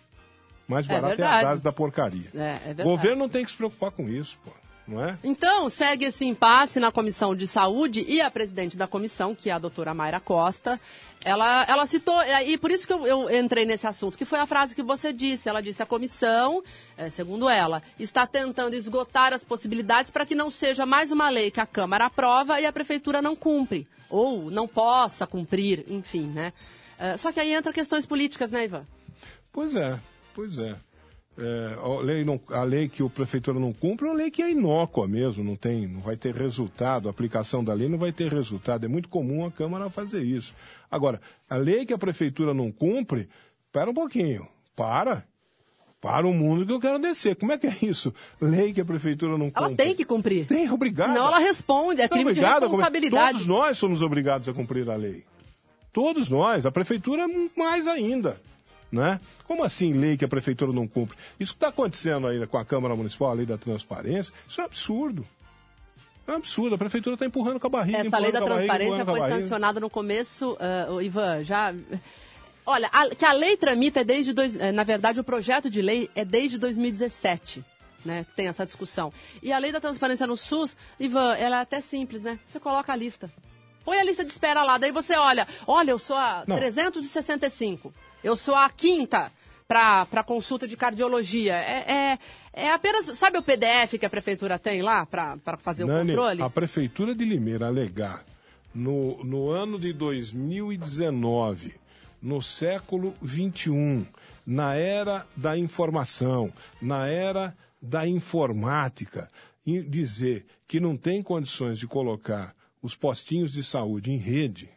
O 0.67 0.71
mais 0.71 0.87
É 0.87 0.93
barato 0.93 1.11
é, 1.21 1.25
a 1.25 1.27
verdade. 1.27 1.45
base 1.45 1.63
da 1.63 1.71
porcaria. 1.71 2.29
É, 2.35 2.59
é 2.77 2.81
o 2.81 2.83
governo 2.83 3.17
não 3.23 3.29
tem 3.29 3.43
que 3.43 3.51
se 3.51 3.57
preocupar 3.57 3.91
com 3.91 4.07
isso, 4.07 4.37
pô. 4.45 4.51
Não 4.89 5.05
é? 5.05 5.19
Então, 5.23 5.69
segue 5.69 6.05
esse 6.05 6.25
impasse 6.25 6.79
na 6.79 6.91
Comissão 6.91 7.35
de 7.35 7.45
Saúde 7.45 8.03
e 8.07 8.19
a 8.19 8.31
presidente 8.31 8.75
da 8.75 8.87
comissão, 8.87 9.35
que 9.35 9.51
é 9.51 9.53
a 9.53 9.59
doutora 9.59 9.93
Mayra 9.93 10.19
Costa, 10.19 10.81
ela, 11.23 11.63
ela 11.69 11.85
citou, 11.85 12.15
e 12.23 12.57
por 12.57 12.71
isso 12.71 12.87
que 12.87 12.93
eu, 12.93 13.05
eu 13.05 13.29
entrei 13.29 13.65
nesse 13.65 13.85
assunto, 13.85 14.17
que 14.17 14.25
foi 14.25 14.39
a 14.39 14.47
frase 14.47 14.73
que 14.73 14.81
você 14.81 15.13
disse. 15.13 15.47
Ela 15.47 15.61
disse: 15.61 15.83
a 15.83 15.85
comissão, 15.85 16.63
eh, 16.97 17.09
segundo 17.09 17.47
ela, 17.47 17.83
está 17.99 18.25
tentando 18.25 18.73
esgotar 18.73 19.31
as 19.31 19.45
possibilidades 19.45 20.09
para 20.09 20.25
que 20.25 20.33
não 20.33 20.49
seja 20.49 20.87
mais 20.87 21.11
uma 21.11 21.29
lei 21.29 21.51
que 21.51 21.59
a 21.59 21.67
Câmara 21.67 22.05
aprova 22.05 22.59
e 22.59 22.65
a 22.65 22.73
Prefeitura 22.73 23.21
não 23.21 23.35
cumpre, 23.35 23.87
ou 24.09 24.49
não 24.49 24.67
possa 24.67 25.27
cumprir, 25.27 25.85
enfim, 25.87 26.25
né? 26.27 26.51
Eh, 26.97 27.15
só 27.17 27.31
que 27.31 27.39
aí 27.39 27.53
entra 27.53 27.71
questões 27.71 28.07
políticas, 28.07 28.49
né, 28.49 28.63
Ivan? 28.63 28.87
Pois 29.51 29.75
é, 29.75 29.99
pois 30.33 30.57
é. 30.57 30.75
É, 31.37 31.77
a, 31.81 32.01
lei 32.01 32.25
não- 32.25 32.39
a 32.49 32.63
lei 32.63 32.89
que 32.89 33.01
o 33.01 33.09
prefeitura 33.09 33.57
não 33.59 33.71
cumpre 33.71 34.05
é 34.07 34.09
uma 34.11 34.17
lei 34.17 34.29
que 34.29 34.41
é 34.41 34.51
inócua 34.51 35.07
mesmo, 35.07 35.41
não, 35.43 35.55
tem, 35.55 35.87
não 35.87 36.01
vai 36.01 36.17
ter 36.17 36.35
resultado, 36.35 37.07
a 37.07 37.11
aplicação 37.11 37.63
da 37.63 37.73
lei 37.73 37.87
não 37.87 37.97
vai 37.97 38.11
ter 38.11 38.29
resultado. 38.31 38.83
É 38.85 38.89
muito 38.89 39.07
comum 39.07 39.45
a 39.45 39.51
Câmara 39.51 39.89
fazer 39.89 40.21
isso. 40.21 40.53
Agora, 40.91 41.21
a 41.49 41.55
lei 41.55 41.85
que 41.85 41.93
a 41.93 41.97
prefeitura 41.97 42.53
não 42.53 42.71
cumpre, 42.71 43.29
espera 43.65 43.89
um 43.89 43.93
pouquinho, 43.93 44.47
para. 44.75 45.23
Para 46.01 46.25
o 46.25 46.33
mundo 46.33 46.65
que 46.65 46.71
eu 46.71 46.79
quero 46.79 46.97
descer. 46.97 47.35
Como 47.35 47.51
é 47.51 47.57
que 47.57 47.67
é 47.67 47.75
isso? 47.81 48.13
Lei 48.39 48.71
que 48.71 48.79
a 48.79 48.85
prefeitura 48.85 49.37
não 49.37 49.51
Ela 49.53 49.67
cumpre. 49.69 49.75
tem 49.85 49.93
que 49.95 50.05
cumprir. 50.05 50.45
Tem, 50.47 50.65
é 50.65 50.71
obrigada. 50.71 51.11
Senão 51.13 51.27
ela 51.27 51.39
responde, 51.39 51.99
é 52.01 52.03
Não, 52.05 52.09
crime 52.09 52.23
de 52.33 52.39
obrigado 52.39 52.63
a 52.63 52.67
cumprir. 52.69 52.71
responsabilidade. 52.79 53.31
Todos 53.33 53.47
nós 53.47 53.77
somos 53.77 54.01
obrigados 54.01 54.47
a 54.47 54.53
cumprir 54.53 54.89
a 54.89 54.95
lei. 54.95 55.25
Todos 55.91 56.29
nós. 56.29 56.65
A 56.65 56.71
prefeitura 56.71 57.25
mais 57.55 57.85
ainda. 57.85 58.39
Né? 58.91 59.19
Como 59.45 59.63
assim 59.63 59.93
lei 59.93 60.17
que 60.17 60.25
a 60.25 60.27
prefeitura 60.27 60.71
não 60.73 60.87
cumpre? 60.87 61.15
Isso 61.39 61.53
que 61.53 61.57
está 61.57 61.67
acontecendo 61.67 62.25
aí 62.27 62.45
com 62.47 62.57
a 62.57 62.65
Câmara 62.65 62.95
Municipal, 62.95 63.29
a 63.29 63.33
lei 63.33 63.45
da 63.45 63.57
transparência, 63.57 64.33
isso 64.47 64.59
é 64.59 64.63
um 64.63 64.65
absurdo. 64.65 65.27
É 66.25 66.31
um 66.31 66.35
absurdo. 66.35 66.73
A 66.75 66.77
prefeitura 66.77 67.13
está 67.15 67.25
empurrando 67.25 67.59
com 67.59 67.67
a 67.67 67.69
barriga. 67.69 67.99
Essa 67.99 68.17
lei 68.17 68.31
da 68.31 68.39
barriga, 68.39 68.55
transparência 68.55 69.05
foi 69.05 69.29
sancionada 69.29 69.79
no 69.79 69.89
começo, 69.89 70.57
o 70.91 71.01
Ivan, 71.01 71.43
já. 71.43 71.73
Olha, 72.65 72.87
a- 72.91 73.09
que 73.09 73.25
a 73.25 73.31
lei 73.33 73.57
tramita 73.57 74.01
é 74.01 74.03
desde. 74.03 74.33
Dois, 74.33 74.55
eh, 74.55 74.71
na 74.71 74.83
verdade, 74.83 75.19
o 75.19 75.23
projeto 75.23 75.69
de 75.69 75.81
lei 75.81 76.09
é 76.15 76.23
desde 76.25 76.57
2017. 76.57 77.63
Né, 78.05 78.25
tem 78.33 78.47
essa 78.47 78.65
discussão. 78.65 79.11
E 79.43 79.51
a 79.51 79.57
lei 79.59 79.73
da 79.73 79.81
transparência 79.81 80.25
no 80.25 80.37
SUS, 80.37 80.77
Ivan, 80.97 81.35
ela 81.35 81.57
é 81.57 81.61
até 81.61 81.81
simples, 81.81 82.21
né? 82.21 82.39
Você 82.47 82.57
coloca 82.57 82.93
a 82.93 82.95
lista. 82.95 83.29
Põe 83.83 83.99
a 83.99 84.03
lista 84.05 84.23
de 84.23 84.31
espera 84.31 84.63
lá, 84.63 84.77
daí 84.77 84.89
você 84.91 85.17
olha, 85.17 85.45
olha, 85.67 85.91
eu 85.91 85.99
sou 85.99 86.15
a 86.15 86.45
Não. 86.47 86.55
365, 86.55 87.93
eu 88.23 88.35
sou 88.35 88.55
a 88.55 88.69
quinta 88.69 89.31
para 89.67 90.23
consulta 90.23 90.67
de 90.67 90.75
cardiologia. 90.75 91.55
É, 91.55 91.91
é, 91.91 92.19
é 92.53 92.71
apenas, 92.71 93.05
sabe 93.17 93.37
o 93.37 93.43
PDF 93.43 93.99
que 93.99 94.05
a 94.05 94.09
prefeitura 94.09 94.57
tem 94.57 94.81
lá 94.81 95.05
para 95.05 95.57
fazer 95.59 95.83
o 95.83 95.87
Nani, 95.87 96.09
controle? 96.11 96.41
a 96.41 96.49
Prefeitura 96.49 97.13
de 97.13 97.23
Limeira 97.23 97.67
alegar 97.67 98.25
no, 98.73 99.23
no 99.23 99.49
ano 99.49 99.79
de 99.79 99.93
2019, 99.93 101.75
no 102.21 102.41
século 102.41 103.13
XXI, 103.23 104.07
na 104.45 104.73
era 104.73 105.27
da 105.35 105.55
informação, 105.55 106.51
na 106.81 107.07
era 107.07 107.55
da 107.79 108.07
informática, 108.07 109.29
dizer 109.65 110.45
que 110.67 110.79
não 110.79 110.97
tem 110.97 111.21
condições 111.21 111.77
de 111.77 111.85
colocar 111.85 112.55
os 112.81 112.95
postinhos 112.95 113.53
de 113.53 113.63
saúde 113.63 114.11
em 114.11 114.17
rede. 114.17 114.69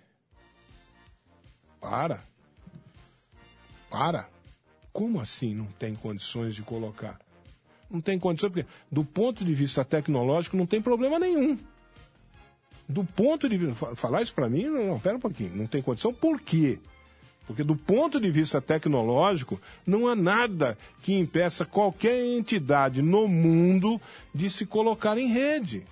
Para. 1.81 2.32
Para. 3.93 4.29
Como 4.93 5.21
assim 5.21 5.55
não 5.55 5.67
tem 5.79 5.95
condições 5.95 6.55
de 6.55 6.63
colocar? 6.63 7.19
Não 7.91 8.01
tem 8.01 8.19
condições, 8.19 8.51
porque 8.53 8.67
do 8.91 9.05
ponto 9.05 9.45
de 9.45 9.55
vista 9.55 9.85
tecnológico 9.85 10.57
não 10.57 10.67
tem 10.67 10.81
problema 10.83 11.19
nenhum. 11.19 11.59
Do 12.89 13.05
ponto 13.05 13.49
de 13.49 13.57
vista. 13.57 13.75
fa- 13.75 13.95
Falar 13.95 14.23
isso 14.23 14.35
para 14.35 14.49
mim, 14.49 14.65
não, 14.65 14.87
não, 14.89 14.99
pera 15.01 15.17
um 15.17 15.21
pouquinho, 15.21 15.55
não 15.55 15.67
tem 15.67 15.81
condição, 15.83 16.13
por 16.13 16.41
quê? 16.41 16.79
Porque 17.47 17.63
do 17.63 17.77
ponto 17.77 18.21
de 18.21 18.31
vista 18.31 18.61
tecnológico, 18.61 19.61
não 19.87 20.07
há 20.09 20.15
nada 20.15 20.77
que 21.03 21.13
impeça 21.15 21.65
qualquer 21.67 22.25
entidade 22.25 23.03
no 23.03 23.27
mundo 23.29 24.01
de 24.35 24.49
se 24.49 24.65
colocar 24.65 25.19
em 25.19 25.29
rede. 25.29 25.85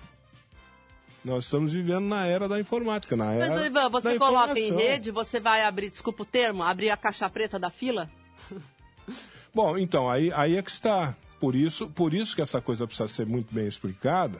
Nós 1.23 1.45
estamos 1.45 1.73
vivendo 1.73 2.05
na 2.05 2.25
era 2.25 2.47
da 2.47 2.59
informática, 2.59 3.15
na 3.15 3.33
era 3.33 3.49
Mas, 3.49 3.65
Ivan, 3.65 3.89
você 3.89 4.13
da 4.13 4.19
coloca 4.19 4.59
em 4.59 4.73
rede, 4.73 5.11
você 5.11 5.39
vai 5.39 5.63
abrir, 5.63 5.89
desculpa 5.89 6.23
o 6.23 6.25
termo, 6.25 6.63
abrir 6.63 6.89
a 6.89 6.97
caixa 6.97 7.29
preta 7.29 7.59
da 7.59 7.69
fila? 7.69 8.09
Bom, 9.53 9.77
então, 9.77 10.09
aí, 10.09 10.31
aí 10.33 10.55
é 10.55 10.61
que 10.61 10.71
está. 10.71 11.15
Por 11.39 11.55
isso, 11.55 11.87
por 11.87 12.13
isso 12.13 12.35
que 12.35 12.41
essa 12.41 12.59
coisa 12.59 12.87
precisa 12.87 13.07
ser 13.07 13.25
muito 13.25 13.53
bem 13.53 13.67
explicada 13.67 14.39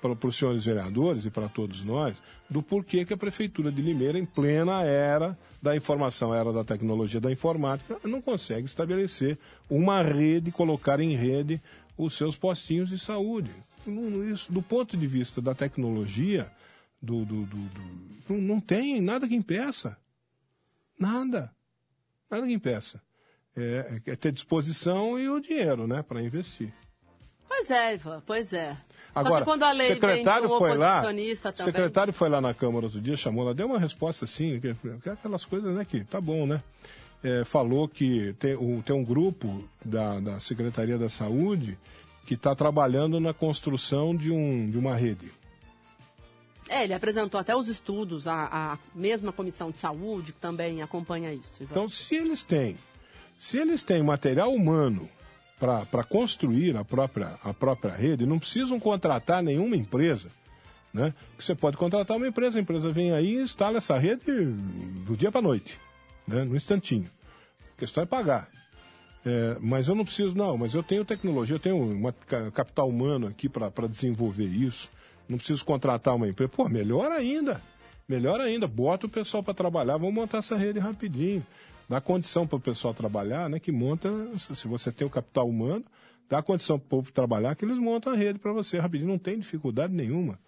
para, 0.00 0.16
para 0.16 0.28
os 0.28 0.36
senhores 0.36 0.64
vereadores 0.64 1.24
e 1.24 1.30
para 1.30 1.48
todos 1.48 1.84
nós, 1.84 2.16
do 2.48 2.62
porquê 2.62 3.04
que 3.04 3.12
a 3.12 3.16
Prefeitura 3.16 3.70
de 3.70 3.82
Limeira, 3.82 4.18
em 4.18 4.24
plena 4.24 4.82
era 4.82 5.38
da 5.62 5.76
informação, 5.76 6.34
era 6.34 6.52
da 6.52 6.64
tecnologia 6.64 7.20
da 7.20 7.30
informática, 7.30 7.98
não 8.04 8.20
consegue 8.20 8.66
estabelecer 8.66 9.38
uma 9.68 10.02
rede, 10.02 10.50
colocar 10.50 10.98
em 11.00 11.14
rede 11.14 11.60
os 11.96 12.14
seus 12.14 12.36
postinhos 12.36 12.88
de 12.88 12.98
saúde. 12.98 13.50
Não- 13.90 14.24
isso, 14.30 14.50
do 14.52 14.62
ponto 14.62 14.96
de 14.96 15.06
vista 15.06 15.40
da 15.42 15.54
tecnologia, 15.54 16.50
do, 17.02 17.24
do- 17.24 17.44
do- 17.46 17.68
do- 18.28 18.34
não, 18.34 18.60
tem 18.60 19.00
nada 19.00 19.26
que 19.28 19.34
impeça. 19.34 19.96
Nada. 20.98 21.50
Nada 22.30 22.46
que 22.46 22.52
impeça. 22.52 23.00
É, 23.56 24.00
é 24.06 24.16
ter 24.16 24.32
disposição 24.32 25.18
e 25.18 25.28
o 25.28 25.40
dinheiro, 25.40 25.86
né, 25.86 26.02
para 26.02 26.22
investir. 26.22 26.72
Pois 27.48 27.70
é, 27.70 27.94
Ivan, 27.94 28.22
pois 28.24 28.52
é. 28.52 28.76
Agora, 29.12 29.44
quando 29.44 29.64
a 29.64 29.72
lei 29.72 29.90
o 29.90 29.94
secretário 29.94 30.46
vem 30.46 30.56
um 30.56 30.58
foi 30.58 30.76
lá, 30.76 31.00
o 31.00 31.04
também... 31.06 31.34
secretário 31.34 32.12
foi 32.12 32.28
lá 32.28 32.40
na 32.40 32.54
Câmara 32.54 32.86
outro 32.86 33.00
dia, 33.00 33.16
chamou, 33.16 33.42
ela 33.44 33.54
deu 33.54 33.66
uma 33.66 33.78
resposta 33.78 34.24
assim, 34.24 34.60
que, 34.60 34.72
que 35.02 35.08
é 35.08 35.12
aquelas 35.12 35.44
coisas, 35.44 35.74
né, 35.74 35.84
que 35.84 36.04
tá 36.04 36.20
bom, 36.20 36.46
né? 36.46 36.62
É, 37.22 37.44
falou 37.44 37.88
que 37.88 38.32
tem, 38.38 38.56
um- 38.56 38.80
tem 38.80 38.94
um 38.94 39.04
grupo 39.04 39.68
da, 39.84 40.20
da 40.20 40.38
Secretaria 40.40 40.96
da 40.96 41.10
Saúde 41.10 41.76
que 42.26 42.34
está 42.34 42.54
trabalhando 42.54 43.18
na 43.18 43.34
construção 43.34 44.14
de, 44.14 44.30
um, 44.30 44.70
de 44.70 44.78
uma 44.78 44.94
rede. 44.94 45.32
É, 46.68 46.84
ele 46.84 46.94
apresentou 46.94 47.40
até 47.40 47.54
os 47.54 47.68
estudos, 47.68 48.28
a, 48.28 48.46
a 48.52 48.78
mesma 48.94 49.32
comissão 49.32 49.72
de 49.72 49.80
saúde 49.80 50.32
que 50.32 50.38
também 50.38 50.82
acompanha 50.82 51.34
isso. 51.34 51.62
Ivan. 51.64 51.72
Então, 51.72 51.88
se 51.88 52.14
eles 52.14 52.44
têm, 52.44 52.76
se 53.36 53.58
eles 53.58 53.82
têm 53.82 54.02
material 54.02 54.54
humano 54.54 55.08
para 55.58 56.04
construir 56.04 56.76
a 56.76 56.84
própria, 56.84 57.38
a 57.42 57.52
própria 57.52 57.92
rede, 57.92 58.24
não 58.24 58.38
precisam 58.38 58.78
contratar 58.78 59.42
nenhuma 59.42 59.76
empresa. 59.76 60.30
Né? 60.94 61.12
Que 61.36 61.44
você 61.44 61.54
pode 61.54 61.76
contratar 61.76 62.16
uma 62.16 62.28
empresa, 62.28 62.58
a 62.58 62.62
empresa 62.62 62.90
vem 62.92 63.12
aí 63.12 63.34
e 63.34 63.42
instala 63.42 63.78
essa 63.78 63.98
rede 63.98 64.24
do 65.04 65.16
dia 65.16 65.30
para 65.30 65.40
a 65.40 65.42
noite, 65.42 65.78
né? 66.26 66.44
no 66.44 66.56
instantinho. 66.56 67.10
A 67.76 67.80
questão 67.80 68.02
é 68.02 68.06
pagar. 68.06 68.48
É, 69.24 69.56
mas 69.60 69.86
eu 69.88 69.94
não 69.94 70.04
preciso, 70.04 70.34
não, 70.34 70.56
mas 70.56 70.74
eu 70.74 70.82
tenho 70.82 71.04
tecnologia, 71.04 71.56
eu 71.56 71.60
tenho 71.60 71.76
uma 71.76 72.12
ca- 72.12 72.50
capital 72.50 72.88
humano 72.88 73.26
aqui 73.26 73.48
para 73.48 73.86
desenvolver 73.88 74.46
isso. 74.46 74.90
Não 75.28 75.36
preciso 75.36 75.64
contratar 75.64 76.16
uma 76.16 76.28
empresa. 76.28 76.50
Pô, 76.50 76.68
melhor 76.68 77.10
ainda. 77.12 77.60
Melhor 78.08 78.40
ainda, 78.40 78.66
bota 78.66 79.06
o 79.06 79.10
pessoal 79.10 79.42
para 79.42 79.54
trabalhar, 79.54 79.96
vamos 79.96 80.14
montar 80.14 80.38
essa 80.38 80.56
rede 80.56 80.78
rapidinho. 80.80 81.46
Dá 81.88 82.00
condição 82.00 82.46
para 82.46 82.56
o 82.56 82.60
pessoal 82.60 82.92
trabalhar, 82.94 83.48
né? 83.48 83.60
Que 83.60 83.70
monta, 83.70 84.08
se 84.36 84.66
você 84.66 84.90
tem 84.90 85.06
o 85.06 85.10
capital 85.10 85.48
humano, 85.48 85.84
dá 86.28 86.42
condição 86.42 86.78
para 86.78 86.86
o 86.86 86.88
povo 86.88 87.12
trabalhar, 87.12 87.54
que 87.54 87.64
eles 87.64 87.78
montam 87.78 88.12
a 88.12 88.16
rede 88.16 88.38
para 88.38 88.52
você 88.52 88.78
rapidinho, 88.78 89.10
não 89.10 89.18
tem 89.18 89.38
dificuldade 89.38 89.92
nenhuma. 89.92 90.38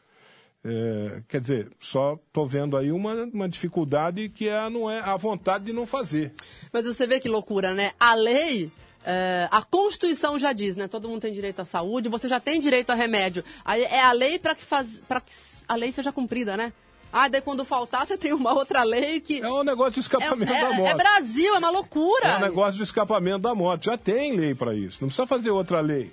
É, 0.64 1.22
quer 1.28 1.40
dizer, 1.40 1.68
só 1.80 2.14
estou 2.14 2.46
vendo 2.46 2.76
aí 2.76 2.92
uma, 2.92 3.14
uma 3.32 3.48
dificuldade 3.48 4.28
que 4.28 4.48
é, 4.48 4.70
não 4.70 4.88
é 4.88 5.00
a 5.00 5.16
vontade 5.16 5.64
de 5.64 5.72
não 5.72 5.86
fazer. 5.86 6.32
Mas 6.72 6.86
você 6.86 7.06
vê 7.06 7.18
que 7.18 7.28
loucura, 7.28 7.74
né? 7.74 7.90
A 7.98 8.14
lei, 8.14 8.70
é, 9.04 9.48
a 9.50 9.60
Constituição 9.62 10.38
já 10.38 10.52
diz, 10.52 10.76
né? 10.76 10.86
Todo 10.86 11.08
mundo 11.08 11.20
tem 11.20 11.32
direito 11.32 11.60
à 11.60 11.64
saúde, 11.64 12.08
você 12.08 12.28
já 12.28 12.38
tem 12.38 12.60
direito 12.60 12.90
a 12.90 12.94
remédio. 12.94 13.42
Aí 13.64 13.82
é 13.82 14.02
a 14.02 14.12
lei 14.12 14.38
para 14.38 14.54
que, 14.54 14.62
faz, 14.62 15.02
que 15.26 15.32
a 15.66 15.74
lei 15.74 15.90
seja 15.90 16.12
cumprida, 16.12 16.56
né? 16.56 16.72
Ah, 17.12 17.28
daí 17.28 17.42
quando 17.42 17.64
faltar, 17.64 18.06
você 18.06 18.16
tem 18.16 18.32
uma 18.32 18.54
outra 18.54 18.84
lei 18.84 19.20
que. 19.20 19.42
É 19.42 19.50
um 19.50 19.64
negócio 19.64 19.94
de 19.94 20.00
escapamento 20.00 20.52
é, 20.52 20.60
da 20.60 20.74
é, 20.74 20.76
moto. 20.76 20.88
é 20.88 20.94
Brasil, 20.94 21.54
é 21.54 21.58
uma 21.58 21.70
loucura. 21.70 22.26
É 22.26 22.36
um 22.38 22.40
negócio 22.40 22.76
de 22.78 22.84
escapamento 22.84 23.40
da 23.40 23.54
moto. 23.54 23.84
Já 23.84 23.98
tem 23.98 24.34
lei 24.34 24.54
para 24.54 24.74
isso. 24.74 24.98
Não 25.02 25.08
precisa 25.08 25.26
fazer 25.26 25.50
outra 25.50 25.80
lei. 25.80 26.10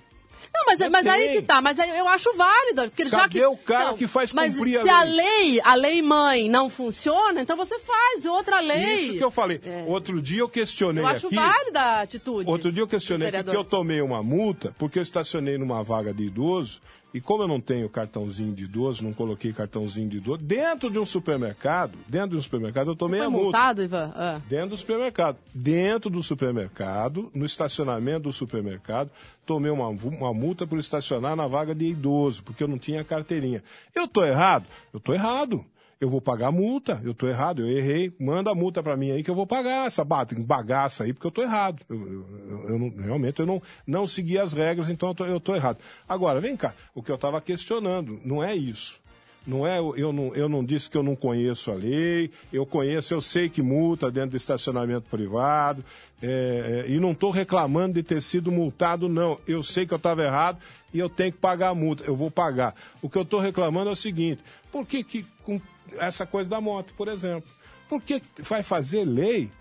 Não, 0.53 0.65
mas, 0.65 0.79
Já 0.79 0.89
mas 0.89 1.07
aí 1.07 1.29
que 1.35 1.41
tá, 1.41 1.61
mas 1.61 1.77
eu 1.77 2.07
acho 2.07 2.33
válido. 2.35 2.83
Porque 2.89 3.07
já 3.07 3.21
Cadê 3.21 3.39
que, 3.39 3.45
o 3.45 3.57
cara 3.57 3.91
não, 3.91 3.97
que 3.97 4.07
faz 4.07 4.33
mas 4.33 4.55
cumprir 4.55 4.79
a 4.79 4.83
se 4.83 4.89
a 4.89 5.03
lei? 5.03 5.15
lei, 5.15 5.61
a 5.63 5.75
lei 5.75 6.01
mãe 6.01 6.49
não 6.49 6.69
funciona, 6.69 7.41
então 7.41 7.55
você 7.55 7.79
faz 7.79 8.25
outra 8.25 8.59
lei. 8.59 8.99
Isso 9.01 9.17
que 9.17 9.23
eu 9.23 9.31
falei. 9.31 9.61
Outro 9.87 10.21
dia 10.21 10.39
eu 10.41 10.49
questionei 10.49 11.03
Eu 11.03 11.07
acho 11.07 11.27
aqui. 11.27 11.35
válida 11.35 11.79
a 11.81 12.01
atitude. 12.01 12.49
Outro 12.49 12.71
dia 12.71 12.81
eu 12.83 12.87
questionei 12.87 13.31
que 13.31 13.55
eu 13.55 13.63
tomei 13.63 14.01
uma 14.01 14.21
multa 14.23 14.73
porque 14.77 14.99
eu 14.99 15.03
estacionei 15.03 15.57
numa 15.57 15.83
vaga 15.83 16.13
de 16.13 16.23
idoso 16.23 16.81
e 17.13 17.19
como 17.19 17.43
eu 17.43 17.47
não 17.47 17.59
tenho 17.59 17.89
cartãozinho 17.89 18.53
de 18.53 18.65
idoso, 18.65 19.03
não 19.03 19.13
coloquei 19.13 19.51
cartãozinho 19.51 20.07
de 20.09 20.17
idoso, 20.17 20.39
dentro 20.43 20.91
de 20.91 20.99
um 20.99 21.05
supermercado, 21.05 21.97
dentro 22.07 22.31
de 22.31 22.37
um 22.37 22.41
supermercado 22.41 22.91
eu 22.91 22.95
tomei 22.95 23.19
Foi 23.19 23.27
a 23.27 23.29
multa. 23.29 23.43
multado, 23.45 23.83
Ivan? 23.83 24.11
Ah. 24.15 24.41
Dentro 24.47 24.69
do 24.69 24.77
supermercado. 24.77 25.37
Dentro 25.53 26.09
do 26.09 26.21
supermercado, 26.21 27.31
no 27.33 27.45
estacionamento 27.45 28.23
do 28.23 28.31
supermercado, 28.33 29.09
tomei 29.45 29.71
uma, 29.71 29.87
uma 29.87 30.33
multa 30.33 30.67
por 30.67 30.77
estacionar 30.77 31.35
na 31.35 31.47
vaga 31.47 31.73
de 31.73 31.85
idoso, 31.85 32.43
porque 32.43 32.63
eu 32.63 32.67
não 32.67 32.77
tinha 32.77 33.03
carteirinha. 33.03 33.63
Eu 33.95 34.07
tô 34.07 34.23
errado? 34.23 34.65
Eu 34.93 34.99
tô 34.99 35.13
errado. 35.13 35.65
Eu 36.01 36.09
vou 36.09 36.21
pagar 36.21 36.47
a 36.47 36.51
multa, 36.51 37.01
eu 37.03 37.13
tô 37.13 37.27
errado, 37.27 37.61
eu 37.61 37.77
errei, 37.77 38.13
manda 38.17 38.49
a 38.49 38.55
multa 38.55 38.81
pra 38.81 38.95
mim 38.95 39.11
aí 39.11 39.21
que 39.21 39.29
eu 39.29 39.35
vou 39.35 39.45
pagar 39.45 39.85
essa 39.85 40.01
ba- 40.05 40.25
bagaça 40.37 41.03
aí, 41.03 41.11
porque 41.11 41.27
eu 41.27 41.31
tô 41.31 41.41
errado. 41.41 41.81
Eu, 41.89 41.97
eu- 41.97 42.69
eu 42.69 42.79
não- 42.79 42.93
realmente 42.97 43.41
eu 43.41 43.45
não, 43.45 43.61
não 43.85 44.07
segui 44.07 44.37
as 44.37 44.53
regras, 44.53 44.87
então 44.89 45.13
eu 45.27 45.39
tô 45.41 45.53
errado. 45.55 45.77
Agora, 46.07 46.39
vem 46.39 46.55
cá, 46.55 46.73
o 46.95 47.03
que 47.03 47.11
eu 47.11 47.17
tava 47.17 47.41
questionando, 47.41 48.17
não 48.23 48.41
é 48.41 48.55
isso. 48.55 48.97
Não 49.45 49.65
é, 49.67 49.79
eu 49.79 50.13
não, 50.13 50.33
eu 50.35 50.47
não 50.47 50.63
disse 50.63 50.89
que 50.89 50.95
eu 50.97 51.03
não 51.03 51.15
conheço 51.17 51.69
a 51.71 51.73
lei, 51.73 52.29
eu 52.53 52.65
conheço, 52.65 53.13
eu 53.13 53.19
sei 53.19 53.49
que 53.49 53.61
multa 53.61 54.09
dentro 54.11 54.31
do 54.31 54.37
estacionamento 54.37 55.09
privado, 55.09 55.83
é, 56.21 56.85
é, 56.87 56.91
e 56.91 56.97
não 56.99 57.11
estou 57.11 57.31
reclamando 57.31 57.95
de 57.95 58.03
ter 58.03 58.21
sido 58.21 58.51
multado, 58.53 59.09
não. 59.09 59.37
Eu 59.47 59.61
sei 59.63 59.85
que 59.85 59.93
eu 59.93 59.97
estava 59.97 60.23
errado 60.23 60.59
e 60.93 60.99
eu 60.99 61.09
tenho 61.09 61.31
que 61.33 61.39
pagar 61.39 61.69
a 61.69 61.75
multa, 61.75 62.03
eu 62.05 62.15
vou 62.15 62.29
pagar. 62.31 62.73
O 63.01 63.09
que 63.09 63.17
eu 63.17 63.23
estou 63.23 63.39
reclamando 63.39 63.89
é 63.89 63.93
o 63.93 63.97
seguinte, 63.97 64.41
por 64.71 64.85
que, 64.85 65.03
que 65.03 65.25
com 65.43 65.59
essa 65.97 66.25
coisa 66.25 66.49
da 66.49 66.59
moto, 66.61 66.93
por 66.95 67.07
exemplo? 67.07 67.49
Por 67.87 68.01
que 68.01 68.21
vai 68.39 68.61
fazer 68.63 69.03
lei 69.05 69.51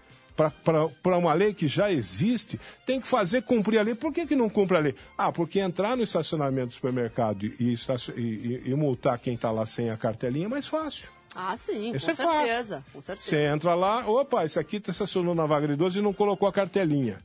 para 1.02 1.18
uma 1.18 1.32
lei 1.32 1.52
que 1.52 1.66
já 1.66 1.90
existe, 1.90 2.60
tem 2.86 3.00
que 3.00 3.06
fazer 3.08 3.42
cumprir 3.42 3.78
a 3.78 3.82
lei. 3.82 3.94
Por 3.96 4.12
que, 4.12 4.24
que 4.24 4.36
não 4.36 4.48
cumpre 4.48 4.76
a 4.76 4.80
lei? 4.80 4.94
Ah, 5.16 5.32
porque 5.32 5.58
entrar 5.58 5.96
no 5.96 6.02
estacionamento 6.04 6.68
do 6.68 6.74
supermercado 6.74 7.44
e, 7.44 7.74
e- 8.16 8.62
e- 8.66 8.74
multar 8.74 9.18
quem 9.18 9.34
está 9.34 9.50
lá 9.50 9.66
sem 9.66 9.90
a 9.90 9.96
cartelinha 9.96 10.46
é 10.46 10.48
mais 10.48 10.68
fácil. 10.68 11.08
Ah, 11.34 11.56
sim, 11.56 11.92
Isso 11.94 12.06
com 12.06 12.12
é 12.12 12.14
fácil. 12.14 12.46
certeza. 12.46 12.84
Com 12.92 13.00
certeza. 13.00 13.28
Você 13.30 13.46
entra 13.46 13.74
lá, 13.74 14.08
opa, 14.08 14.44
esse 14.44 14.58
aqui 14.60 14.78
tá 14.78 14.92
estacionou 14.92 15.34
na 15.34 15.44
vaga 15.44 15.66
de 15.66 15.74
12 15.76 15.98
e 15.98 16.02
não 16.02 16.12
colocou 16.12 16.48
a 16.48 16.52
cartelinha. 16.52 17.18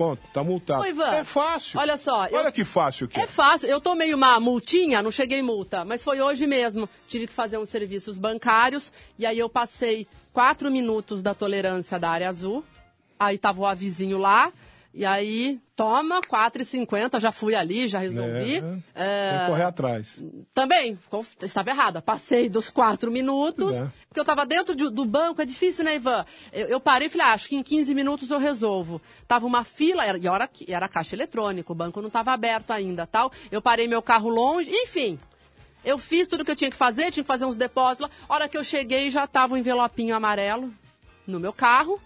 Ponto, 0.00 0.22
tá 0.32 0.42
multado. 0.42 0.80
Ô, 0.80 0.86
Ivan, 0.86 1.10
é 1.12 1.24
fácil. 1.24 1.78
olha 1.78 1.98
só, 1.98 2.20
Olha 2.22 2.46
eu- 2.46 2.52
que 2.52 2.64
fácil 2.64 3.06
que 3.06 3.20
é. 3.20 3.24
É 3.24 3.26
fácil. 3.26 3.68
Eu 3.68 3.82
tomei 3.82 4.14
uma 4.14 4.40
multinha, 4.40 5.02
não 5.02 5.10
cheguei 5.10 5.42
multa, 5.42 5.84
mas 5.84 6.02
foi 6.02 6.22
hoje 6.22 6.46
mesmo. 6.46 6.88
Tive 7.06 7.26
que 7.26 7.34
fazer 7.34 7.58
uns 7.58 7.68
serviços 7.68 8.16
bancários 8.18 8.90
e 9.18 9.26
aí 9.26 9.38
eu 9.38 9.48
passei 9.50 10.06
quatro 10.32 10.70
minutos 10.70 11.22
da 11.22 11.34
tolerância 11.34 11.98
da 11.98 12.08
área 12.08 12.30
azul. 12.30 12.64
Aí 13.18 13.36
tava 13.36 13.60
o 13.60 13.66
avizinho 13.66 14.16
lá. 14.16 14.50
E 14.92 15.06
aí, 15.06 15.60
toma, 15.76 16.20
4,50, 16.20 17.20
já 17.20 17.30
fui 17.30 17.54
ali, 17.54 17.86
já 17.86 18.00
resolvi. 18.00 18.56
É, 18.56 18.80
É, 18.94 19.30
Tem 19.30 19.40
que 19.40 19.46
correr 19.46 19.62
atrás. 19.62 20.20
Também, 20.52 20.98
estava 21.42 21.70
errada. 21.70 22.02
Passei 22.02 22.48
dos 22.48 22.68
quatro 22.70 23.08
minutos, 23.10 23.76
É. 23.76 23.88
porque 24.08 24.18
eu 24.18 24.22
estava 24.22 24.44
dentro 24.44 24.74
de- 24.74 24.90
do 24.90 25.04
banco, 25.04 25.40
é 25.40 25.44
difícil, 25.44 25.84
né, 25.84 25.94
Ivan? 25.94 26.24
Eu, 26.52 26.66
eu 26.66 26.80
parei 26.80 27.06
e 27.06 27.10
falei, 27.10 27.26
ah, 27.28 27.32
acho 27.34 27.48
que 27.48 27.54
em 27.54 27.62
15 27.62 27.94
minutos 27.94 28.30
eu 28.32 28.38
resolvo. 28.38 29.00
Tava 29.28 29.46
uma 29.46 29.62
fila, 29.62 30.04
era, 30.04 30.18
e 30.18 30.26
era, 30.26 30.48
que- 30.48 30.72
era 30.72 30.88
caixa 30.88 31.14
eletrônico, 31.14 31.72
o 31.72 31.76
banco 31.76 32.00
não 32.00 32.08
estava 32.08 32.32
aberto 32.32 32.72
ainda, 32.72 33.06
tal. 33.06 33.30
Eu 33.50 33.62
parei 33.62 33.86
meu 33.86 34.02
carro 34.02 34.28
longe, 34.28 34.68
enfim. 34.72 35.20
Eu 35.84 35.98
fiz 35.98 36.26
tudo 36.26 36.44
que 36.44 36.50
eu 36.50 36.56
tinha 36.56 36.70
que 36.70 36.76
fazer, 36.76 37.12
tinha 37.12 37.22
que 37.22 37.28
fazer 37.28 37.44
uns 37.44 37.54
depósitos 37.56 38.00
lá. 38.08 38.10
A 38.28 38.34
hora 38.34 38.48
que 38.48 38.56
eu 38.58 38.64
cheguei, 38.64 39.08
já 39.08 39.24
tava 39.26 39.54
um 39.54 39.56
envelopinho 39.56 40.14
amarelo 40.16 40.70
no 41.26 41.38
meu 41.38 41.52
carro. 41.52 41.98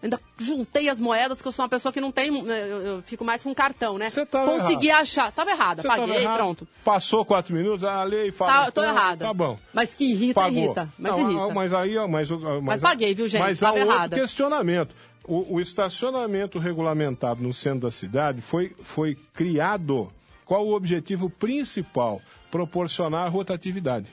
Ainda 0.00 0.20
juntei 0.38 0.88
as 0.88 1.00
moedas, 1.00 1.42
que 1.42 1.48
eu 1.48 1.52
sou 1.52 1.64
uma 1.64 1.68
pessoa 1.68 1.92
que 1.92 2.00
não 2.00 2.12
tem. 2.12 2.30
né, 2.42 2.62
Eu, 2.70 2.80
eu 2.82 3.02
fico 3.02 3.24
mais 3.24 3.42
com 3.42 3.52
cartão, 3.52 3.98
né? 3.98 4.08
Você 4.10 4.24
tava 4.24 4.52
Consegui 4.52 4.90
achar. 4.92 5.32
Tava 5.32 5.50
errada, 5.50 5.82
tava 5.82 6.06
paguei, 6.06 6.22
errado, 6.22 6.36
pronto. 6.36 6.68
Passou 6.84 7.24
quatro 7.24 7.52
minutos, 7.52 7.82
a 7.82 8.04
lei 8.04 8.30
fala. 8.30 8.52
Tá, 8.52 8.70
tô 8.70 8.80
então, 8.82 8.94
errada. 8.96 9.24
Tá 9.26 9.34
bom. 9.34 9.58
Mas 9.72 9.94
que 9.94 10.04
irrita, 10.04 10.34
Pagou. 10.34 10.56
irrita. 10.56 10.92
Mas 10.96 11.12
Não, 11.12 11.30
irrita. 11.30 11.54
Mas 11.54 11.74
aí, 11.74 11.96
ó, 11.98 12.06
mas, 12.06 12.30
mas, 12.30 12.62
Mas 12.62 12.80
paguei, 12.80 13.12
viu, 13.12 13.26
gente? 13.26 13.40
Mas 13.40 13.60
há 13.60 13.66
Tava 13.66 13.78
um 13.78 13.82
errada. 13.82 14.02
outro 14.04 14.20
questionamento. 14.20 14.94
O, 15.24 15.56
o 15.56 15.60
estacionamento 15.60 16.58
regulamentado 16.60 17.42
no 17.42 17.52
centro 17.52 17.80
da 17.80 17.90
cidade 17.90 18.40
foi, 18.40 18.74
foi 18.82 19.16
criado. 19.34 20.12
Qual 20.44 20.64
o 20.64 20.74
objetivo 20.74 21.28
principal? 21.28 22.22
Proporcionar 22.52 23.30
rotatividade 23.30 24.06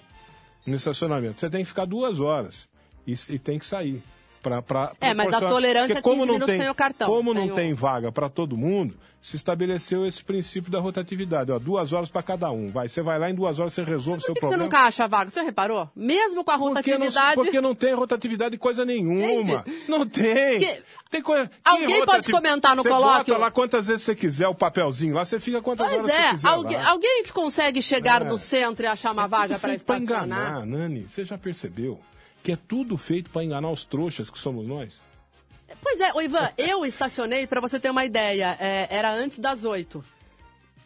no 0.65 0.75
estacionamento. 0.75 1.39
Você 1.39 1.49
tem 1.49 1.61
que 1.63 1.69
ficar 1.69 1.85
duas 1.85 2.19
horas 2.19 2.67
e, 3.05 3.13
e 3.29 3.39
tem 3.39 3.59
que 3.59 3.65
sair. 3.65 4.03
Pra, 4.45 4.61
pra 4.61 4.91
É, 5.01 5.11
mas 5.13 5.33
a 5.33 5.39
tolerância 5.39 5.95
Porque 5.95 5.99
é 5.99 6.01
15 6.01 6.03
como 6.03 6.25
não 6.25 6.33
minutos 6.33 6.45
tem, 6.47 6.61
sem 6.61 6.69
o 6.69 6.75
cartão. 6.75 7.07
Como 7.09 7.33
não 7.33 7.49
tem 7.55 7.73
vaga 7.73 8.11
para 8.11 8.29
todo 8.29 8.55
mundo, 8.55 8.95
se 9.19 9.35
estabeleceu 9.35 10.05
esse 10.05 10.23
princípio 10.23 10.71
da 10.71 10.79
rotatividade. 10.79 11.51
Ó, 11.51 11.57
duas 11.57 11.91
horas 11.93 12.11
para 12.11 12.21
cada 12.21 12.51
um. 12.51 12.69
Vai, 12.71 12.87
você 12.87 13.01
vai 13.01 13.17
lá 13.17 13.27
em 13.27 13.33
duas 13.33 13.57
horas, 13.59 13.73
você 13.73 13.81
resolve 13.81 14.19
o 14.19 14.21
seu 14.21 14.35
que 14.35 14.39
você 14.39 14.41
problema. 14.41 14.63
nunca 14.65 14.79
acha 14.81 15.07
vaga? 15.07 15.31
Você 15.31 15.41
reparou? 15.41 15.89
Mesmo 15.95 16.43
com 16.43 16.51
a 16.51 16.57
Porque 16.59 16.61
não, 16.69 16.75
rotatividade. 16.99 17.35
porque 17.35 17.59
não 17.61 17.73
tem 17.73 17.93
rotatividade 17.95 18.55
coisa 18.59 18.85
nenhuma. 18.85 19.63
Gente, 19.65 19.89
não 19.89 20.05
tem. 20.07 20.59
que- 20.59 20.83
tem 21.09 21.21
coisa, 21.23 21.49
Alguém 21.63 22.05
pode 22.05 22.31
comentar 22.31 22.75
no 22.75 22.83
você 22.83 22.89
colóquio? 22.89 23.33
Bota 23.33 23.37
lá 23.37 23.49
quantas 23.49 23.87
vezes 23.87 24.03
você 24.03 24.13
quiser 24.13 24.47
o 24.47 24.53
papelzinho 24.53 25.15
lá, 25.15 25.25
você 25.25 25.39
fica 25.39 25.59
quantas 25.59 25.87
Pois 25.87 25.99
horas 26.03 26.11
você 26.13 26.21
é, 26.21 26.29
quiser. 26.31 26.47
alguém, 26.47 26.77
lá. 26.77 26.89
alguém 26.91 27.23
que 27.23 27.33
consegue 27.33 27.81
chegar 27.81 28.21
É. 28.21 28.25
no 28.25 28.37
centro 28.37 28.85
e 28.85 28.87
achar 28.87 29.11
uma 29.11 29.25
vaga 29.27 29.55
Tudo 29.55 29.59
para 29.61 29.69
feito 29.69 29.85
pra 29.85 29.97
estacionar? 29.97 30.25
enganar, 30.49 30.65
Nani. 30.67 31.05
Você 31.07 31.23
já 31.23 31.35
percebeu 31.37 31.99
que 32.45 32.51
é 32.51 32.55
tudo 32.55 32.95
feito 32.95 33.31
para 33.31 33.43
enganar 33.43 33.71
os 33.71 33.83
trouxas 33.83 34.29
que 34.29 34.37
somos 34.37 34.67
nós? 34.67 35.01
Pois 35.81 35.99
é, 35.99 36.13
ô 36.13 36.21
Ivan, 36.21 36.47
eu 36.55 36.85
estacionei, 36.85 37.47
para 37.47 37.59
você 37.59 37.79
ter 37.79 37.89
uma 37.89 38.05
ideia, 38.05 38.55
é, 38.59 38.87
era 38.91 39.11
antes 39.11 39.39
das 39.39 39.63
oito. 39.63 40.05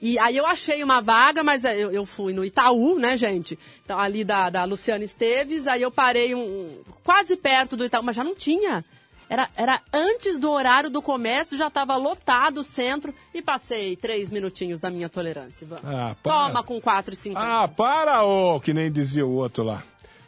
E 0.01 0.18
aí 0.18 0.38
eu 0.38 0.45
achei 0.45 0.82
uma 0.82 1.01
vaga, 1.01 1.43
mas 1.43 1.66
é, 1.66 1.76
eu, 1.76 1.91
eu 1.91 2.05
fui 2.05 2.32
no 2.32 2.45
Itaú, 2.45 2.97
né, 2.97 3.18
gente? 3.18 3.60
Então, 3.84 3.99
ali 3.99 4.24
da, 4.24 4.49
da 4.49 4.64
Luciana 4.64 5.03
Esteves, 5.03 5.68
aí 5.68 5.82
eu 5.82 5.91
parei 5.91 6.34
um, 6.34 6.82
quase 7.03 7.36
perto 7.36 7.76
do 7.76 7.84
Itaú, 7.84 8.03
mas 8.03 8.16
já 8.16 8.24
não 8.24 8.34
tinha. 8.34 8.86
Era, 9.30 9.49
era 9.57 9.82
antes 9.91 10.39
do 10.39 10.49
horário 10.49 10.89
do 10.89 11.01
comércio, 11.01 11.57
já 11.57 11.68
estava 11.68 11.97
lotado 11.97 12.62
o 12.62 12.64
centro 12.64 13.14
e 13.34 13.41
passei 13.41 13.97
três 13.97 14.30
minutinhos 14.30 14.80
da 14.80 14.89
minha 14.89 15.10
tolerância, 15.10 15.66
Ivan. 15.66 15.80
Ah, 15.84 16.16
para. 16.24 16.47
Toma 16.47 16.64
com 16.64 16.80
4,50. 16.80 17.34
Ah, 17.36 17.68
para, 17.68 18.24
ô, 18.24 18.62
que 18.62 18.74
nem 18.74 18.89
dizia 18.89 19.26
o 19.26 19.36
outro 19.36 19.66
lá. 19.66 19.84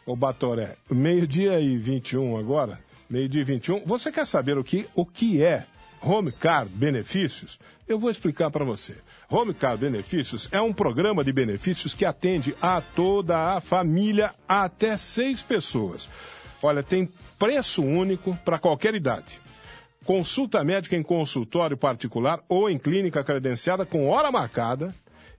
O 0.06 0.16
Batoré. 0.16 0.76
Meio-dia 0.90 1.60
e 1.60 1.78
21 1.78 2.38
agora. 2.38 2.80
Meio-dia 3.10 3.42
e 3.42 3.46
21. 3.46 3.86
Você 3.86 4.12
quer 4.12 4.26
saber 4.26 4.58
o 4.58 4.64
que, 4.64 4.88
o 4.96 5.06
que 5.06 5.44
é 5.44 5.66
Home 6.02 6.32
Car 6.32 6.66
Benefícios? 6.68 7.60
Eu 7.88 8.00
vou 8.00 8.10
explicar 8.10 8.50
para 8.50 8.66
você. 8.66 8.96
Home 9.30 9.54
Car 9.54 9.78
Benefícios 9.78 10.50
é 10.52 10.60
um 10.60 10.74
programa 10.74 11.24
de 11.24 11.32
benefícios 11.32 11.94
que 11.94 12.06
atende 12.06 12.56
a 12.62 12.82
toda 12.82 13.56
a 13.56 13.62
família, 13.62 14.34
até 14.48 14.98
seis 14.98 15.42
pessoas. 15.42 16.10
Olha, 16.64 16.82
tem 16.82 17.10
preço 17.38 17.84
único 17.84 18.36
para 18.46 18.60
qualquer 18.60 18.96
idade. 18.96 19.40
Consulta 20.06 20.64
médica 20.64 20.96
em 20.96 21.04
consultório 21.04 21.78
particular 21.78 22.42
ou 22.50 22.70
em 22.70 22.78
clínica 22.78 23.24
credenciada 23.24 23.86
com 23.86 24.10
hora 24.10 24.32
marcada 24.32 24.96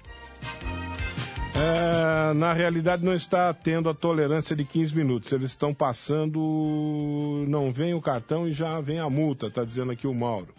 É, 1.59 2.33
na 2.35 2.53
realidade 2.53 3.03
não 3.03 3.15
está 3.15 3.51
tendo 3.51 3.89
a 3.89 3.93
tolerância 3.93 4.55
de 4.55 4.63
15 4.63 4.95
minutos. 4.95 5.31
Eles 5.31 5.49
estão 5.49 5.73
passando, 5.73 7.43
não 7.47 7.71
vem 7.71 7.95
o 7.95 8.01
cartão 8.01 8.47
e 8.47 8.53
já 8.53 8.79
vem 8.79 8.99
a 8.99 9.09
multa, 9.09 9.47
está 9.47 9.63
dizendo 9.63 9.91
aqui 9.91 10.05
o 10.05 10.13
Mauro. 10.13 10.53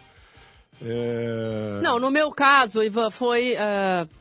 É... 0.83 1.81
Não, 1.83 1.99
no 1.99 2.11
meu 2.11 2.31
caso, 2.31 2.83
Ivan, 2.83 3.11
foi. 3.11 3.57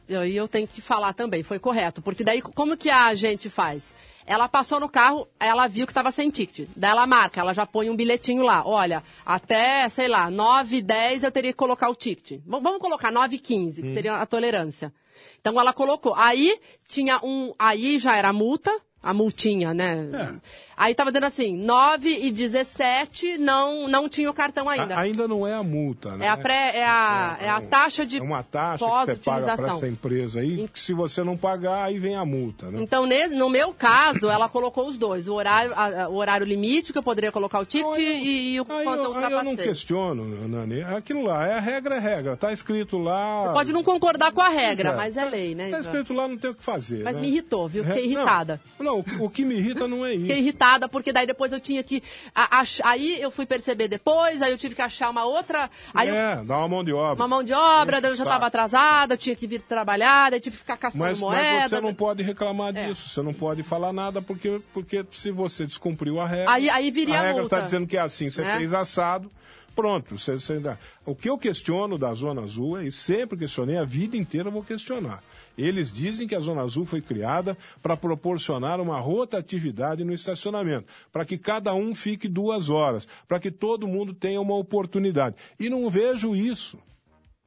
E 0.10 0.16
uh, 0.16 0.26
eu 0.26 0.48
tenho 0.48 0.68
que 0.68 0.82
falar 0.82 1.14
também, 1.14 1.44
foi 1.44 1.60
correto. 1.60 2.02
Porque 2.02 2.24
daí, 2.24 2.42
como 2.42 2.78
que 2.78 2.90
a 2.90 3.14
gente 3.16 3.50
faz? 3.50 3.94
Ela 4.26 4.50
passou 4.50 4.80
no 4.80 4.90
carro, 4.90 5.28
ela 5.40 5.68
viu 5.68 5.86
que 5.86 5.92
estava 5.92 6.12
sem 6.12 6.30
ticket. 6.30 6.68
Daí 6.76 6.92
ela 6.92 7.08
marca, 7.08 7.40
ela 7.40 7.54
já 7.54 7.66
põe 7.66 7.90
um 7.90 7.96
bilhetinho 7.96 8.44
lá. 8.44 8.62
Olha, 8.66 9.02
até, 9.26 9.88
sei 9.88 10.08
lá, 10.08 10.30
9, 10.30 10.82
10 10.82 11.24
eu 11.24 11.32
teria 11.32 11.54
que 11.54 11.58
colocar 11.58 11.90
o 11.90 11.96
ticket. 11.96 12.42
Vamos 12.46 12.80
colocar 12.80 13.12
9 13.12 13.38
15, 13.38 13.82
que 13.82 13.88
hum. 13.88 13.94
seria 13.94 14.16
a 14.16 14.26
tolerância. 14.26 14.94
Então 15.40 15.60
ela 15.60 15.72
colocou. 15.72 16.14
Aí 16.16 16.60
tinha 16.88 17.20
um. 17.24 17.54
Aí 17.58 17.98
já 17.98 18.18
era 18.18 18.34
multa, 18.34 18.72
a 19.02 19.14
multinha, 19.14 19.74
né? 19.74 20.10
É. 20.14 20.68
Aí 20.76 20.94
tava 20.94 21.12
dizendo 21.12 21.26
assim, 21.26 21.58
9 21.58 22.08
e 22.08 22.32
17 22.32 23.40
não, 23.40 23.88
não 23.88 24.08
tinha 24.08 24.30
o 24.30 24.34
cartão 24.34 24.70
ainda. 24.70 24.96
A, 24.96 25.00
ainda 25.00 25.28
não 25.28 25.46
é 25.48 25.54
a 25.54 25.64
multa, 25.64 26.16
né? 26.16 26.28
É 26.28 26.30
a, 26.30 26.38
pré, 26.38 26.72
é 26.76 26.86
a, 26.86 27.38
é, 27.42 27.46
é 27.46 27.50
a 27.50 27.62
taxa 27.62 28.06
de 28.06 28.20
É 28.20 28.22
uma 28.22 28.44
taxa 28.44 28.86
que 28.86 28.92
você 28.92 29.16
paga 29.16 29.56
para 29.56 29.74
essa 29.74 29.88
empresa 29.88 30.40
aí, 30.40 30.68
que 30.68 30.80
se 30.80 30.94
você 30.94 31.24
não 31.24 31.36
pagar, 31.36 31.86
aí 31.86 31.98
vem 31.98 32.16
a 32.16 32.24
multa, 32.24 32.70
né? 32.70 32.80
Então, 32.80 33.08
nesse, 33.08 33.34
no 33.34 33.50
meu 33.50 33.74
caso, 33.74 34.30
ela 34.30 34.48
colocou 34.48 34.88
os 34.88 35.00
dois. 35.00 35.28
O 35.28 35.34
horário, 35.34 35.74
a, 35.76 36.10
o 36.10 36.16
horário 36.16 36.46
limite, 36.46 36.92
que 36.92 37.00
eu 37.00 37.04
poderia 37.04 37.32
colocar 37.32 37.60
o 37.60 37.66
ticket, 37.66 37.88
não, 37.88 38.00
e, 38.00 38.54
e, 38.54 38.62
o 38.62 38.66
aí 38.70 38.84
quanto 38.84 39.00
eu, 39.00 39.04
eu 39.04 39.10
ultrapassei. 39.10 39.40
eu 39.40 39.44
não 39.44 39.56
questiono, 39.56 40.48
Nani. 40.48 40.84
Aquilo 40.84 41.24
lá, 41.24 41.48
é 41.48 41.60
regra, 41.60 41.96
é 41.96 42.00
regra. 42.00 42.38
Tá 42.38 42.54
escrito 42.54 43.00
lá... 43.00 43.46
Você 43.46 43.54
pode 43.54 43.74
não 43.74 43.84
concordar 43.84 44.32
com 44.32 44.42
a 44.42 44.50
regra, 44.50 44.96
mas 44.96 45.18
é 45.18 45.26
lei, 45.26 45.56
né? 45.56 45.72
Tá 45.72 45.80
escrito 45.80 46.14
lá, 46.14 46.28
não 46.28 46.38
tem 46.38 46.52
o 46.52 46.56
que 46.56 46.64
fazer, 46.64 47.04
Mas 47.04 47.16
né? 47.16 47.22
me 47.22 47.30
irritou, 47.30 47.68
viu? 47.68 47.84
Fiquei 47.84 48.06
irritada. 48.06 48.62
Não, 48.78 48.87
não, 48.88 49.04
o 49.20 49.30
que 49.30 49.44
me 49.44 49.56
irrita 49.56 49.88
não 49.88 50.06
é 50.06 50.14
isso. 50.14 50.22
Fiquei 50.22 50.40
irritada 50.40 50.88
porque 50.88 51.12
daí 51.12 51.28
depois 51.28 51.52
eu 51.52 51.60
tinha 51.60 51.84
que. 51.84 52.02
A, 52.34 52.62
a, 52.62 52.64
aí 52.86 53.22
eu 53.22 53.30
fui 53.30 53.46
perceber 53.46 53.88
depois, 53.88 54.42
aí 54.42 54.52
eu 54.52 54.58
tive 54.58 54.74
que 54.76 54.82
achar 54.82 55.10
uma 55.10 55.26
outra. 55.26 55.70
Aí 55.94 56.10
é, 56.10 56.38
eu, 56.40 56.46
dá 56.46 56.58
uma 56.58 56.68
mão 56.68 56.84
de 56.84 56.94
obra. 56.94 57.16
Uma 57.16 57.28
mão 57.28 57.44
de 57.44 57.54
obra, 57.54 58.00
daí 58.00 58.12
eu 58.12 58.16
já 58.16 58.24
estava 58.24 58.48
atrasada, 58.48 59.16
eu 59.16 59.18
tinha 59.18 59.36
que 59.36 59.46
vir 59.46 59.62
trabalhar, 59.62 60.32
daí 60.32 60.40
tive 60.40 60.56
que 60.56 60.62
ficar 60.62 60.78
caçando 60.78 61.04
mas, 61.04 61.20
moeda. 61.20 61.60
Mas 61.60 61.70
você 61.70 61.82
não 61.82 61.94
pode 61.94 62.24
reclamar 62.24 62.76
é. 62.76 62.88
disso, 62.88 63.10
você 63.10 63.22
não 63.22 63.34
pode 63.34 63.62
falar 63.64 63.92
nada, 63.92 64.22
porque, 64.22 64.62
porque 64.74 65.06
se 65.12 65.32
você 65.32 65.66
descumpriu 65.66 66.20
a 66.20 66.28
regra. 66.28 66.54
Aí, 66.54 66.70
aí 66.70 66.90
viria 66.90 67.20
a 67.20 67.24
regra 67.24 67.44
está 67.44 67.60
dizendo 67.62 67.86
que 67.86 67.98
é 67.98 68.02
assim, 68.02 68.30
você 68.30 68.42
é. 68.42 68.58
fez 68.58 68.74
assado 68.74 69.30
pronto. 69.76 70.18
Você, 70.18 70.34
você. 70.34 70.60
O 71.06 71.14
que 71.14 71.30
eu 71.30 71.38
questiono 71.38 72.00
da 72.00 72.12
Zona 72.16 72.42
Azul, 72.42 72.80
é, 72.80 72.88
e 72.88 72.92
sempre 72.92 73.38
questionei, 73.38 73.78
a 73.78 73.86
vida 73.86 74.18
inteira 74.18 74.48
eu 74.48 74.52
vou 74.52 74.64
questionar. 74.64 75.22
Eles 75.58 75.94
dizem 75.94 76.28
que 76.28 76.36
a 76.36 76.40
Zona 76.40 76.62
Azul 76.62 76.86
foi 76.86 77.02
criada 77.02 77.58
para 77.82 77.98
proporcionar 77.98 78.80
uma 78.80 79.00
rotatividade 79.00 80.04
no 80.04 80.14
estacionamento, 80.14 80.86
para 81.12 81.26
que 81.26 81.38
cada 81.38 81.74
um 81.74 81.96
fique 81.96 82.28
duas 82.28 82.70
horas, 82.70 83.08
para 83.28 83.40
que 83.40 83.50
todo 83.50 83.88
mundo 83.88 84.14
tenha 84.14 84.40
uma 84.40 84.56
oportunidade. 84.56 85.36
E 85.60 85.70
não 85.70 85.90
vejo 85.90 86.36
isso. 86.36 86.78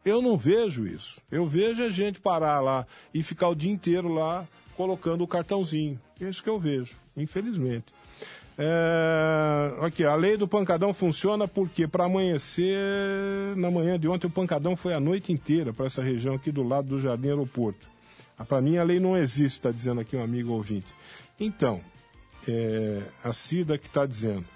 Eu 0.04 0.20
não 0.20 0.36
vejo 0.36 0.86
isso. 0.86 1.20
Eu 1.30 1.46
vejo 1.46 1.82
a 1.82 1.90
gente 1.90 2.20
parar 2.20 2.61
lá 2.61 2.86
e 3.12 3.22
ficar 3.22 3.48
o 3.48 3.54
dia 3.54 3.70
inteiro 3.70 4.08
lá 4.08 4.46
colocando 4.76 5.22
o 5.22 5.28
cartãozinho. 5.28 6.00
É 6.20 6.28
isso 6.28 6.42
que 6.42 6.48
eu 6.48 6.58
vejo, 6.58 6.96
infelizmente. 7.16 7.92
É, 8.62 9.74
aqui, 9.80 10.04
a 10.04 10.14
lei 10.14 10.36
do 10.36 10.48
pancadão 10.48 10.92
funciona 10.92 11.46
porque 11.46 11.86
para 11.86 12.04
amanhecer, 12.04 12.76
na 13.56 13.70
manhã 13.70 13.98
de 13.98 14.08
ontem, 14.08 14.26
o 14.26 14.30
pancadão 14.30 14.76
foi 14.76 14.92
a 14.92 15.00
noite 15.00 15.32
inteira 15.32 15.72
para 15.72 15.86
essa 15.86 16.02
região 16.02 16.34
aqui 16.34 16.50
do 16.50 16.62
lado 16.62 16.88
do 16.88 17.00
Jardim 17.00 17.28
Aeroporto. 17.28 17.88
Ah, 18.41 18.45
Para 18.47 18.62
mim 18.62 18.78
a 18.78 18.82
lei 18.82 18.99
não 18.99 19.18
existe, 19.18 19.59
está 19.59 19.70
dizendo 19.70 20.01
aqui 20.01 20.16
um 20.16 20.24
amigo 20.24 20.51
ouvinte. 20.53 20.95
Então, 21.38 21.82
é, 22.49 23.03
a 23.22 23.34
Cida 23.34 23.76
que 23.76 23.86
está 23.86 24.07
dizendo. 24.07 24.47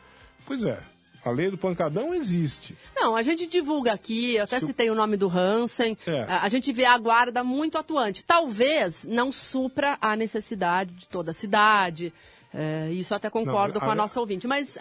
Pois 0.46 0.64
é, 0.64 0.80
a 1.22 1.30
lei 1.30 1.50
do 1.50 1.58
pancadão 1.58 2.14
existe. 2.14 2.74
Não, 2.96 3.14
a 3.14 3.22
gente 3.22 3.46
divulga 3.46 3.92
aqui, 3.92 4.38
até 4.38 4.58
Se 4.58 4.66
citei 4.66 4.88
o 4.88 4.94
nome 4.94 5.18
do 5.18 5.28
Hansen. 5.28 5.98
É. 6.06 6.22
A, 6.22 6.44
a 6.44 6.48
gente 6.48 6.72
vê 6.72 6.86
a 6.86 6.96
guarda 6.96 7.44
muito 7.44 7.76
atuante. 7.76 8.24
Talvez 8.24 9.04
não 9.04 9.30
supra 9.30 9.98
a 10.00 10.16
necessidade 10.16 10.92
de 10.94 11.06
toda 11.06 11.32
a 11.32 11.34
cidade. 11.34 12.10
É, 12.54 12.90
isso 12.90 13.14
até 13.14 13.28
concordo 13.28 13.74
não, 13.74 13.80
com 13.80 13.90
a, 13.90 13.92
a 13.92 13.96
nossa 13.96 14.18
ouvinte. 14.18 14.46
Mas. 14.46 14.78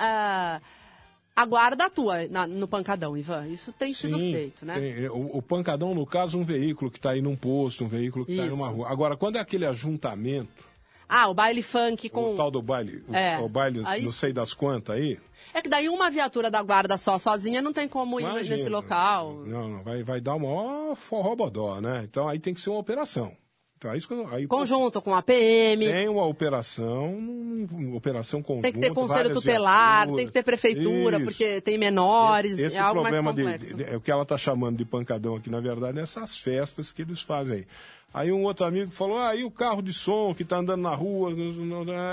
Uh, 1.35 1.43
a 1.43 1.45
guarda 1.45 1.85
atua 1.85 2.27
na, 2.27 2.47
no 2.47 2.67
pancadão, 2.67 3.17
Ivan. 3.17 3.47
Isso 3.47 3.71
tem 3.71 3.93
Sim, 3.93 4.07
sido 4.07 4.19
feito, 4.19 4.65
né? 4.65 4.79
Tem. 4.79 5.09
O, 5.09 5.37
o, 5.37 5.41
pancadão, 5.41 5.93
no 5.93 6.05
caso, 6.05 6.37
um 6.37 6.43
veículo 6.43 6.91
que 6.91 6.97
está 6.97 7.11
aí 7.11 7.21
num 7.21 7.35
posto, 7.35 7.85
um 7.85 7.87
veículo 7.87 8.25
que 8.25 8.31
está 8.31 8.45
em 8.45 8.51
uma 8.51 8.67
rua. 8.67 8.89
Agora, 8.89 9.17
quando 9.17 9.37
é 9.37 9.39
aquele 9.39 9.65
ajuntamento. 9.65 10.71
Ah, 11.07 11.27
o 11.27 11.33
baile 11.33 11.61
funk 11.61 12.09
com. 12.09 12.33
O 12.33 12.37
tal 12.37 12.49
do 12.49 12.61
baile. 12.61 13.03
É. 13.11 13.37
O, 13.37 13.45
o 13.45 13.49
baile, 13.49 13.81
aí... 13.85 14.03
não 14.03 14.11
sei 14.11 14.31
das 14.33 14.53
quantas 14.53 14.95
aí. 14.95 15.19
É 15.53 15.61
que 15.61 15.69
daí 15.69 15.89
uma 15.89 16.09
viatura 16.09 16.49
da 16.49 16.61
guarda 16.63 16.97
só, 16.97 17.17
sozinha, 17.17 17.61
não 17.61 17.73
tem 17.73 17.87
como 17.87 18.19
ir 18.19 18.23
Imagina, 18.23 18.55
nesse 18.55 18.69
local. 18.69 19.43
Não, 19.45 19.69
não, 19.69 19.83
vai, 19.83 20.03
vai 20.03 20.21
dar 20.21 20.35
uma 20.35 20.95
forrobodó, 20.95 21.79
né? 21.81 22.01
Então 22.03 22.27
aí 22.27 22.39
tem 22.39 22.53
que 22.53 22.61
ser 22.61 22.69
uma 22.69 22.79
operação. 22.79 23.35
Então, 23.83 23.95
isso 23.95 24.27
aí, 24.31 24.47
Conjunto 24.47 25.01
com 25.01 25.13
a 25.13 25.21
PM. 25.21 25.85
Tem 25.85 26.07
uma 26.07 26.25
operação, 26.25 27.15
uma 27.15 27.97
operação 27.97 28.41
conjunta. 28.41 28.63
Tem 28.63 28.73
que 28.73 28.79
ter 28.79 28.93
conselho 28.93 29.33
tutelar, 29.33 30.07
tem 30.11 30.25
que 30.25 30.31
ter 30.31 30.43
prefeitura, 30.43 31.17
isso. 31.17 31.25
porque 31.25 31.59
tem 31.59 31.77
menores, 31.77 32.53
esse, 32.53 32.63
esse 32.63 32.75
é 32.77 32.79
algo 32.79 33.01
problema 33.01 33.33
mais 33.33 33.35
complexo. 33.35 33.75
De, 33.75 33.83
de, 33.83 33.93
é 33.93 33.97
o 33.97 34.01
que 34.01 34.11
ela 34.11 34.23
está 34.23 34.37
chamando 34.37 34.77
de 34.77 34.85
pancadão 34.85 35.35
aqui, 35.35 35.49
na 35.49 35.59
verdade, 35.59 35.99
é 35.99 36.01
essas 36.01 36.37
festas 36.37 36.91
que 36.91 37.01
eles 37.01 37.21
fazem 37.21 37.57
aí. 37.57 37.67
Aí 38.13 38.31
um 38.31 38.43
outro 38.43 38.65
amigo 38.65 38.91
falou, 38.91 39.17
ah, 39.17 39.35
e 39.35 39.43
o 39.43 39.49
carro 39.49 39.81
de 39.81 39.91
som 39.91 40.35
que 40.35 40.43
está 40.43 40.57
andando 40.57 40.81
na 40.81 40.93
rua, 40.93 41.31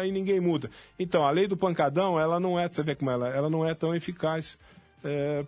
aí 0.01 0.11
ninguém 0.11 0.41
muda. 0.41 0.71
Então, 0.99 1.23
a 1.25 1.31
lei 1.31 1.47
do 1.47 1.59
pancadão, 1.59 2.19
ela 2.19 2.41
não 2.41 2.59
é, 2.59 2.69
você 2.69 2.83
vê 2.83 2.95
como 2.95 3.11
ela, 3.11 3.29
ela 3.29 3.51
não 3.51 3.69
é 3.69 3.75
tão 3.75 3.95
eficaz 3.95 4.59
é, 5.05 5.45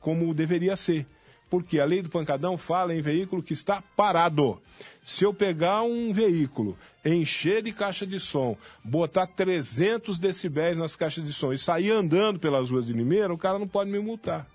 como 0.00 0.34
deveria 0.34 0.76
ser. 0.76 1.06
Porque 1.48 1.78
a 1.78 1.84
lei 1.84 2.02
do 2.02 2.10
pancadão 2.10 2.58
fala 2.58 2.94
em 2.94 3.00
veículo 3.00 3.42
que 3.42 3.52
está 3.52 3.82
parado. 3.96 4.60
Se 5.04 5.22
eu 5.22 5.34
pegar 5.34 5.82
um 5.82 6.14
veículo, 6.14 6.78
encher 7.04 7.62
de 7.62 7.72
caixa 7.72 8.06
de 8.06 8.18
som, 8.18 8.56
botar 8.82 9.26
300 9.26 10.18
decibéis 10.18 10.78
nas 10.78 10.96
caixas 10.96 11.22
de 11.22 11.32
som 11.32 11.52
e 11.52 11.58
sair 11.58 11.90
andando 11.90 12.40
pelas 12.40 12.70
ruas 12.70 12.86
de 12.86 12.94
Limeira, 12.94 13.32
o 13.32 13.38
cara 13.38 13.58
não 13.58 13.68
pode 13.68 13.90
me 13.90 13.98
multar. 13.98 14.46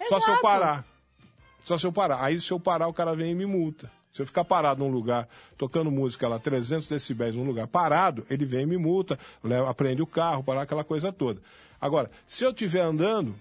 Exato. 0.00 0.08
Só 0.08 0.20
se 0.20 0.30
eu 0.30 0.40
parar. 0.40 0.84
Só 1.64 1.76
se 1.76 1.84
eu 1.84 1.92
parar. 1.92 2.22
Aí 2.22 2.40
se 2.40 2.52
eu 2.52 2.60
parar, 2.60 2.86
o 2.86 2.92
cara 2.94 3.14
vem 3.16 3.32
e 3.32 3.34
me 3.34 3.44
multa. 3.44 3.90
Se 4.12 4.22
eu 4.22 4.26
ficar 4.26 4.44
parado 4.44 4.84
num 4.84 4.90
lugar, 4.90 5.28
tocando 5.56 5.90
música 5.90 6.28
lá, 6.28 6.38
300 6.38 6.88
decibéis 6.88 7.34
num 7.34 7.44
lugar 7.44 7.66
parado, 7.66 8.24
ele 8.30 8.44
vem 8.44 8.62
e 8.62 8.66
me 8.66 8.78
multa, 8.78 9.18
leva, 9.42 9.68
aprende 9.68 10.00
o 10.00 10.06
carro, 10.06 10.44
parar 10.44 10.62
aquela 10.62 10.84
coisa 10.84 11.12
toda. 11.12 11.42
Agora, 11.80 12.10
se 12.26 12.44
eu 12.44 12.50
estiver 12.50 12.82
andando, 12.82 13.34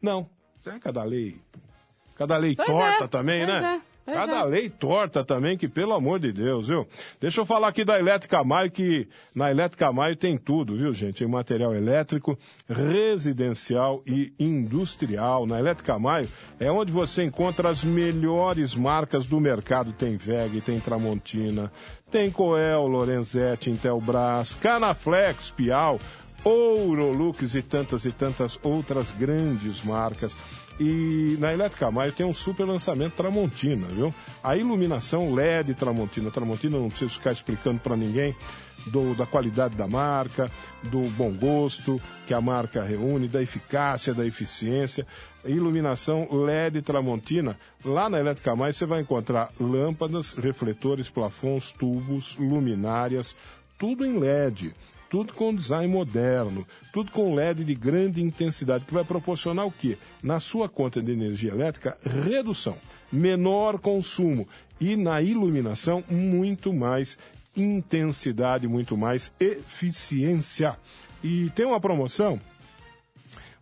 não. 0.00 0.30
É 0.64 0.78
cada 0.78 1.02
lei. 1.02 1.40
Cada 2.14 2.36
lei 2.36 2.54
pois 2.54 2.68
torta 2.68 3.04
é, 3.04 3.08
também, 3.08 3.44
né? 3.44 3.82
É. 3.88 3.91
Pois 4.04 4.16
Cada 4.16 4.40
é. 4.40 4.44
lei 4.44 4.68
torta 4.68 5.24
também, 5.24 5.56
que 5.56 5.68
pelo 5.68 5.92
amor 5.92 6.18
de 6.18 6.32
Deus, 6.32 6.68
viu? 6.68 6.88
Deixa 7.20 7.40
eu 7.40 7.46
falar 7.46 7.68
aqui 7.68 7.84
da 7.84 7.98
Elétrica 7.98 8.42
Maio, 8.42 8.70
que 8.70 9.08
na 9.32 9.50
Elétrica 9.50 9.92
Maio 9.92 10.16
tem 10.16 10.36
tudo, 10.36 10.76
viu, 10.76 10.92
gente? 10.92 11.22
Em 11.22 11.28
material 11.28 11.72
elétrico, 11.72 12.36
residencial 12.68 14.02
e 14.04 14.32
industrial. 14.40 15.46
Na 15.46 15.60
Elétrica 15.60 15.98
Maio 16.00 16.28
é 16.58 16.70
onde 16.70 16.92
você 16.92 17.22
encontra 17.22 17.68
as 17.68 17.84
melhores 17.84 18.74
marcas 18.74 19.24
do 19.24 19.38
mercado. 19.38 19.92
Tem 19.92 20.16
VEG, 20.16 20.60
tem 20.60 20.80
Tramontina, 20.80 21.70
tem 22.10 22.28
Coel, 22.28 22.86
Lorenzetti, 22.88 23.70
Intelbras, 23.70 24.54
Canaflex, 24.54 25.52
Piau, 25.52 26.00
Ourolux 26.44 27.54
e 27.54 27.62
tantas 27.62 28.04
e 28.04 28.10
tantas 28.10 28.58
outras 28.64 29.12
grandes 29.12 29.82
marcas. 29.84 30.36
E 30.80 31.36
na 31.38 31.52
Elétrica 31.52 31.90
Maio 31.90 32.12
tem 32.12 32.26
um 32.26 32.34
super 32.34 32.64
lançamento 32.64 33.12
Tramontina, 33.14 33.86
viu? 33.88 34.12
A 34.42 34.56
iluminação 34.56 35.34
LED 35.34 35.74
Tramontina. 35.74 36.30
Tramontina 36.30 36.78
não 36.78 36.88
preciso 36.88 37.12
ficar 37.12 37.32
explicando 37.32 37.78
para 37.80 37.96
ninguém 37.96 38.34
do- 38.86 39.14
da 39.14 39.24
qualidade 39.26 39.76
da 39.76 39.86
marca, 39.86 40.50
do 40.84 41.02
bom 41.10 41.30
gosto 41.32 42.00
que 42.26 42.34
a 42.34 42.40
marca 42.40 42.82
reúne, 42.82 43.28
da 43.28 43.40
eficácia, 43.42 44.12
da 44.14 44.26
eficiência. 44.26 45.06
Iluminação 45.44 46.26
LED 46.32 46.82
Tramontina. 46.82 47.56
Lá 47.84 48.08
na 48.08 48.18
Elétrica 48.18 48.56
Mais 48.56 48.76
você 48.76 48.86
vai 48.86 49.00
encontrar 49.00 49.50
lâmpadas, 49.60 50.32
refletores, 50.34 51.10
plafons, 51.10 51.70
tubos, 51.70 52.36
luminárias, 52.38 53.36
tudo 53.78 54.04
em 54.04 54.18
LED. 54.18 54.74
Tudo 55.12 55.34
com 55.34 55.54
design 55.54 55.92
moderno, 55.92 56.66
tudo 56.90 57.12
com 57.12 57.34
LED 57.34 57.64
de 57.64 57.74
grande 57.74 58.22
intensidade, 58.22 58.86
que 58.86 58.94
vai 58.94 59.04
proporcionar 59.04 59.66
o 59.66 59.70
quê? 59.70 59.98
Na 60.22 60.40
sua 60.40 60.70
conta 60.70 61.02
de 61.02 61.12
energia 61.12 61.50
elétrica, 61.50 61.98
redução, 62.02 62.78
menor 63.12 63.78
consumo 63.78 64.48
e 64.80 64.96
na 64.96 65.20
iluminação, 65.20 66.02
muito 66.08 66.72
mais 66.72 67.18
intensidade, 67.54 68.66
muito 68.66 68.96
mais 68.96 69.30
eficiência. 69.38 70.78
E 71.22 71.50
tem 71.50 71.66
uma 71.66 71.78
promoção 71.78 72.40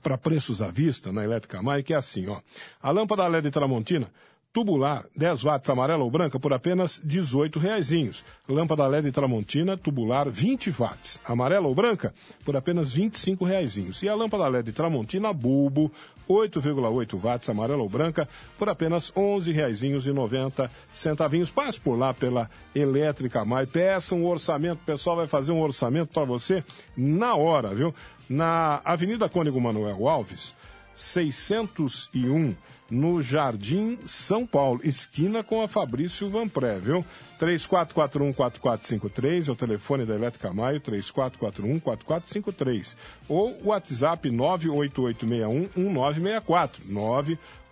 para 0.01 0.16
preços 0.16 0.62
à 0.62 0.70
vista 0.70 1.11
na 1.11 1.24
Elétrica 1.24 1.61
Maio, 1.61 1.82
que 1.82 1.92
é 1.92 1.96
assim, 1.96 2.28
ó. 2.28 2.40
A 2.80 2.92
lâmpada 2.92 3.26
LED 3.26 3.51
Tramontina 3.51 4.09
tubular 4.53 5.07
10 5.16 5.44
watts 5.44 5.70
amarela 5.70 6.03
ou 6.03 6.11
branca 6.11 6.38
por 6.38 6.53
apenas 6.53 6.98
R$ 6.98 7.05
18 7.07 7.59
reaisinhos. 7.59 8.24
Lâmpada 8.48 8.86
LED 8.86 9.12
Tramontina 9.12 9.76
tubular 9.76 10.28
20 10.28 10.70
watts 10.70 11.20
amarela 11.24 11.68
ou 11.68 11.74
branca 11.74 12.12
por 12.44 12.57
apenas 12.57 12.94
R$ 12.94 13.03
25 13.03 13.44
reaisinhos. 13.44 14.03
E 14.03 14.09
a 14.09 14.14
lâmpada 14.14 14.48
LED 14.48 14.72
Tramontina 14.72 15.32
bulbo 15.32 15.92
8,8 16.28 17.20
watts 17.20 17.48
amarela 17.48 17.82
ou 17.82 17.88
branca 17.88 18.28
por 18.59 18.68
apenas 18.68 19.11
R$ 19.11 19.22
11 19.22 19.53
reaisinhos 19.53 20.07
e 20.07 20.12
90 20.12 20.70
centavinhos. 20.92 21.51
Passe 21.51 21.80
por 21.80 21.96
lá 21.96 22.12
pela 22.12 22.51
Elétrica 22.74 23.44
Maio, 23.44 23.68
peça 23.68 24.14
um 24.14 24.26
orçamento, 24.26 24.80
o 24.82 24.86
pessoal 24.86 25.16
vai 25.16 25.26
fazer 25.26 25.53
um 25.53 25.61
orçamento 25.61 26.12
para 26.12 26.24
você 26.24 26.64
na 26.96 27.34
hora, 27.34 27.74
viu? 27.74 27.94
Na 28.28 28.80
Avenida 28.84 29.28
Cônigo 29.28 29.61
Manuel 29.61 30.09
Alves, 30.09 30.55
601, 30.94 32.55
no 32.91 33.22
Jardim 33.22 33.99
São 34.05 34.45
Paulo, 34.47 34.80
esquina 34.82 35.45
com 35.45 35.62
a 35.62 35.68
Fabrício 35.68 36.28
Vanpré, 36.28 36.78
viu? 36.78 37.03
3441-4453 37.41 39.49
é 39.49 39.53
o 39.53 39.57
telefone 39.57 40.05
da 40.05 40.14
Elétrica 40.14 40.53
Maio, 40.53 40.78
3441-4453. 40.80 42.97
Ou 43.28 43.57
o 43.62 43.68
WhatsApp 43.68 44.28
98861-1964. 44.28 46.80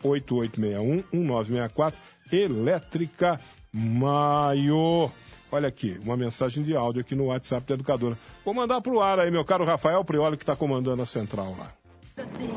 98861-1964, 0.02 1.94
Elétrica 2.32 3.40
Maio. 3.72 5.10
Olha 5.50 5.68
aqui, 5.68 5.98
uma 6.04 6.16
mensagem 6.16 6.62
de 6.62 6.76
áudio 6.76 7.00
aqui 7.00 7.14
no 7.14 7.26
WhatsApp 7.26 7.66
da 7.66 7.74
educadora. 7.74 8.18
Vou 8.44 8.54
mandar 8.54 8.80
pro 8.80 9.00
ar 9.00 9.18
aí, 9.18 9.30
meu 9.30 9.44
caro 9.44 9.64
Rafael 9.64 10.04
Prioli, 10.04 10.36
que 10.36 10.42
está 10.42 10.54
comandando 10.54 11.02
a 11.02 11.06
central 11.06 11.56
lá. 11.58 11.72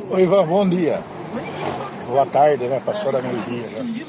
Oi, 0.09 0.23
Ivan, 0.23 0.45
bom 0.45 0.67
dia. 0.67 1.01
Boa 2.11 2.25
tarde, 2.25 2.65
né? 2.65 2.81
Passou 2.85 3.09
da 3.09 3.21
meio-dia. 3.21 3.67
né? 3.67 4.05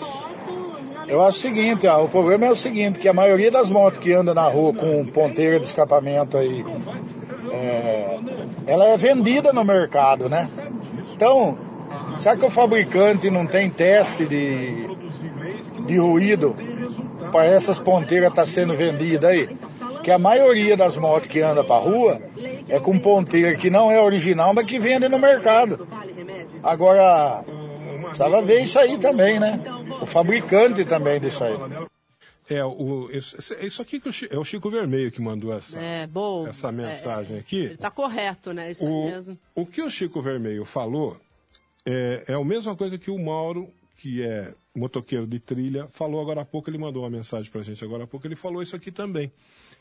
Eu 1.07 1.23
acho 1.23 1.39
o 1.39 1.41
seguinte, 1.41 1.87
ó, 1.87 2.05
o 2.05 2.09
problema 2.09 2.47
é 2.47 2.51
o 2.51 2.57
seguinte, 2.57 2.99
que 2.99 3.09
a 3.09 3.13
maioria 3.13 3.49
das 3.49 3.71
motos 3.71 4.01
que 4.01 4.13
anda 4.13 4.35
na 4.35 4.43
rua 4.49 4.75
com 4.75 5.05
ponteira 5.07 5.57
de 5.61 5.65
escapamento 5.65 6.37
aí, 6.37 6.65
é, 7.53 8.19
ela 8.67 8.87
é 8.89 8.97
vendida 8.97 9.53
no 9.53 9.65
mercado, 9.65 10.29
né? 10.29 10.51
Então, 11.15 11.57
será 12.17 12.37
que 12.37 12.45
o 12.45 12.51
fabricante 12.51 13.31
não 13.31 13.47
tem 13.47 13.71
teste 13.71 14.27
de, 14.27 14.89
de 15.87 15.97
ruído 15.97 16.57
para 17.31 17.45
essas 17.45 17.79
ponteiras 17.79 18.31
estar 18.31 18.47
sendo 18.47 18.75
vendidas 18.75 19.31
aí? 19.31 19.49
Que 20.03 20.11
a 20.11 20.19
maioria 20.19 20.77
das 20.77 20.97
motos 20.97 21.29
que 21.29 21.41
anda 21.41 21.63
para 21.63 21.77
rua 21.77 22.21
é 22.69 22.81
com 22.81 22.99
ponteira 22.99 23.55
que 23.55 23.71
não 23.71 23.93
é 23.93 24.03
original, 24.03 24.53
mas 24.53 24.67
que 24.67 24.81
vende 24.81 25.09
no 25.09 25.21
mercado. 25.21 25.87
Agora, 26.65 27.45
precisava 28.13 28.43
ver 28.43 28.63
isso 28.63 28.79
aí 28.79 28.99
também, 28.99 29.39
né? 29.41 29.59
O 30.01 30.07
fabricante 30.07 30.85
também 30.85 31.21
disso 31.21 31.43
aí. 31.45 31.55
É, 32.51 32.63
o, 32.65 33.09
isso, 33.11 33.37
isso 33.61 33.81
aqui 33.81 33.99
que 34.01 34.09
o 34.09 34.13
Chi- 34.13 34.29
é 34.31 34.39
o 34.39 34.45
Chico 34.45 34.69
Vermelho 34.71 35.11
que 35.11 35.21
mandou 35.23 35.53
essa, 35.55 35.79
É, 35.79 36.07
bom. 36.07 36.47
essa 36.47 36.71
mensagem 36.73 37.39
aqui. 37.39 37.57
Ele 37.65 37.77
tá 37.77 37.91
correto, 37.91 38.53
né? 38.53 38.71
Isso 38.71 38.85
O, 38.87 39.09
é 39.09 39.11
mesmo. 39.13 39.39
o 39.55 39.65
que 39.65 39.81
o 39.81 39.91
Chico 39.91 40.21
Vermelho 40.21 40.65
falou 40.65 41.17
é, 41.87 42.25
é 42.29 42.35
a 42.35 42.45
mesma 42.45 42.77
coisa 42.77 42.99
que 42.99 43.11
o 43.11 43.19
Mauro, 43.19 43.71
que 43.97 44.23
é 44.23 44.53
motoqueiro 44.75 45.27
de 45.27 45.39
trilha, 45.39 45.87
falou 45.91 46.21
agora 46.21 46.43
há 46.43 46.45
pouco. 46.45 46.69
Ele 46.69 46.79
mandou 46.79 47.03
uma 47.05 47.11
mensagem 47.11 47.51
pra 47.51 47.63
gente 47.63 47.83
agora 47.85 48.05
há 48.05 48.07
pouco. 48.07 48.27
Ele 48.27 48.37
falou 48.37 48.61
isso 48.61 48.77
aqui 48.77 48.91
também. 48.91 49.33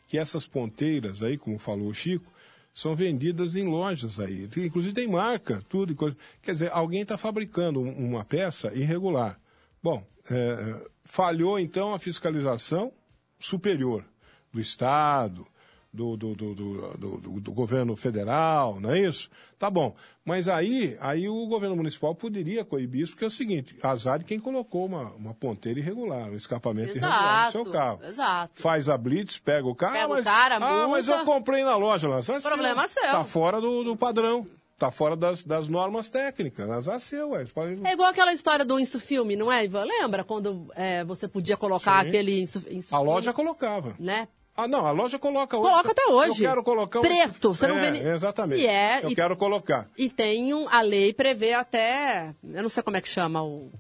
Que 0.07 0.17
essas 0.17 0.45
ponteiras 0.45 1.21
aí, 1.23 1.37
como 1.37 1.57
falou 1.57 1.87
o 1.87 1.93
Chico, 1.93 2.31
são 2.73 2.95
vendidas 2.95 3.55
em 3.55 3.67
lojas 3.67 4.19
aí. 4.19 4.49
Inclusive 4.57 4.93
tem 4.93 5.07
marca, 5.07 5.63
tudo 5.67 5.91
e 5.91 5.95
coisa. 5.95 6.15
Quer 6.41 6.53
dizer, 6.53 6.71
alguém 6.71 7.01
está 7.01 7.17
fabricando 7.17 7.81
um- 7.81 8.09
uma 8.09 8.23
peça 8.23 8.73
irregular. 8.73 9.39
Bom, 9.83 10.05
é, 10.29 10.89
falhou 11.03 11.59
então 11.59 11.93
a 11.93 11.99
fiscalização 11.99 12.91
superior 13.39 14.05
do 14.53 14.59
Estado, 14.59 15.45
do, 15.93 16.15
do, 16.15 16.33
do, 16.35 16.53
do, 16.97 17.39
do- 17.41 17.51
governo 17.51 17.95
federal, 17.95 18.79
não 18.79 18.91
é 18.91 18.99
isso? 19.01 19.29
Tá 19.59 19.69
bom. 19.69 19.93
Mas 20.23 20.47
aí, 20.47 20.95
aí 21.01 21.27
o 21.27 21.45
governo 21.47 21.75
municipal 21.75 22.15
poderia 22.15 22.63
coibir 22.63 23.01
isso, 23.01 23.11
porque 23.11 23.25
é 23.25 23.27
o 23.27 23.31
seguinte, 23.31 23.75
azar 23.83 24.19
de 24.19 24.25
quem 24.25 24.39
colocou 24.39 24.85
uma, 24.85 25.11
uma 25.11 25.33
ponteira 25.33 25.79
irregular, 25.79 26.29
um 26.29 26.35
escapamento 26.35 26.91
irregular 26.91 27.45
no 27.47 27.51
seu 27.51 27.61
Exato, 27.61 27.71
carro. 27.77 27.99
exato. 28.03 28.61
Faz 28.61 28.87
a 28.89 28.97
blitz, 28.97 29.37
pega 29.37 29.67
o 29.67 29.75
carro. 29.75 29.93
Pega 29.93 30.05
ah, 30.05 30.07
o 30.07 30.11
mas, 30.11 30.23
cara, 30.23 30.55
ah, 30.55 30.87
mas 30.87 31.07
multa. 31.07 31.21
eu 31.21 31.25
comprei 31.25 31.63
na 31.63 31.75
loja 31.75 32.07
lá. 32.07 32.21
Sabe, 32.21 32.41
Problema 32.41 32.85
assim, 32.85 32.93
seu. 33.01 33.11
Tá 33.11 33.23
fora 33.25 33.59
do, 33.59 33.83
do 33.83 33.95
padrão. 33.97 34.47
Tá 34.79 34.89
fora 34.89 35.15
das, 35.15 35.43
das 35.43 35.67
normas 35.67 36.09
técnicas. 36.09 36.67
Azar 36.69 36.99
seu. 36.99 37.29
Você 37.31 37.51
pode- 37.53 37.79
É 37.85 37.93
igual 37.93 38.09
aquela 38.09 38.33
história 38.33 38.65
do 38.65 38.79
Insufilme, 38.79 39.35
não 39.35 39.51
é, 39.51 39.63
Ivan? 39.65 39.83
Lembra 39.83 40.23
quando 40.23 40.71
é, 40.73 41.03
você 41.03 41.27
podia 41.27 41.55
colocar 41.55 42.01
Sim. 42.01 42.07
aquele 42.07 42.41
insu, 42.41 42.59
Insufilme? 42.71 42.83
A 42.91 42.99
loja 42.99 43.31
colocava. 43.31 43.93
Né? 43.99 44.27
Ah, 44.55 44.67
não, 44.67 44.85
a 44.85 44.91
loja 44.91 45.17
coloca 45.17 45.57
hoje. 45.57 45.69
Coloca 45.69 45.91
até 45.91 46.05
hoje. 46.07 46.43
Eu 46.43 46.49
quero 46.49 46.63
colocar 46.63 46.99
um- 46.99 47.01
Preto, 47.01 47.53
você 47.55 47.67
não 47.67 47.77
É, 47.79 47.81
vê 47.81 47.91
ni- 47.91 47.99
Exatamente. 48.09 48.61
E 48.61 48.67
é, 48.67 48.99
Eu 49.03 49.09
e- 49.11 49.15
quero 49.15 49.35
colocar. 49.37 49.87
E 49.97 50.09
tem 50.09 50.53
um, 50.53 50.67
a 50.69 50.81
lei 50.81 51.13
prevê 51.13 51.53
até, 51.53 52.33
eu 52.43 52.61
não 52.61 52.69
sei 52.69 52.83
como 52.83 52.97
é 52.97 53.01
que 53.01 53.07
chama 53.09 53.41
o... 53.43 53.71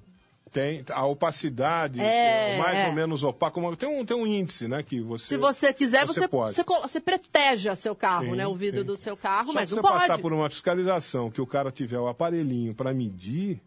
Tem 0.51 0.83
a 0.89 1.05
opacidade, 1.05 2.01
É, 2.01 2.57
mais 2.57 2.77
é. 2.79 2.87
ou 2.87 2.93
menos 2.93 3.23
opaco. 3.23 3.73
Tem 3.77 3.87
um, 3.87 4.05
tem 4.05 4.17
um 4.17 4.27
índice, 4.27 4.67
né? 4.67 4.83
Que 4.83 4.99
você. 4.99 5.27
Se 5.27 5.37
você 5.37 5.73
quiser, 5.73 6.05
você, 6.05 6.27
pode. 6.27 6.51
você, 6.53 6.61
você 6.63 6.99
proteja 6.99 7.73
seu 7.77 7.95
carro, 7.95 8.25
Sim, 8.31 8.35
né? 8.35 8.45
O 8.45 8.53
vidro 8.55 8.81
sim. 8.81 8.85
do 8.87 8.97
seu 8.97 9.15
carro, 9.15 9.47
Só 9.47 9.53
mas 9.53 9.69
não 9.69 9.77
se 9.77 9.81
você 9.81 9.81
pode. 9.81 9.99
passar 10.01 10.17
por 10.19 10.33
uma 10.33 10.49
fiscalização 10.49 11.31
que 11.31 11.39
o 11.39 11.47
cara 11.47 11.71
tiver 11.71 11.99
o 11.99 12.07
aparelhinho 12.09 12.75
para 12.75 12.93
medir 12.93 13.61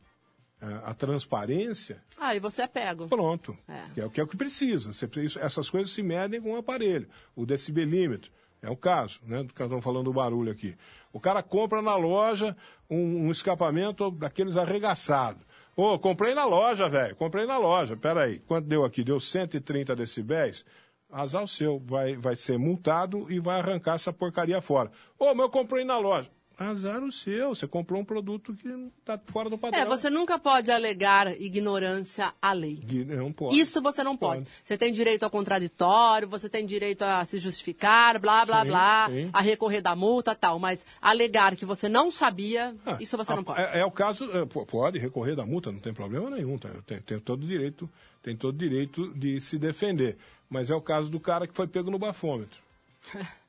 a 0.84 0.94
transparência, 0.94 2.02
Aí 2.18 2.38
você 2.40 2.62
é 2.62 2.66
pego. 2.66 3.08
pronto. 3.08 3.56
É. 3.68 3.80
Que, 3.94 4.00
é, 4.00 4.06
o 4.06 4.10
que 4.10 4.20
é 4.20 4.24
o 4.24 4.26
que 4.26 4.36
precisa. 4.36 4.92
Você 4.92 5.06
precisa- 5.06 5.40
Essas 5.40 5.68
coisas 5.70 5.90
se 5.94 6.02
medem 6.02 6.40
com 6.40 6.52
o 6.52 6.56
aparelho. 6.56 7.08
O 7.36 7.44
decibelímetro. 7.46 8.30
É 8.62 8.70
o 8.70 8.76
caso, 8.76 9.20
né? 9.26 9.42
Do 9.42 9.52
que 9.52 9.60
nós 9.60 9.66
estamos 9.66 9.84
falando 9.84 10.04
do 10.04 10.12
barulho 10.14 10.50
aqui. 10.50 10.74
O 11.12 11.20
cara 11.20 11.42
compra 11.42 11.82
na 11.82 11.96
loja 11.96 12.56
um, 12.88 13.26
um 13.26 13.30
escapamento 13.30 14.10
daqueles 14.10 14.56
arregaçados. 14.56 15.42
Ô, 15.76 15.98
comprei 15.98 16.34
na 16.34 16.44
loja, 16.46 16.88
velho. 16.88 17.14
Comprei 17.16 17.46
na 17.46 17.58
loja. 17.58 17.94
Peraí, 17.96 18.38
quanto 18.38 18.66
deu 18.66 18.84
aqui? 18.84 19.04
Deu 19.04 19.20
130 19.20 19.94
decibéis? 19.94 20.64
Azar 21.10 21.42
o 21.44 21.48
seu. 21.48 21.78
Vai, 21.84 22.16
vai 22.16 22.36
ser 22.36 22.58
multado 22.58 23.30
e 23.30 23.38
vai 23.38 23.60
arrancar 23.60 23.96
essa 23.96 24.12
porcaria 24.12 24.60
fora. 24.62 24.90
Ô, 25.18 25.26
mas 25.34 25.40
eu 25.40 25.50
comprei 25.50 25.84
na 25.84 25.98
loja. 25.98 26.30
Azar 26.58 27.02
o 27.02 27.10
seu. 27.10 27.54
Você 27.54 27.66
comprou 27.66 28.00
um 28.00 28.04
produto 28.04 28.54
que 28.54 28.68
está 29.00 29.18
fora 29.26 29.50
do 29.50 29.58
padrão. 29.58 29.80
É, 29.80 29.84
você 29.84 30.08
nunca 30.08 30.38
pode 30.38 30.70
alegar 30.70 31.28
ignorância 31.40 32.32
à 32.40 32.52
lei. 32.52 32.80
Não 33.06 33.32
pode. 33.32 33.58
Isso 33.58 33.82
você 33.82 34.02
não 34.04 34.16
pode. 34.16 34.44
Pode. 34.44 34.56
Você 34.62 34.78
tem 34.78 34.92
direito 34.92 35.24
ao 35.24 35.30
contraditório, 35.30 36.28
você 36.28 36.48
tem 36.48 36.64
direito 36.64 37.02
a 37.02 37.24
se 37.24 37.38
justificar, 37.38 38.18
blá, 38.20 38.44
blá, 38.46 38.62
Sim, 38.62 38.68
blá, 38.68 39.08
sim. 39.10 39.30
a 39.32 39.40
recorrer 39.40 39.80
da 39.80 39.96
multa 39.96 40.34
tal. 40.34 40.58
Mas 40.58 40.84
alegar 41.02 41.56
que 41.56 41.64
você 41.64 41.88
não 41.88 42.10
sabia, 42.10 42.74
Ah, 42.86 42.96
isso 43.00 43.16
você 43.16 43.32
a- 43.32 43.36
não 43.36 43.44
pode. 43.44 43.60
É, 43.60 43.80
é 43.80 43.84
o 43.84 43.90
caso, 43.90 44.24
é, 44.30 44.44
pode 44.46 44.98
recorrer 44.98 45.34
da 45.34 45.44
multa, 45.44 45.72
não 45.72 45.80
tem 45.80 45.92
problema 45.92 46.30
nenhum, 46.30 46.56
tá? 46.58 46.70
tem, 46.86 47.00
tem 47.00 47.18
todo 47.18 47.46
direito, 47.46 47.88
tem 48.22 48.36
todo 48.36 48.56
direito 48.56 49.12
de 49.14 49.40
se 49.40 49.58
defender. 49.58 50.16
Mas 50.48 50.70
é 50.70 50.74
o 50.74 50.80
caso 50.80 51.10
do 51.10 51.18
cara 51.18 51.46
que 51.48 51.54
foi 51.54 51.66
pego 51.66 51.90
no 51.90 51.98
bafômetro. 51.98 52.60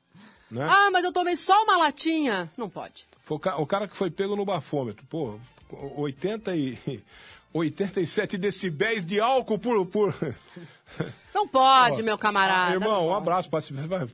né? 0.50 0.66
Ah, 0.68 0.90
mas 0.92 1.04
eu 1.04 1.12
tomei 1.12 1.36
só 1.36 1.62
uma 1.64 1.76
latinha. 1.78 2.50
Não 2.56 2.68
pode. 2.68 3.06
Foi 3.22 3.36
o, 3.36 3.40
ca- 3.40 3.56
o 3.56 3.66
cara 3.66 3.88
que 3.88 3.96
foi 3.96 4.10
pego 4.10 4.36
no 4.36 4.44
bafômetro, 4.44 5.04
pô, 5.06 5.38
80 5.96 6.54
e 6.56 6.78
87 7.52 8.36
decibéis 8.36 9.04
de 9.06 9.18
álcool 9.20 9.58
por 9.58 9.86
por 9.86 10.14
Não 11.34 11.48
pode, 11.48 12.00
Ó, 12.00 12.04
meu 12.04 12.16
camarada. 12.16 12.74
Irmão, 12.74 13.08
um 13.08 13.14
abraço, 13.14 13.50
pode, 13.50 13.66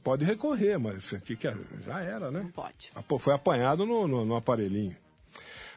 pode 0.03 0.25
recorrer, 0.25 0.79
mas 0.79 1.13
aqui 1.13 1.37
que 1.37 1.47
é- 1.47 1.57
já 1.85 2.01
era, 2.01 2.31
né? 2.31 2.41
Não 2.41 2.51
pode. 2.51 2.91
Ah, 2.95 3.03
foi 3.19 3.35
apanhado 3.35 3.85
no, 3.85 4.09
no- 4.09 4.25
no 4.25 4.37
aparelhinho. 4.37 4.97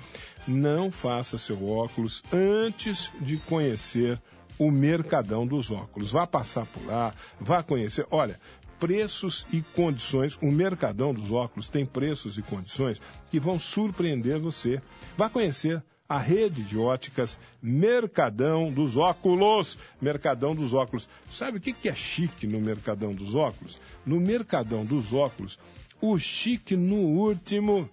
Não 0.46 0.92
faça 0.92 1.38
seu 1.38 1.70
óculos 1.70 2.22
antes 2.34 3.10
de 3.22 3.38
conhecer 3.38 4.20
o 4.58 4.72
Mercadão 4.72 5.46
dos 5.46 5.72
Óculos. 5.72 6.12
Vá 6.12 6.26
passar 6.28 6.66
por 6.66 6.86
lá, 6.86 7.14
vá 7.40 7.64
conhecer. 7.64 8.06
Olha, 8.12 8.40
preços 8.80 9.48
e 9.52 9.62
condições. 9.62 10.38
O 10.42 10.52
Mercadão 10.52 11.14
dos 11.14 11.32
Óculos 11.32 11.70
tem 11.70 11.86
preços 11.86 12.38
e 12.38 12.42
condições 12.42 13.02
que 13.30 13.40
vão 13.40 13.58
surpreender 13.58 14.40
você. 14.40 14.82
Vá 15.18 15.30
conhecer 15.30 15.84
a 16.08 16.18
rede 16.18 16.62
de 16.64 16.78
óticas 16.78 17.40
Mercadão 17.62 18.72
dos 18.72 18.98
Óculos. 18.98 19.80
Mercadão 20.02 20.54
dos 20.54 20.74
Óculos. 20.74 21.08
Sabe 21.30 21.58
o 21.58 21.62
que 21.62 21.88
é 21.88 21.96
chique 21.96 22.46
no 22.46 22.60
Mercadão 22.60 23.14
dos 23.14 23.36
Óculos? 23.36 23.80
No 24.06 24.20
Mercadão 24.20 24.86
dos 24.86 25.14
Óculos, 25.14 25.58
o 26.02 26.20
chique 26.20 26.76
no 26.76 26.98
último 26.98 27.90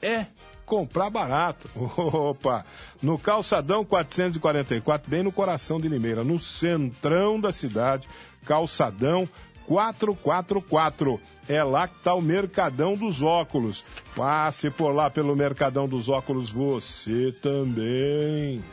é 0.00 0.26
comprar 0.72 1.10
barato. 1.10 1.68
Opa! 1.76 2.64
No 3.02 3.18
Calçadão 3.18 3.84
444, 3.84 5.10
bem 5.10 5.22
no 5.22 5.30
coração 5.30 5.78
de 5.78 5.86
Limeira, 5.86 6.24
no 6.24 6.40
centrão 6.40 7.38
da 7.38 7.52
cidade, 7.52 8.08
Calçadão 8.46 9.28
444. 9.66 11.20
É 11.46 11.62
lá 11.62 11.86
que 11.86 11.98
está 11.98 12.14
o 12.14 12.22
Mercadão 12.22 12.96
dos 12.96 13.22
Óculos. 13.22 13.84
Passe 14.16 14.70
por 14.70 14.92
lá 14.92 15.10
pelo 15.10 15.36
Mercadão 15.36 15.86
dos 15.86 16.08
Óculos 16.08 16.48
você 16.48 17.32
também. 17.42 18.64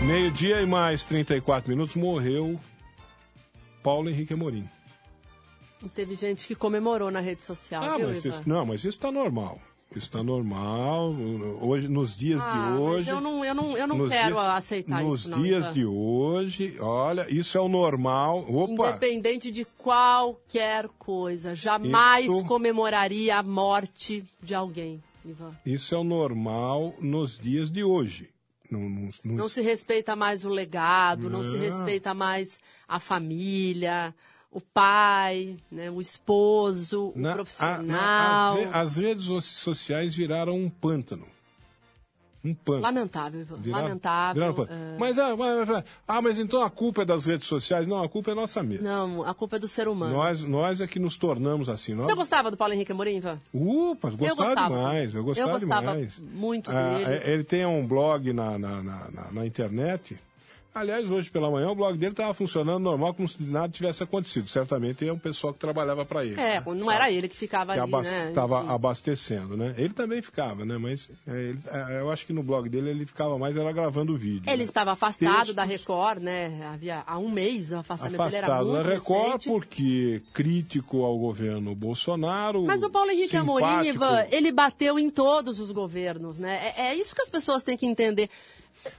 Meio-dia 0.00 0.62
e 0.62 0.66
mais 0.66 1.04
34 1.04 1.68
minutos 1.68 1.94
morreu 1.94 2.58
Paulo 3.82 4.08
Henrique 4.08 4.32
Amorim. 4.32 4.66
Teve 5.88 6.14
gente 6.14 6.46
que 6.46 6.54
comemorou 6.54 7.10
na 7.10 7.20
rede 7.20 7.42
social, 7.42 7.82
Ah, 7.82 7.96
viu, 7.96 8.08
mas 8.08 8.24
isso, 8.24 8.42
não, 8.46 8.64
mas 8.66 8.80
isso 8.80 8.88
está 8.88 9.10
normal. 9.12 9.60
Isso 9.94 10.06
está 10.06 10.22
normal. 10.22 11.12
Hoje, 11.60 11.86
nos 11.86 12.16
dias 12.16 12.40
Ah, 12.42 12.72
de 12.76 12.80
hoje. 12.80 13.10
eu 13.10 13.20
não, 13.20 13.44
eu 13.44 13.54
não, 13.54 13.76
eu 13.76 13.86
não 13.86 13.98
nos 13.98 14.08
quero 14.08 14.36
dias- 14.36 14.46
aceitar 14.54 15.02
Nos 15.02 15.20
isso, 15.20 15.30
não. 15.30 15.42
dias 15.42 15.64
Ivan. 15.66 15.72
de 15.74 15.84
hoje, 15.84 16.76
olha, 16.80 17.26
isso 17.28 17.58
é 17.58 17.60
o 17.60 17.68
normal. 17.68 18.38
Opa! 18.48 18.72
Independente 18.72 19.50
de 19.50 19.66
qualquer 19.76 20.88
coisa, 20.98 21.54
jamais 21.54 22.24
Isso- 22.24 22.44
comemoraria 22.46 23.36
a 23.36 23.42
morte 23.42 24.24
de 24.42 24.54
alguém, 24.54 25.02
Ivan. 25.26 25.54
Isso 25.66 25.94
é 25.94 25.98
o 25.98 26.04
normal 26.04 26.94
nos 26.98 27.38
dias 27.38 27.70
de 27.70 27.84
hoje. 27.84 28.30
No, 28.70 28.88
no- 28.88 29.10
no- 29.22 29.34
Não 29.36 29.48
se 29.50 29.60
respeita 29.60 30.16
mais 30.16 30.42
o 30.42 30.48
legado, 30.48 31.28
não, 31.28 31.44
se 31.44 31.52
Não. 31.52 31.58
respeita 31.60 32.14
mais 32.14 32.58
a 32.88 32.98
família, 32.98 34.14
o 34.52 34.60
pai, 34.60 35.56
né, 35.70 35.90
o 35.90 36.00
esposo, 36.00 37.12
na- 37.16 37.30
o 37.30 37.32
a- 37.32 37.34
profissional. 37.36 37.84
na- 37.84 38.52
as, 38.52 38.58
re- 38.58 38.70
as 38.72 38.96
redes 38.96 39.24
so- 39.24 39.40
sociais 39.40 40.14
viraram 40.14 40.54
um 40.56 40.68
pântano. 40.68 41.26
Um 42.44 42.54
pântano. 42.54 42.82
Lamentável, 42.82 43.40
Ivan. 43.40 43.56
Viraram- 43.58 43.84
Lamentável. 43.84 44.34
viraram 44.34 44.54
pântano. 44.54 44.94
é. 44.94 44.98
Mas, 44.98 45.16
ah, 45.18 45.36
mas- 45.36 45.84
ah, 46.08 46.20
mas 46.22 46.38
então 46.40 46.60
a 46.60 46.68
culpa 46.68 47.02
é 47.02 47.04
das 47.04 47.24
redes 47.24 47.46
sociais? 47.46 47.86
Não, 47.86 48.02
a 48.02 48.08
culpa 48.08 48.32
é 48.32 48.34
nossa 48.34 48.60
mesmo. 48.64 48.84
Não, 48.84 49.22
a 49.22 49.32
culpa 49.32 49.56
é 49.56 49.58
do 49.60 49.68
ser 49.68 49.86
humano. 49.86 50.12
Nós, 50.12 50.42
nós 50.42 50.80
é 50.80 50.86
que 50.88 50.98
nos 50.98 51.16
tornamos 51.16 51.68
assim. 51.68 51.94
Nós... 51.94 52.04
Você 52.06 52.14
gostava 52.16 52.50
do 52.50 52.56
Paulo 52.56 52.74
Henrique 52.74 52.90
Amorim, 52.90 53.18
Ivan? 53.18 53.38
Upa, 53.54 54.10
gostava, 54.10 54.34
gostava. 54.44 54.74
demais. 54.76 55.14
Eu 55.14 55.22
gostava, 55.22 55.50
Eu 55.50 55.60
gostava 55.60 55.80
demais. 55.92 56.18
muito 56.18 56.68
Ah, 56.72 56.98
dele. 56.98 57.14
é- 57.14 57.30
Ele 57.32 57.44
tem 57.44 57.64
um 57.64 57.86
blog 57.86 58.32
na, 58.32 58.58
na, 58.58 58.82
na- 58.82 59.28
na 59.30 59.46
internet. 59.46 60.18
Aliás, 60.74 61.10
hoje 61.10 61.30
pela 61.30 61.50
manhã 61.50 61.68
o 61.70 61.74
blog 61.74 61.98
dele 61.98 62.12
estava 62.12 62.32
funcionando 62.32 62.82
normal, 62.82 63.12
como 63.12 63.28
se 63.28 63.36
nada 63.42 63.68
tivesse 63.72 64.02
acontecido. 64.02 64.48
Certamente 64.48 65.06
é 65.06 65.12
um 65.12 65.18
pessoal 65.18 65.52
que 65.52 65.58
trabalhava 65.58 66.04
para 66.06 66.24
ele. 66.24 66.40
É, 66.40 66.60
né? 66.60 66.64
não 66.74 66.90
era 66.90 67.10
ele 67.12 67.28
que 67.28 67.36
ficava 67.36 67.74
que 67.74 67.78
ali, 67.80 67.92
abas- 67.94 68.06
né? 68.06 68.32
tava 68.34 68.60
Enfim. 68.60 68.70
abastecendo, 68.70 69.56
né? 69.56 69.74
Ele 69.76 69.92
também 69.92 70.22
ficava, 70.22 70.64
né? 70.64 70.78
Mas 70.78 71.10
é, 71.26 71.30
ele- 71.30 71.60
é, 71.70 72.00
eu 72.00 72.10
acho 72.10 72.24
que 72.24 72.32
no 72.32 72.42
blog 72.42 72.68
dele 72.70 72.88
ele 72.88 73.04
ficava 73.04 73.38
mais 73.38 73.54
era 73.56 73.70
gravando 73.70 74.16
vídeo. 74.16 74.48
Ele 74.48 74.56
né? 74.58 74.62
estava 74.64 74.92
afastado 74.92 75.30
Textos. 75.36 75.54
da 75.54 75.64
Record, 75.64 76.22
né? 76.22 76.66
Havia 76.72 77.02
há 77.06 77.18
um 77.18 77.30
mês 77.30 77.70
o 77.70 77.76
afastamento 77.76 78.22
dele 78.22 78.36
era 78.36 78.46
Afastado 78.46 78.70
muito 78.70 78.82
da 78.82 78.88
Record 78.94 79.26
recente. 79.26 79.48
porque 79.48 80.22
crítico 80.32 81.04
ao 81.04 81.18
governo 81.18 81.74
Bolsonaro. 81.74 82.64
Mas 82.64 82.82
o 82.82 82.88
Paulo 82.88 83.10
Henrique 83.10 83.36
Amorim, 83.36 83.64
simpático- 83.66 83.94
Ivan, 84.04 84.26
ele 84.30 84.50
bateu 84.52 84.98
em 84.98 85.10
todos 85.10 85.60
os 85.60 85.70
governos, 85.70 86.38
né? 86.38 86.72
É, 86.76 86.80
é 86.88 86.94
isso 86.94 87.14
que 87.14 87.20
as 87.20 87.28
pessoas 87.30 87.62
têm 87.62 87.76
que 87.76 87.84
entender. 87.86 88.30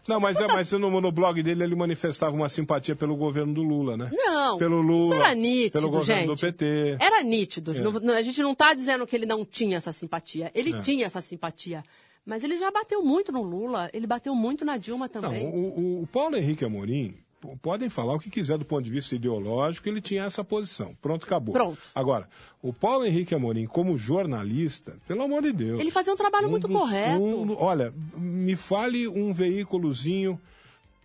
Não, 0.08 0.20
mas, 0.20 0.38
é, 0.40 0.48
mas 0.48 0.72
no, 0.74 1.02
no 1.02 1.12
blog 1.12 1.42
dele 1.44 1.64
ele 1.64 1.76
manifestava 1.76 2.36
uma 2.36 2.48
simpatia 2.50 2.96
pelo 2.96 3.16
governo 3.16 3.54
do 3.54 3.62
Lula, 3.64 3.98
né? 3.98 4.10
Não, 4.14 4.58
Pelo 4.58 4.82
Lula. 4.82 5.16
isso 5.16 5.24
era 5.26 5.36
nítido, 5.36 5.72
Pelo 5.74 5.90
governo 5.90 6.28
do 6.28 6.36
gente. 6.36 6.54
PT. 6.54 6.98
Era 7.00 7.24
nítido. 7.24 7.72
É. 7.76 7.80
Não- 7.82 7.92
não- 7.94 8.14
a 8.14 8.22
gente 8.22 8.42
não 8.42 8.52
está 8.54 8.74
dizendo 8.74 9.06
que 9.08 9.16
ele 9.16 9.26
não 9.26 9.44
tinha 9.44 9.78
essa 9.78 9.92
simpatia. 9.92 10.52
Ele 10.56 10.74
É. 10.76 10.82
tinha 10.82 11.06
essa 11.06 11.22
simpatia. 11.22 11.84
Mas 12.26 12.42
ele 12.44 12.58
já 12.58 12.72
bateu 12.72 13.04
muito 13.04 13.32
no 13.34 13.42
Lula, 13.42 13.90
ele 13.94 14.08
bateu 14.08 14.34
muito 14.34 14.64
na 14.64 14.78
Dilma 14.78 15.10
Não, 15.14 15.22
também. 15.22 15.48
o, 15.48 15.52
o- 15.58 16.02
o 16.04 16.08
Paulo 16.08 16.38
Henrique 16.38 16.64
Amorim, 16.64 17.18
podem 17.62 17.90
falar 17.90 18.14
o 18.16 18.20
que 18.20 18.30
quiser 18.30 18.58
do 18.58 18.66
ponto 18.66 18.84
de 18.84 18.92
vista 18.92 19.16
ideológico, 19.16 19.88
ele 19.90 20.02
tinha 20.02 20.24
essa 20.24 20.44
posição. 20.44 20.96
Pronto, 21.02 21.26
acabou. 21.26 21.54
Pronto. 21.54 21.80
Agora, 21.94 22.28
o 22.62 22.72
Paulo 22.74 23.06
Henrique 23.06 23.36
Amorim, 23.36 23.66
como 23.66 23.98
jornalista, 23.98 24.98
pelo 25.08 25.22
amor 25.24 25.42
de 25.44 25.52
Deus. 25.52 25.80
Ele 25.80 25.92
fazia 25.92 26.14
um 26.14 26.16
trabalho 26.18 26.50
muito 26.50 26.68
dos- 26.68 26.80
correto. 26.80 27.22
um- 27.22 27.56
olha, 27.58 27.94
me 28.16 28.56
fale 28.56 29.08
um 29.08 29.34
veículozinho 29.34 30.40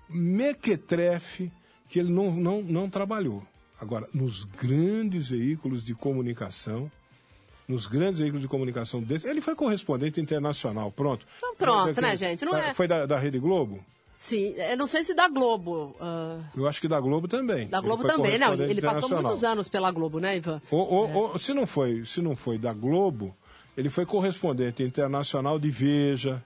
mequetrefe 0.08 1.50
que 1.88 1.98
ele 1.98 2.10
não, 2.10 2.30
não, 2.32 2.62
não 2.62 2.90
trabalhou. 2.90 3.42
Agora, 3.80 4.08
nos 4.12 4.44
grandes 4.44 5.28
veículos 5.28 5.84
de 5.84 5.94
comunicação, 5.94 6.90
nos 7.68 7.86
grandes 7.86 8.18
veículos 8.18 8.42
de 8.42 8.48
comunicação 8.48 9.00
desse, 9.02 9.28
ele 9.28 9.40
foi 9.40 9.54
correspondente 9.54 10.20
internacional, 10.20 10.90
pronto. 10.90 11.26
Então 11.36 11.54
pronto, 11.54 12.00
né, 12.00 12.16
gente? 12.16 12.44
Não 12.44 12.56
é- 12.56 12.74
Foi 12.74 12.88
da, 12.88 13.06
da 13.06 13.18
Rede 13.18 13.38
Globo? 13.38 13.84
Sim, 14.18 14.52
eu 14.56 14.76
não 14.76 14.88
sei 14.88 15.04
se 15.04 15.14
da 15.14 15.28
Globo. 15.28 15.94
ah, 16.00 16.40
Eu 16.56 16.66
acho 16.66 16.80
que 16.80 16.88
da 16.88 17.00
Globo 17.00 17.28
também. 17.28 17.68
da 17.68 17.80
Globo 17.80 18.04
também, 18.04 18.36
não. 18.36 18.52
Ele 18.54 18.82
passou 18.82 19.08
muitos 19.08 19.44
anos 19.44 19.68
pela 19.68 19.92
Globo, 19.92 20.18
né, 20.18 20.36
Ivan? 20.36 20.60
Ou, 20.72 21.38
se, 21.38 21.54
não 21.54 21.68
foi, 21.68 22.04
se 22.04 22.20
não 22.20 22.34
foi 22.34 22.58
da 22.58 22.72
Globo, 22.72 23.34
ele 23.76 23.88
foi 23.88 24.04
correspondente 24.04 24.82
internacional 24.82 25.56
de 25.56 25.70
Veja, 25.70 26.42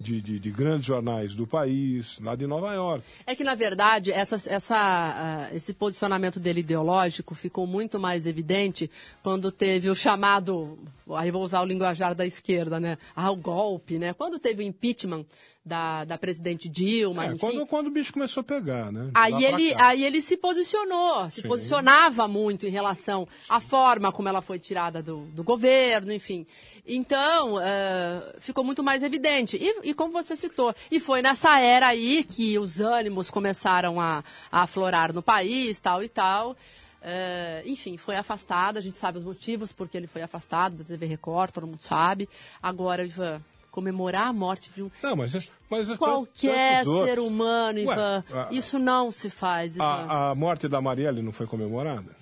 de, 0.00 0.22
de, 0.22 0.38
de 0.38 0.50
grandes 0.50 0.86
jornais 0.86 1.34
do 1.34 1.46
país, 1.46 2.18
lá 2.20 2.34
de 2.34 2.46
Nova 2.46 2.72
York. 2.72 3.04
É 3.26 3.34
que, 3.36 3.44
na 3.44 3.54
verdade, 3.54 4.10
essa, 4.10 4.36
essa, 4.50 5.48
uh, 5.52 5.54
esse 5.54 5.74
posicionamento 5.74 6.40
dele 6.40 6.60
ideológico 6.60 7.34
ficou 7.34 7.66
muito 7.66 8.00
mais 8.00 8.24
evidente 8.26 8.90
quando 9.22 9.52
teve 9.52 9.90
o 9.90 9.94
chamado, 9.94 10.78
aí 11.16 11.30
vou 11.30 11.42
usar 11.42 11.60
o 11.62 11.66
linguajar 11.66 12.14
da 12.14 12.26
esquerda, 12.26 12.78
né? 12.80 12.98
Ah, 13.14 13.30
o 13.30 13.36
golpe, 13.36 13.98
né? 13.98 14.12
Quando 14.12 14.38
teve 14.38 14.62
o 14.62 14.66
impeachment 14.66 15.24
da, 15.64 16.04
da 16.04 16.16
presidente 16.16 16.68
Dilma, 16.68 17.24
É, 17.24 17.28
enfim. 17.28 17.38
quando, 17.38 17.66
quando 17.66 17.86
o 17.88 17.90
bicho 17.90 18.12
começou 18.12 18.40
a 18.40 18.44
pegar, 18.44 18.90
né? 18.90 19.10
Aí 19.14 19.44
ele, 19.44 19.74
cá. 19.74 19.88
aí 19.88 20.04
ele 20.04 20.20
se 20.20 20.36
posicionou, 20.36 21.28
se 21.28 21.42
Sim. 21.42 21.48
posicionava 21.48 22.26
muito 22.26 22.66
em 22.66 22.70
relação 22.70 23.28
à 23.48 23.60
forma 23.60 24.10
como 24.10 24.28
ela 24.28 24.40
foi 24.40 24.58
tirada 24.58 25.02
do, 25.02 25.26
do 25.26 25.44
governo, 25.44 26.12
enfim. 26.12 26.46
Então, 26.86 27.60
eh, 27.60 28.36
ficou 28.40 28.64
muito 28.64 28.82
mais 28.82 29.02
evidente. 29.02 29.56
E, 29.60 29.90
e 29.90 29.94
como 29.94 30.12
você 30.12 30.34
citou, 30.36 30.74
e 30.90 30.98
foi 30.98 31.20
nessa 31.22 31.60
era 31.60 31.88
aí 31.88 32.24
que 32.24 32.58
os 32.58 32.80
ânimos 32.80 33.30
começaram 33.30 34.00
a, 34.00 34.24
a 34.50 34.62
aflorar 34.62 35.12
no 35.12 35.22
país, 35.22 35.78
tal 35.78 36.02
e 36.02 36.08
tal. 36.08 36.56
Eh, 37.02 37.62
enfim, 37.66 37.96
foi 37.96 38.16
afastado, 38.16 38.76
a 38.76 38.80
gente 38.80 38.98
sabe 38.98 39.18
os 39.18 39.24
motivos 39.24 39.72
porque 39.72 39.96
ele 39.96 40.06
foi 40.06 40.22
afastado 40.22 40.76
da 40.78 40.84
TV 40.84 41.06
Record, 41.06 41.50
todo 41.50 41.66
mundo 41.66 41.80
sabe. 41.82 42.28
Agora, 42.62 43.04
Ivan, 43.04 43.40
comemorar 43.70 44.26
a 44.26 44.32
morte 44.32 44.70
de 44.74 44.82
um 44.82 44.90
Não, 45.02 45.16
mas, 45.16 45.34
é- 45.34 45.38
mas 45.70 45.88
é 45.88 45.96
qualquer 45.96 46.84
ser 46.84 47.18
humano, 47.18 47.78
Ué, 47.78 47.82
Ivan. 47.94 48.24
a- 48.34 48.48
Isso 48.50 48.78
não 48.78 49.10
se 49.10 49.30
faz, 49.30 49.76
Ivan. 49.76 49.84
A, 49.84 50.30
a 50.30 50.34
morte 50.34 50.68
da 50.68 50.80
Marielle 50.80 51.22
não 51.22 51.32
foi 51.32 51.46
comemorada? 51.46 52.14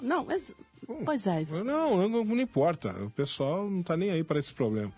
Não, 0.00 0.24
mas. 0.24 0.52
Pois 1.04 1.26
é, 1.26 1.42
Ivan. 1.42 1.64
Não, 1.64 2.08
não, 2.08 2.24
não 2.24 2.40
importa. 2.40 2.90
O 3.02 3.10
pessoal 3.10 3.68
não 3.68 3.80
está 3.80 3.96
nem 3.96 4.10
aí 4.10 4.22
para 4.22 4.38
esse 4.38 4.52
problema. 4.54 4.92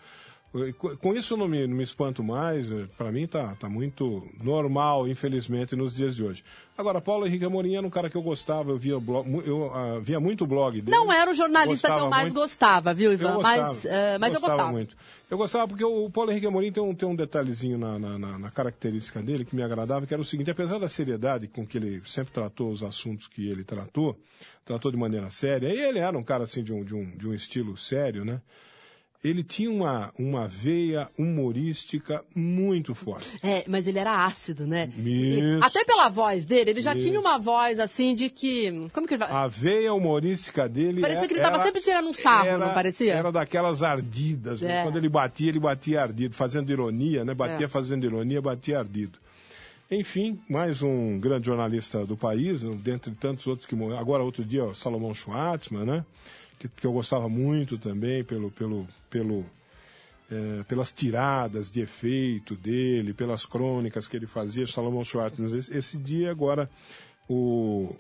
Com 0.99 1.15
isso 1.15 1.35
eu 1.35 1.39
não 1.39 1.47
me, 1.47 1.67
não 1.67 1.77
me 1.77 1.83
espanto 1.85 2.23
mais. 2.25 2.67
Para 2.97 3.13
mim 3.13 3.27
tá, 3.27 3.55
tá 3.57 3.69
muito 3.69 4.27
normal, 4.43 5.07
infelizmente, 5.07 5.77
nos 5.77 5.95
dias 5.95 6.17
de 6.17 6.25
hoje. 6.25 6.43
Agora, 6.77 7.01
Paulo 7.03 7.27
Henrique 7.27 7.45
Amorim 7.45 7.75
era 7.77 7.87
um 7.87 7.91
cara 7.91 8.09
que 8.09 8.17
eu 8.17 8.23
gostava, 8.23 8.71
eu 8.71 8.79
via, 8.79 8.99
blog, 8.99 9.29
eu, 9.47 9.71
ah, 9.75 9.99
via 10.01 10.19
muito 10.19 10.45
o 10.45 10.47
blog 10.47 10.81
dele. 10.81 10.97
Não 10.97 11.13
era 11.13 11.31
o 11.31 11.35
jornalista 11.35 11.89
que 11.89 11.93
eu 11.93 11.97
Gostava 11.97 12.11
mais 12.11 12.25
muito. 12.33 12.37
gostava, 12.41 12.95
viu, 12.95 13.11
Eu 13.11 13.15
Ivan? 13.15 13.35
gostava, 13.35 13.63
mas 13.69 13.85
eh, 13.85 14.19
mas 14.19 14.33
eu 14.35 14.41
gostava. 14.41 14.73
muito. 14.73 14.97
Eu 15.31 15.37
gostava 15.37 15.69
porque 15.69 15.85
o 15.85 16.09
Paulo 16.09 16.31
Henrique 16.31 16.47
Amorim 16.47 16.73
tem 16.73 16.83
um, 16.83 16.95
tem 16.95 17.07
um 17.07 17.15
detalhezinho 17.17 17.77
na, 17.77 17.99
na, 17.99 18.19
na- 18.19 18.39
na 18.39 18.51
característica 18.51 19.21
dele 19.21 19.45
que 19.45 19.55
me 19.55 19.63
agradava, 19.63 20.07
que 20.07 20.15
era 20.15 20.21
o 20.23 20.25
seguinte, 20.25 20.51
apesar 20.51 20.79
da 20.79 20.89
seriedade 20.89 21.47
com 21.47 21.67
que 21.67 21.77
ele 21.77 22.01
sempre 22.07 22.33
tratou 22.33 22.71
os 22.71 22.83
assuntos 22.83 23.27
que 23.27 23.47
ele 23.51 23.65
tratou, 23.65 24.19
tratou 24.65 24.91
de 24.91 24.97
maneira 24.97 25.29
séria, 25.29 25.69
e 25.69 25.79
ele 25.79 25.99
era 25.99 26.17
um 26.17 26.23
cara 26.23 26.45
assim 26.45 26.63
de 26.63 26.73
um, 26.73 26.83
de 26.83 26.95
um, 26.95 27.05
de 27.17 27.29
um 27.29 27.35
estilo 27.35 27.77
sério, 27.77 28.25
né? 28.25 28.41
Ele 29.23 29.43
tinha 29.43 29.69
uma, 29.69 30.13
uma 30.17 30.47
veia 30.47 31.09
humorística 31.19 32.23
muito 32.35 32.95
forte. 32.95 33.27
É, 33.43 33.65
mas 33.67 33.89
ele 33.89 33.99
era 33.99 34.25
ácido, 34.25 34.65
né? 34.65 34.89
Isso. 34.97 35.59
até 35.65 35.85
pela 35.85 36.09
voz 36.09 36.45
dele, 36.45 36.71
ele 36.71 36.81
já 36.81 36.95
Isso. 36.95 37.05
tinha 37.05 37.19
uma 37.19 37.37
voz 37.37 37.81
assim 37.81 38.15
de 38.15 38.31
que. 38.31 38.71
Como 38.93 39.09
que 39.09 39.15
ele 39.15 39.25
vai. 39.25 39.31
A 39.31 39.49
veia 39.49 39.93
humorística 39.93 40.69
dele. 40.69 41.01
Parecia 41.01 41.25
é- 41.25 41.27
que 41.27 41.35
ele 41.35 41.41
tava 41.41 41.57
era- 41.57 41.65
sempre 41.65 41.81
tirando 41.81 42.09
um 42.09 42.15
sarro, 42.15 42.47
era- 42.47 42.59
não 42.59 42.73
parecia? 42.73 43.13
Era 43.13 43.33
daquelas 43.33 43.83
ardidas. 43.83 44.61
né? 44.61 44.81
É. 44.81 44.83
Quando 44.85 44.97
ele 44.97 45.09
batia, 45.09 45.49
ele 45.49 45.59
batia 45.61 46.01
ardido, 46.03 46.37
fazendo 46.37 46.71
ironia, 46.71 47.25
né? 47.25 47.35
Batia 47.35 47.67
É. 47.67 47.69
fazendo 47.69 48.05
ironia, 48.05 48.41
batia 48.41 48.79
ardido. 48.79 49.19
Enfim, 49.91 50.39
mais 50.49 50.83
um 50.83 51.19
grande 51.19 51.47
jornalista 51.47 52.05
do 52.07 52.17
país, 52.17 52.61
dentre 52.63 53.11
tantos 53.13 53.47
outros 53.47 53.67
que 53.67 53.75
morreram. 53.75 53.99
Agora, 54.01 54.23
outro 54.23 54.45
dia, 54.45 54.65
o 54.65 54.75
Salomão 54.75 55.15
Schwartzman, 55.15 55.85
né? 55.85 56.05
Que, 56.59 56.69
que 56.69 56.87
eu 56.87 56.93
gostava 56.93 57.29
muito 57.29 57.79
também 57.79 58.25
pelo, 58.25 58.51
pelo, 58.51 58.87
pelo, 59.09 59.45
eh, 60.31 60.65
pelas 60.67 60.93
tiradas 60.93 61.71
de 61.71 61.81
efeito 61.81 62.55
dele, 62.57 63.15
pelas 63.15 63.47
crônicas 63.47 64.09
que 64.09 64.17
ele 64.17 64.27
fazia, 64.27 64.67
Salomão 64.67 65.05
Schwartzman. 65.05 65.57
Esse, 65.57 65.73
esse 65.77 65.97
dia, 65.97 66.31
agora, 66.31 66.69
o, 67.29 67.95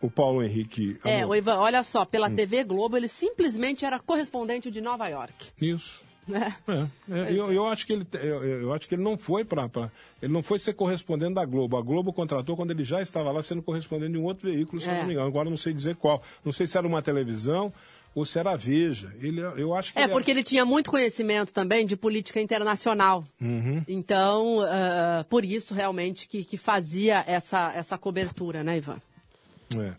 o 0.00 0.10
Paulo 0.10 0.42
Henrique. 0.42 0.98
É, 1.04 1.22
Amorim. 1.22 1.30
o 1.30 1.34
Ivan, 1.36 1.56
olha 1.58 1.82
só, 1.82 2.02
Hum. 2.02 2.06
pela 2.06 2.30
TV 2.30 2.64
Globo, 2.64 2.96
ele 2.96 3.08
simplesmente 3.08 3.84
era 3.84 3.98
correspondente 3.98 4.70
de 4.70 4.80
Nova 4.80 5.06
York. 5.08 5.48
Isso. 5.60 6.02
Né? 6.28 6.54
É, 6.68 6.86
é, 7.10 7.32
eu, 7.32 7.50
eu 7.50 7.66
acho 7.66 7.86
que 7.86 7.92
ele, 7.94 8.06
eu, 8.12 8.44
eu 8.44 8.72
acho 8.74 8.86
que 8.86 8.94
ele 8.94 9.02
não 9.02 9.16
foi 9.16 9.44
para, 9.44 9.90
ele 10.22 10.32
não 10.32 10.42
foi 10.42 10.58
ser 10.58 10.74
correspondente 10.74 11.34
da 11.34 11.44
Globo. 11.44 11.76
A 11.76 11.82
Globo 11.82 12.12
contratou 12.12 12.54
quando 12.54 12.70
ele 12.70 12.84
já 12.84 13.00
estava 13.00 13.32
lá 13.32 13.42
sendo 13.42 13.62
correspondente 13.62 14.12
de 14.12 14.18
um 14.18 14.24
outro 14.24 14.50
veículo, 14.50 14.80
se 14.80 14.88
É. 14.88 14.98
não 14.98 15.06
me 15.06 15.14
engano. 15.14 15.26
Agora 15.26 15.48
não 15.48 15.56
sei 15.56 15.72
dizer 15.72 15.96
qual. 15.96 16.22
Não 16.44 16.52
sei 16.52 16.66
se 16.66 16.76
era 16.76 16.86
uma 16.86 17.00
televisão 17.00 17.72
ou 18.14 18.24
se 18.26 18.38
era 18.38 18.50
a 18.50 18.56
Veja. 18.56 19.14
Ele, 19.20 19.40
eu 19.40 19.74
acho 19.74 19.92
que 19.92 19.98
É, 19.98 20.04
ele 20.04 20.12
porque 20.12 20.30
ele 20.30 20.42
tinha 20.42 20.64
muito 20.64 20.90
conhecimento 20.90 21.52
também 21.52 21.86
de 21.86 21.96
política 21.96 22.40
internacional. 22.40 23.24
Uhum. 23.40 23.82
Então, 23.88 24.60
ah, 24.62 25.24
por 25.28 25.44
isso, 25.44 25.72
realmente, 25.72 26.26
que, 26.28 26.44
que 26.44 26.56
fazia 26.56 27.24
essa, 27.26 27.72
essa 27.74 27.96
cobertura, 27.96 28.62
né, 28.62 28.78
Ivan? 28.78 29.00
É. 29.76 29.92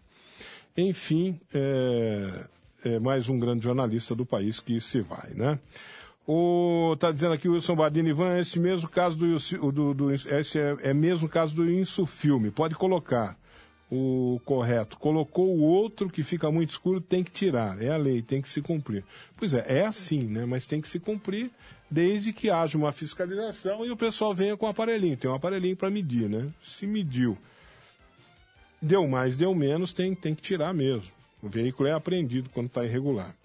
Enfim, 0.77 1.39
é, 1.53 2.45
é 2.86 2.99
mais 2.99 3.30
um 3.30 3.38
grande 3.39 3.63
jornalista 3.63 4.15
do 4.15 4.25
país 4.25 4.59
que 4.59 4.80
se 4.80 5.01
vai, 5.01 5.32
né? 5.34 5.59
O, 6.32 6.95
tá 6.97 7.11
dizendo 7.11 7.34
aqui 7.34 7.49
o 7.49 7.53
Wilson 7.53 7.75
Badini, 7.75 8.09
Ivan, 8.09 8.38
esse 8.38 8.59
mesmo 8.59 8.88
caso 8.88 9.17
do, 9.17 9.71
do, 9.71 9.93
do 9.95 10.11
esse 10.11 10.59
é, 10.59 10.77
é 10.82 10.93
mesmo 10.93 11.27
caso 11.27 11.55
do 11.55 11.67
Insufilme, 11.67 12.51
pode 12.51 12.75
colocar 12.75 13.36
o 13.89 14.39
correto. 14.45 14.99
Colocou 14.99 15.47
o 15.47 15.61
outro 15.61 16.07
que 16.07 16.21
fica 16.21 16.51
muito 16.51 16.69
escuro, 16.69 17.01
tem 17.01 17.23
que 17.23 17.32
tirar. 17.32 17.82
É 17.82 17.89
a 17.89 17.97
lei, 17.97 18.21
tem 18.21 18.43
que 18.43 18.49
se 18.49 18.61
cumprir. 18.61 19.03
Pois 19.36 19.55
é, 19.55 19.65
é 19.67 19.86
assim, 19.88 20.21
né? 20.25 20.45
Mas 20.45 20.67
tem 20.67 20.80
que 20.80 20.88
se 20.88 20.99
cumprir 20.99 21.49
desde 21.89 22.32
que 22.32 22.51
haja 22.51 22.77
uma 22.77 22.91
fiscalização 22.91 23.84
e 23.84 23.89
o 23.89 23.97
pessoal 23.97 24.36
venha 24.36 24.55
com 24.55 24.67
o 24.67 24.69
aparelhinho. 24.69 25.17
Tem 25.17 25.32
um 25.32 25.34
aparelhinho 25.34 25.75
para 25.75 25.89
medir, 25.89 26.30
né? 26.30 26.49
Se 26.61 26.86
mediu 26.86 27.38
deu 28.82 29.07
mais, 29.07 29.36
deu 29.36 29.53
menos, 29.53 29.93
tem, 29.93 30.15
tem 30.15 30.34
que 30.34 30.41
tirar 30.41 30.73
mesmo. 30.73 31.09
O 31.41 31.47
veículo 31.47 31.88
é 31.88 31.93
apreendido 31.93 32.49
quando 32.49 32.67
está 32.67 32.86
irregular. 32.86 33.36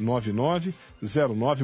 99318-9909, 0.00 0.72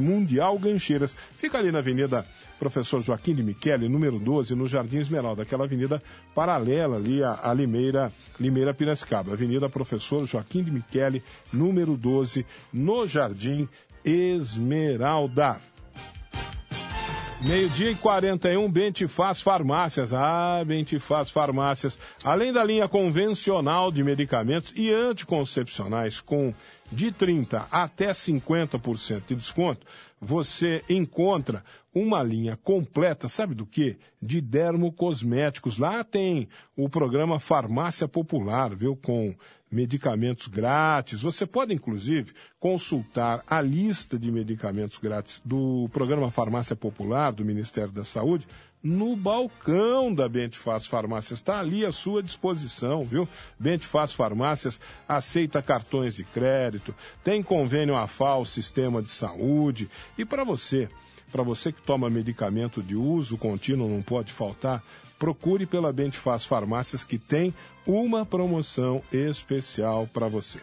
Mundial 0.00 0.58
Gancheiras. 0.58 1.14
Fica 1.34 1.58
ali 1.58 1.70
na 1.72 1.78
Avenida 1.78 2.26
Professor 2.58 3.00
Joaquim 3.00 3.34
de 3.34 3.42
Michele, 3.42 3.88
número 3.88 4.18
12, 4.18 4.54
no 4.54 4.66
Jardim 4.66 4.98
Esmeralda, 4.98 5.42
aquela 5.42 5.64
avenida 5.64 6.02
paralela 6.34 6.96
ali 6.96 7.22
à 7.22 7.52
Limeira, 7.54 8.12
Limeira 8.38 8.74
Piracicaba. 8.74 9.32
Avenida 9.32 9.68
Professor 9.68 10.26
Joaquim 10.26 10.62
de 10.62 10.70
Michele, 10.70 11.22
número 11.52 11.96
12, 11.96 12.44
no 12.72 13.06
Jardim 13.06 13.68
Esmeralda. 14.04 15.58
Meio-dia 17.42 17.90
e 17.90 17.94
41, 17.94 18.70
Bentifaz 18.70 19.40
Farmácias. 19.40 20.12
Ah, 20.12 20.62
Bentifaz 20.66 21.30
Farmácias. 21.30 21.98
Além 22.22 22.52
da 22.52 22.62
linha 22.62 22.86
convencional 22.86 23.90
de 23.90 24.04
medicamentos 24.04 24.74
e 24.76 24.92
anticoncepcionais 24.92 26.20
com 26.20 26.52
de 26.90 27.12
30% 27.12 27.66
até 27.70 28.10
50% 28.10 29.22
de 29.26 29.34
desconto, 29.34 29.86
você 30.20 30.84
encontra 30.88 31.64
uma 31.94 32.22
linha 32.22 32.56
completa, 32.56 33.28
sabe 33.28 33.54
do 33.54 33.66
que? 33.66 33.96
De 34.20 34.40
dermocosméticos. 34.40 35.78
Lá 35.78 36.04
tem 36.04 36.48
o 36.76 36.88
programa 36.88 37.40
Farmácia 37.40 38.06
Popular, 38.06 38.74
viu? 38.74 38.94
Com 38.94 39.34
medicamentos 39.70 40.48
grátis. 40.48 41.22
Você 41.22 41.46
pode, 41.46 41.72
inclusive, 41.72 42.32
consultar 42.58 43.42
a 43.46 43.60
lista 43.60 44.18
de 44.18 44.30
medicamentos 44.30 44.98
grátis 44.98 45.40
do 45.44 45.88
programa 45.92 46.30
Farmácia 46.30 46.74
Popular 46.74 47.32
do 47.32 47.44
Ministério 47.44 47.92
da 47.92 48.04
Saúde 48.04 48.46
no 48.82 49.14
balcão 49.14 50.12
da 50.12 50.28
Bentifaz 50.28 50.86
Farmácias. 50.86 51.38
Está 51.38 51.60
ali 51.60 51.84
à 51.84 51.92
sua 51.92 52.22
disposição, 52.22 53.04
viu? 53.04 53.28
Bentifaz 53.58 54.12
Farmácias 54.12 54.80
aceita 55.08 55.62
cartões 55.62 56.16
de 56.16 56.24
crédito, 56.24 56.94
tem 57.22 57.42
convênio 57.42 57.96
AFAL, 57.96 58.44
Sistema 58.44 59.02
de 59.02 59.10
Saúde. 59.10 59.90
E 60.16 60.24
para 60.24 60.44
você, 60.44 60.88
para 61.30 61.42
você 61.42 61.72
que 61.72 61.82
toma 61.82 62.08
medicamento 62.08 62.82
de 62.82 62.96
uso 62.96 63.36
contínuo, 63.36 63.88
não 63.88 64.02
pode 64.02 64.32
faltar, 64.32 64.82
procure 65.18 65.66
pela 65.66 65.92
Bentifaz 65.92 66.44
Farmácias 66.44 67.04
que 67.04 67.18
tem 67.18 67.52
uma 67.86 68.24
promoção 68.24 69.02
especial 69.12 70.08
para 70.12 70.28
você. 70.28 70.58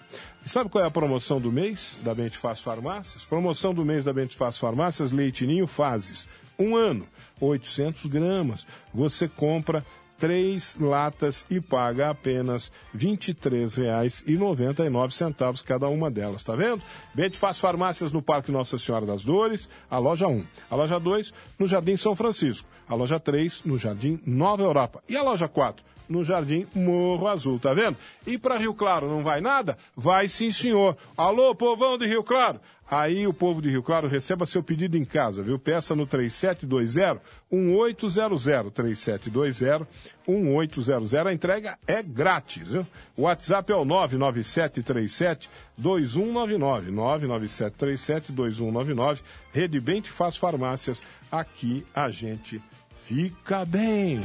E 0.45 0.49
sabe 0.49 0.70
qual 0.70 0.84
é 0.84 0.88
a 0.88 0.91
promoção 0.91 1.39
do 1.39 1.51
mês 1.51 1.99
da 2.01 2.15
Bentifaz 2.15 2.61
Farmácias? 2.61 3.26
Promoção 3.26 3.74
do 3.74 3.84
mês 3.86 4.05
da 4.05 4.13
Bentifaz 4.13 4.57
Farmácias, 4.57 5.11
Leitinho 5.11 5.68
Fases. 5.68 6.28
Um 6.57 6.76
ano, 6.76 7.07
800 7.39 8.05
gramas. 8.07 8.65
Você 8.93 9.27
compra 9.27 9.85
três 10.17 10.75
latas 10.79 11.45
e 11.49 11.59
paga 11.61 12.09
apenas 12.09 12.71
R$ 12.93 12.99
23,99 12.99 15.63
cada 15.63 15.88
uma 15.88 16.09
delas, 16.09 16.43
tá 16.43 16.55
vendo? 16.55 16.81
Bente 17.13 17.38
faz 17.38 17.59
farmácias 17.59 18.11
no 18.11 18.19
Parque 18.21 18.51
Nossa 18.51 18.77
Senhora 18.77 19.05
das 19.05 19.23
Dores, 19.23 19.69
a 19.89 19.97
loja 19.97 20.27
1. 20.27 20.43
A 20.69 20.75
loja 20.75 20.99
2, 20.99 21.33
no 21.57 21.65
Jardim 21.67 21.95
São 21.95 22.13
Francisco. 22.15 22.67
A 22.88 22.95
loja 22.95 23.19
3, 23.19 23.63
no 23.63 23.77
Jardim 23.77 24.19
Nova 24.25 24.63
Europa. 24.63 25.01
E 25.07 25.15
a 25.15 25.21
loja 25.21 25.47
4, 25.47 25.85
no 26.09 26.23
Jardim 26.23 26.65
Morro 26.73 27.27
Azul, 27.27 27.59
tá 27.59 27.73
vendo? 27.73 27.97
E 28.25 28.38
para 28.38 28.57
Rio 28.57 28.73
Claro 28.73 29.07
não 29.07 29.23
vai 29.23 29.41
nada? 29.41 29.77
Vai 29.95 30.27
sim, 30.27 30.51
senhor. 30.51 30.97
Alô, 31.15 31.53
povão 31.53 31.97
de 31.97 32.07
Rio 32.07 32.23
Claro. 32.23 32.59
Aí 32.89 33.27
o 33.27 33.33
povo 33.33 33.61
de 33.61 33.69
Rio 33.69 33.83
Claro 33.83 34.07
receba 34.07 34.45
seu 34.45 34.63
pedido 34.63 34.97
em 34.97 35.03
casa, 35.03 35.43
viu? 35.43 35.59
Peça 35.59 35.93
no 35.93 36.07
3720 36.07 37.21
1800 37.51 38.43
3720 38.73 39.88
1800. 40.25 41.13
A 41.13 41.33
entrega 41.33 41.77
é 41.85 42.01
grátis, 42.01 42.71
viu? 42.71 42.88
O 43.17 43.23
WhatsApp 43.23 43.71
é 43.71 43.75
o 43.75 43.83
99737 43.83 45.49
2199 45.77 46.91
99737 46.91 48.31
2199. 48.31 49.21
Rede 49.51 49.81
Bem 49.81 49.99
te 49.99 50.09
faz 50.09 50.38
farmácias. 50.38 51.03
Aqui 51.29 51.85
a 51.93 52.09
gente 52.09 52.61
fica 53.03 53.65
bem. 53.65 54.21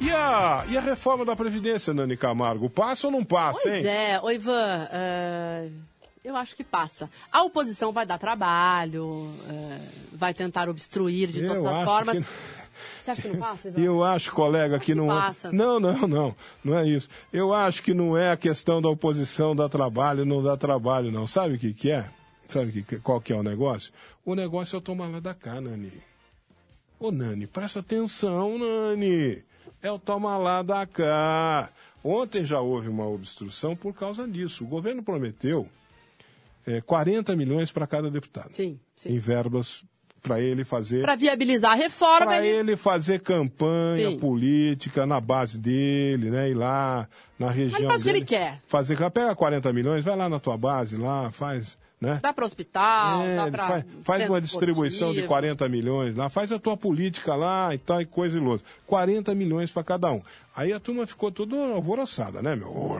E 0.00 0.10
a, 0.10 0.64
e 0.68 0.76
a 0.76 0.80
reforma 0.80 1.24
da 1.24 1.36
Previdência, 1.36 1.94
Nani 1.94 2.16
Camargo? 2.16 2.68
Passa 2.68 3.06
ou 3.06 3.12
não 3.12 3.24
passa, 3.24 3.60
pois 3.62 3.74
hein? 3.74 3.82
Pois 3.82 3.94
é, 3.94 4.20
ô 4.20 4.30
Ivan, 4.30 4.88
uh, 4.90 5.93
eu 6.24 6.34
acho 6.34 6.56
que 6.56 6.64
passa. 6.64 7.10
A 7.30 7.42
oposição 7.42 7.92
vai 7.92 8.06
dar 8.06 8.18
trabalho, 8.18 9.04
uh, 9.06 9.90
vai 10.12 10.32
tentar 10.32 10.68
obstruir 10.68 11.28
de 11.28 11.44
eu 11.44 11.48
todas 11.48 11.66
as 11.66 11.84
formas. 11.84 12.18
Que... 12.18 12.24
Você 12.98 13.10
acha 13.10 13.22
que 13.22 13.28
não 13.28 13.38
passa, 13.38 13.68
Ivan? 13.68 13.80
Eu 13.80 14.02
acho, 14.02 14.32
colega, 14.32 14.78
que, 14.78 14.86
que 14.86 14.94
não. 14.94 15.06
Passa. 15.06 15.52
Não, 15.52 15.78
não, 15.78 16.08
não. 16.08 16.36
Não 16.64 16.78
é 16.78 16.88
isso. 16.88 17.08
Eu 17.32 17.52
acho 17.52 17.82
que 17.82 17.92
não 17.92 18.16
é 18.16 18.30
a 18.30 18.36
questão 18.36 18.80
da 18.80 18.88
oposição 18.88 19.54
dar 19.54 19.68
trabalho, 19.68 20.24
não 20.24 20.42
dar 20.42 20.56
trabalho, 20.56 21.12
não. 21.12 21.26
Sabe 21.26 21.54
o 21.54 21.58
que, 21.58 21.74
que 21.74 21.90
é? 21.90 22.08
Sabe 22.48 22.82
que, 22.82 22.98
qual 22.98 23.20
que 23.20 23.32
é 23.32 23.36
o 23.36 23.42
negócio? 23.42 23.92
O 24.24 24.34
negócio 24.34 24.76
é 24.76 24.78
o 24.78 24.82
tomar 24.82 25.08
lá 25.08 25.20
da 25.20 25.34
cá, 25.34 25.60
Nani. 25.60 25.92
Ô, 26.98 27.10
Nani, 27.10 27.46
presta 27.46 27.80
atenção, 27.80 28.58
Nani 28.58 29.44
é 29.82 29.92
o 29.92 29.98
toma 29.98 30.38
lá 30.38 30.62
da 30.62 30.86
cá. 30.86 31.68
Ontem 32.02 32.44
já 32.44 32.60
houve 32.60 32.88
uma 32.88 33.06
obstrução 33.06 33.76
por 33.76 33.92
causa 33.92 34.26
disso. 34.26 34.64
O 34.64 34.66
governo 34.66 35.02
prometeu 35.02 35.68
é, 36.66 36.80
40 36.80 37.34
milhões 37.36 37.70
para 37.70 37.86
cada 37.86 38.10
deputado. 38.10 38.50
Sim, 38.54 38.78
sim. 38.96 39.14
Em 39.14 39.18
verbas 39.18 39.84
para 40.24 40.40
ele 40.40 40.64
fazer. 40.64 41.02
Para 41.02 41.16
viabilizar 41.16 41.72
a 41.72 41.74
reforma. 41.74 42.26
Para 42.26 42.44
ele... 42.44 42.70
ele... 42.70 42.76
fazer 42.76 43.20
campanha 43.20 44.10
sim. 44.10 44.18
política 44.18 45.04
na 45.04 45.20
base 45.20 45.58
dele, 45.58 46.30
né? 46.30 46.50
Ir 46.50 46.54
lá 46.54 47.06
na 47.38 47.50
região. 47.50 47.80
Ele 47.80 47.88
faz 47.88 48.00
o 48.00 48.04
que 48.04 48.10
ele 48.10 48.24
quer. 48.24 48.62
Fazer, 48.66 48.96
pega 49.10 49.34
40 49.34 49.72
milhões, 49.72 50.02
vai 50.02 50.16
lá 50.16 50.28
na 50.28 50.40
tua 50.40 50.56
base, 50.56 50.96
lá, 50.96 51.30
faz. 51.30 51.76
Né? 52.04 52.18
Dá 52.22 52.32
para 52.32 52.44
hospital, 52.44 53.22
é, 53.22 53.36
dá 53.36 53.50
para. 53.50 53.66
Faz, 53.66 53.84
faz 54.04 54.30
uma 54.30 54.40
distribuição 54.40 55.08
esportivo. 55.08 55.22
de 55.22 55.28
40 55.28 55.68
milhões 55.68 56.14
lá, 56.14 56.28
faz 56.28 56.52
a 56.52 56.58
tua 56.58 56.76
política 56.76 57.34
lá 57.34 57.74
e 57.74 57.78
tal, 57.78 58.00
e 58.00 58.04
coisa 58.04 58.36
e 58.36 58.40
louca. 58.40 58.64
40 58.86 59.34
milhões 59.34 59.70
para 59.70 59.82
cada 59.82 60.10
um. 60.12 60.22
Aí 60.56 60.72
a 60.72 60.78
turma 60.78 61.06
ficou 61.06 61.32
toda 61.32 61.56
alvoroçada, 61.56 62.40
né, 62.40 62.54
meu? 62.54 62.96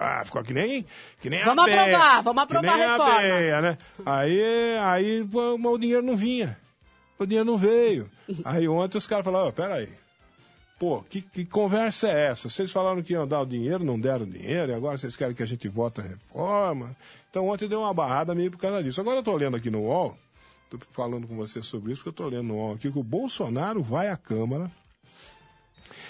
Ah, 0.00 0.22
ficou 0.24 0.42
que 0.42 0.52
nem, 0.52 0.84
que 1.20 1.30
nem 1.30 1.44
vamos 1.44 1.62
a 1.62 1.66
beia, 1.66 1.82
aprovar, 1.82 2.22
vamos 2.22 2.42
aprovar 2.42 2.72
que 2.72 2.76
nem 2.76 2.84
a 2.84 2.90
reforma. 2.92 3.14
A 3.14 3.22
beia, 3.22 3.60
né? 3.60 3.78
Aí, 4.04 4.78
aí 4.82 5.28
o 5.32 5.78
dinheiro 5.78 6.02
não 6.02 6.16
vinha. 6.16 6.58
O 7.18 7.26
dinheiro 7.26 7.44
não 7.44 7.58
veio. 7.58 8.08
Aí 8.44 8.68
ontem 8.68 8.96
os 8.96 9.06
caras 9.06 9.24
falaram, 9.24 9.48
oh, 9.48 9.52
peraí. 9.52 9.88
Pô, 10.78 11.02
que, 11.02 11.20
que, 11.20 11.44
conversa 11.44 12.08
é 12.08 12.26
essa? 12.26 12.48
Vocês 12.48 12.70
falaram 12.70 13.02
que 13.02 13.12
iam 13.12 13.26
dar 13.26 13.40
o 13.40 13.46
dinheiro, 13.46 13.84
não 13.84 13.98
deram 13.98 14.24
dinheiro, 14.24 14.70
e 14.70 14.74
agora 14.74 14.96
vocês 14.96 15.16
querem 15.16 15.34
que 15.34 15.42
a 15.42 15.46
gente 15.46 15.68
vote 15.68 16.00
a 16.00 16.04
reforma. 16.04 16.96
Então 17.28 17.48
ontem 17.48 17.66
deu 17.66 17.80
uma 17.80 17.92
barrada 17.92 18.32
meio 18.32 18.50
por 18.50 18.58
causa 18.58 18.82
disso. 18.82 19.00
Agora 19.00 19.16
eu 19.16 19.20
estou 19.20 19.36
lendo 19.36 19.56
aqui 19.56 19.70
no 19.70 19.80
UOL, 19.80 20.16
estou 20.64 20.80
falando 20.92 21.26
com 21.26 21.36
você 21.36 21.62
sobre 21.62 21.92
isso, 21.92 22.02
que 22.02 22.08
eu 22.08 22.12
estou 22.12 22.28
lendo 22.28 22.44
no 22.44 22.54
UOL 22.54 22.74
aqui, 22.74 22.92
que 22.92 22.98
o 22.98 23.02
Bolsonaro 23.02 23.82
vai 23.82 24.08
à 24.08 24.16
Câmara, 24.16 24.70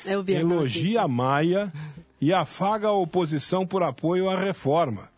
elogia 0.07 1.03
a 1.03 1.09
Maia 1.09 1.73
e 2.21 2.31
afaga 2.33 2.89
a 2.89 2.93
oposição 2.93 3.67
por 3.67 3.83
apoio 3.83 4.29
à 4.29 4.39
reforma. 4.39 5.11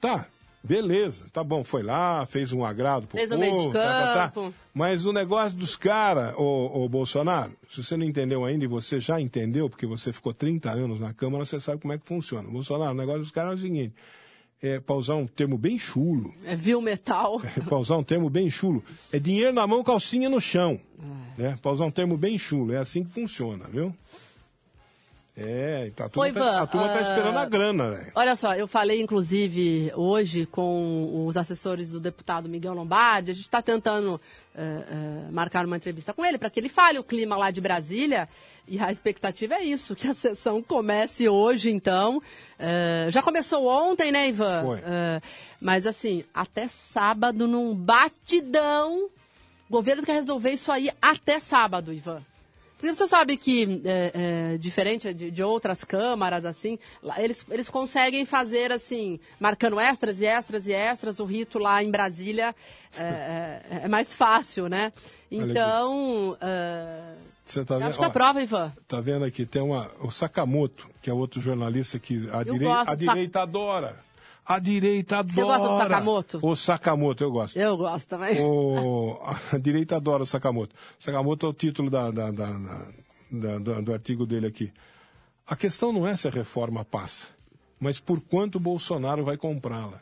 Tá, 0.00 0.26
Beleza, 0.64 1.26
tá 1.32 1.42
bom, 1.42 1.64
foi 1.64 1.82
lá, 1.82 2.24
fez 2.24 2.52
um 2.52 2.64
agrado 2.64 3.06
pro 3.08 3.18
fez 3.18 3.30
povo. 3.30 3.40
O 3.40 3.44
meio 3.44 3.66
de 3.66 3.72
tá. 3.72 3.80
Tá, 3.82 4.28
tá. 4.28 4.52
Mas 4.72 5.04
o 5.06 5.12
negócio 5.12 5.58
dos 5.58 5.74
caras, 5.74 6.34
ô, 6.36 6.84
ô, 6.84 6.88
Bolsonaro, 6.88 7.52
se 7.68 7.82
você 7.82 7.96
não 7.96 8.06
entendeu 8.06 8.44
ainda 8.44 8.64
e 8.64 8.68
você 8.68 9.00
já 9.00 9.20
entendeu, 9.20 9.68
porque 9.68 9.86
você 9.86 10.12
ficou 10.12 10.32
30 10.32 10.70
anos 10.70 11.00
na 11.00 11.12
Câmara, 11.12 11.44
você 11.44 11.58
sabe 11.58 11.80
como 11.80 11.92
é 11.92 11.98
que 11.98 12.06
funciona. 12.06 12.48
Bolsonaro, 12.48 12.92
o 12.92 12.94
negócio 12.94 13.20
dos 13.20 13.32
caras 13.32 13.52
é 13.52 13.54
o 13.54 13.58
seguinte, 13.58 13.94
é, 14.62 14.78
para 14.78 14.94
usar 14.94 15.16
um 15.16 15.26
termo 15.26 15.58
bem 15.58 15.76
chulo. 15.76 16.32
É 16.44 16.54
vil 16.54 16.80
metal. 16.80 17.42
É, 17.44 17.60
para 17.60 17.78
usar 17.78 17.96
um 17.96 18.04
termo 18.04 18.30
bem 18.30 18.48
chulo. 18.48 18.84
É 19.12 19.18
dinheiro 19.18 19.52
na 19.52 19.66
mão, 19.66 19.82
calcinha 19.82 20.28
no 20.28 20.40
chão. 20.40 20.80
É. 21.36 21.42
Né? 21.42 21.58
Para 21.60 21.72
usar 21.72 21.84
um 21.84 21.90
termo 21.90 22.16
bem 22.16 22.38
chulo. 22.38 22.72
É 22.72 22.78
assim 22.78 23.02
que 23.02 23.10
funciona, 23.10 23.66
viu? 23.66 23.92
É, 25.34 25.90
tá, 25.96 26.04
a 26.04 26.08
turma, 26.10 26.26
Oi, 26.26 26.32
tá, 26.32 26.62
a 26.62 26.66
turma 26.66 26.88
tá 26.88 27.00
esperando 27.00 27.38
a 27.38 27.44
uh, 27.44 27.48
grana, 27.48 27.90
velho. 27.90 28.12
Olha 28.14 28.36
só, 28.36 28.54
eu 28.54 28.68
falei, 28.68 29.00
inclusive, 29.00 29.90
hoje 29.96 30.44
com 30.44 31.24
os 31.26 31.38
assessores 31.38 31.88
do 31.88 31.98
deputado 31.98 32.50
Miguel 32.50 32.74
Lombardi, 32.74 33.30
a 33.30 33.34
gente 33.34 33.44
está 33.44 33.62
tentando 33.62 34.16
uh, 34.16 34.18
uh, 34.18 35.32
marcar 35.32 35.64
uma 35.64 35.76
entrevista 35.76 36.12
com 36.12 36.22
ele 36.22 36.36
para 36.36 36.50
que 36.50 36.60
ele 36.60 36.68
fale 36.68 36.98
o 36.98 37.04
clima 37.04 37.34
lá 37.34 37.50
de 37.50 37.62
Brasília. 37.62 38.28
E 38.68 38.78
a 38.78 38.92
expectativa 38.92 39.54
é 39.54 39.64
isso, 39.64 39.96
que 39.96 40.06
a 40.06 40.12
sessão 40.12 40.62
comece 40.62 41.26
hoje, 41.26 41.70
então. 41.70 42.18
Uh, 42.18 43.10
já 43.10 43.22
começou 43.22 43.66
ontem, 43.66 44.12
né, 44.12 44.28
Ivan? 44.28 44.62
Foi. 44.62 44.80
mas 45.58 45.86
assim, 45.86 46.24
até 46.34 46.68
sábado, 46.68 47.48
num 47.48 47.74
batidão. 47.74 49.08
O 49.68 49.72
governo 49.72 50.02
quer 50.02 50.12
resolver 50.12 50.50
isso 50.50 50.70
aí 50.70 50.90
até 51.00 51.40
sábado, 51.40 51.90
Ivan. 51.90 52.22
Porque 52.82 52.96
você 52.96 53.06
sabe 53.06 53.36
que, 53.36 53.80
é, 53.84 54.54
é, 54.54 54.58
diferente 54.58 55.14
de, 55.14 55.30
de, 55.30 55.40
outras 55.40 55.84
câmaras, 55.84 56.44
assim, 56.44 56.76
eles, 57.16 57.46
eles 57.48 57.70
conseguem 57.70 58.26
fazer, 58.26 58.72
assim, 58.72 59.20
marcando 59.38 59.78
extras 59.78 60.20
e 60.20 60.26
extras 60.26 60.66
e 60.66 60.72
extras, 60.72 61.20
o 61.20 61.24
rito 61.24 61.60
lá 61.60 61.80
em 61.80 61.92
Brasília 61.92 62.52
é, 62.98 63.02
é, 63.02 63.80
é 63.84 63.88
mais 63.88 64.12
fácil, 64.12 64.68
né? 64.68 64.92
Então, 65.30 66.36
você 67.44 67.64
tá 67.64 67.76
vendo? 67.78 67.86
acho 67.86 67.98
que 68.00 68.04
é 68.04 68.08
a 68.08 68.10
prova, 68.10 68.42
Ivan. 68.42 68.72
Tá 68.88 69.00
vendo 69.00 69.24
aqui, 69.24 69.46
tem 69.46 69.62
uma, 69.62 69.88
o 70.00 70.10
Sakamoto, 70.10 70.90
que 71.00 71.08
é 71.08 71.12
outro 71.12 71.40
jornalista 71.40 72.00
que 72.00 72.28
a, 72.32 72.42
direi, 72.42 72.68
a 72.68 72.94
direita 72.96 73.42
adora. 73.42 73.96
A 74.44 74.58
direita 74.58 75.18
adora. 75.18 75.34
Você 75.34 75.42
gosta 75.42 75.68
do 75.68 75.76
Sakamoto? 75.78 76.40
O 76.42 76.56
Sakamoto, 76.56 77.24
eu 77.24 77.30
gosto. 77.30 77.56
Eu 77.56 77.76
gosto 77.76 78.08
também. 78.08 78.40
O... 78.40 79.18
A 79.52 79.56
direita 79.58 79.96
adora 79.96 80.24
o 80.24 80.26
Sakamoto. 80.26 80.74
Sakamoto 80.98 81.46
é 81.46 81.48
o 81.48 81.52
título 81.52 81.88
da, 81.88 82.10
da, 82.10 82.30
da, 82.30 82.50
da, 83.30 83.58
do, 83.58 83.82
do 83.82 83.92
artigo 83.92 84.26
dele 84.26 84.46
aqui. 84.46 84.72
A 85.46 85.54
questão 85.54 85.92
não 85.92 86.06
é 86.06 86.16
se 86.16 86.26
a 86.26 86.30
reforma 86.30 86.84
passa, 86.84 87.26
mas 87.78 88.00
por 88.00 88.20
quanto 88.20 88.58
Bolsonaro 88.58 89.24
vai 89.24 89.36
comprá-la. 89.36 90.00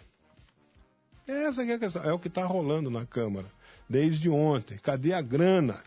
Essa 1.27 1.63
é 1.63 1.75
a 1.75 1.79
questão. 1.79 2.03
É 2.03 2.13
o 2.13 2.19
que 2.19 2.29
está 2.29 2.45
rolando 2.45 2.91
na 2.91 3.07
Câmara. 3.07 3.47
Desde 3.89 4.29
ontem. 4.29 4.79
Cadê 4.79 5.13
a 5.13 5.21
grana? 5.21 5.83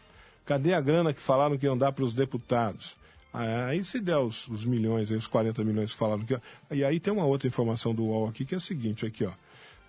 Cadê 0.46 0.74
a 0.74 0.82
grana 0.82 1.14
que 1.14 1.22
falaram 1.22 1.58
que 1.58 1.66
iam 1.66 1.78
dar 1.78 1.92
para 1.92 2.04
os 2.04 2.14
deputados? 2.14 2.96
Aí 3.34 3.84
se 3.84 4.00
der 4.00 4.20
os, 4.20 4.48
os 4.48 4.64
milhões, 4.64 5.10
os 5.10 5.26
40 5.26 5.64
milhões 5.64 5.92
que 5.92 5.98
falaram 5.98 6.24
que. 6.24 6.38
E 6.72 6.84
aí 6.84 7.00
tem 7.00 7.12
uma 7.12 7.26
outra 7.26 7.48
informação 7.48 7.94
do 7.94 8.04
UOL 8.04 8.28
aqui 8.28 8.46
que 8.46 8.54
é 8.54 8.58
a 8.58 8.62
seguinte, 8.62 9.06
aqui, 9.06 9.26
ó. 9.26 9.32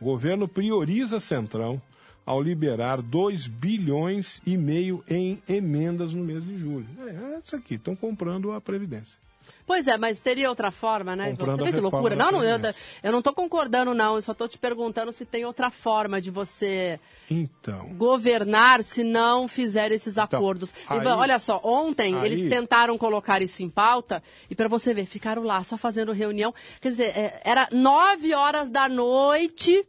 O 0.00 0.04
governo 0.04 0.48
prioriza 0.48 1.20
Centrão 1.20 1.80
ao 2.24 2.42
liberar 2.42 3.02
2 3.02 3.46
bilhões 3.46 4.40
e 4.46 4.56
meio 4.56 5.04
em 5.08 5.42
emendas 5.46 6.14
no 6.14 6.24
mês 6.24 6.42
de 6.42 6.56
julho. 6.56 6.86
É, 6.98 7.34
é 7.34 7.40
isso 7.44 7.54
aqui, 7.54 7.74
estão 7.74 7.94
comprando 7.94 8.52
a 8.52 8.60
Previdência. 8.60 9.18
Pois 9.66 9.86
é, 9.86 9.96
mas 9.96 10.20
teria 10.20 10.48
outra 10.50 10.70
forma, 10.70 11.16
né? 11.16 11.30
Comprando 11.30 11.58
você 11.60 11.64
vê 11.64 11.72
que 11.72 11.80
loucura. 11.80 12.14
Não, 12.16 12.30
não, 12.32 12.42
eu, 12.44 12.58
eu 13.02 13.12
não 13.12 13.22
tô 13.22 13.32
concordando, 13.32 13.94
não. 13.94 14.16
Eu 14.16 14.22
só 14.22 14.34
tô 14.34 14.46
te 14.46 14.58
perguntando 14.58 15.12
se 15.12 15.24
tem 15.24 15.44
outra 15.46 15.70
forma 15.70 16.20
de 16.20 16.30
você 16.30 17.00
Então, 17.30 17.88
governar 17.94 18.82
se 18.82 19.02
não 19.02 19.48
fizer 19.48 19.90
esses 19.90 20.18
acordos. 20.18 20.72
aí- 20.86 20.98
Ivan, 20.98 21.16
olha 21.16 21.38
só, 21.38 21.60
ontem 21.64 22.14
aí- 22.16 22.26
eles 22.26 22.50
tentaram 22.50 22.98
colocar 22.98 23.40
isso 23.40 23.62
em 23.62 23.70
pauta 23.70 24.22
e 24.50 24.54
para 24.54 24.68
você 24.68 24.92
ver, 24.92 25.06
ficaram 25.06 25.42
lá 25.44 25.64
só 25.64 25.76
fazendo 25.78 26.12
reunião. 26.12 26.52
Quer 26.80 26.88
dizer, 26.90 27.16
é, 27.16 27.40
era 27.44 27.68
nove 27.72 28.34
horas 28.34 28.70
da 28.70 28.88
noite 28.88 29.86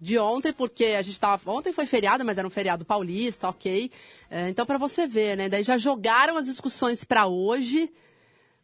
de 0.00 0.18
ontem, 0.18 0.52
porque 0.52 0.84
a 0.84 1.02
gente 1.02 1.14
estava. 1.14 1.50
Ontem 1.50 1.72
foi 1.72 1.86
feriado, 1.86 2.24
mas 2.24 2.36
era 2.38 2.46
um 2.46 2.50
feriado 2.50 2.84
paulista, 2.84 3.48
ok. 3.48 3.90
É, 4.30 4.48
então, 4.50 4.66
para 4.66 4.78
você 4.78 5.06
ver, 5.06 5.36
né? 5.36 5.48
Daí 5.48 5.62
já 5.64 5.76
jogaram 5.78 6.36
as 6.36 6.46
discussões 6.46 7.02
para 7.02 7.26
hoje. 7.26 7.90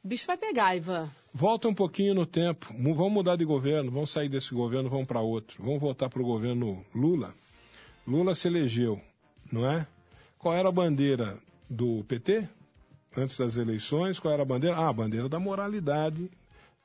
O 0.05 0.09
bicho 0.09 0.27
vai 0.27 0.37
pegar, 0.37 0.77
Ivan. 0.77 1.09
volta 1.33 1.69
um 1.69 1.75
pouquinho 1.75 2.15
no 2.15 2.27
tempo. 2.27 2.67
Vamos 2.77 3.13
mudar 3.13 3.37
de 3.37 3.45
governo, 3.45 3.91
vamos 3.91 4.11
sair 4.11 4.29
desse 4.29 4.53
governo, 4.53 4.91
vamos 4.91 5.07
para 5.07 5.21
outro. 5.21 5.63
Vamos 5.63 5.81
voltar 5.81 6.09
para 6.09 6.21
o 6.21 6.25
governo 6.25 6.85
Lula. 6.95 7.33
Lula 8.07 8.35
se 8.35 8.49
elegeu, 8.49 9.01
não 9.51 9.65
é? 9.65 9.87
Qual 10.39 10.55
era 10.55 10.69
a 10.69 10.73
bandeira 10.73 11.39
do 11.71 12.03
PT 12.05 12.49
antes 13.17 13.39
das 13.39 13.57
eleições? 13.57 14.19
Qual 14.19 14.35
era 14.35 14.43
a 14.43 14.47
bandeira? 14.47 14.77
Ah, 14.77 14.89
a 14.89 14.93
bandeira 14.93 15.29
da 15.29 15.39
moralidade, 15.39 16.29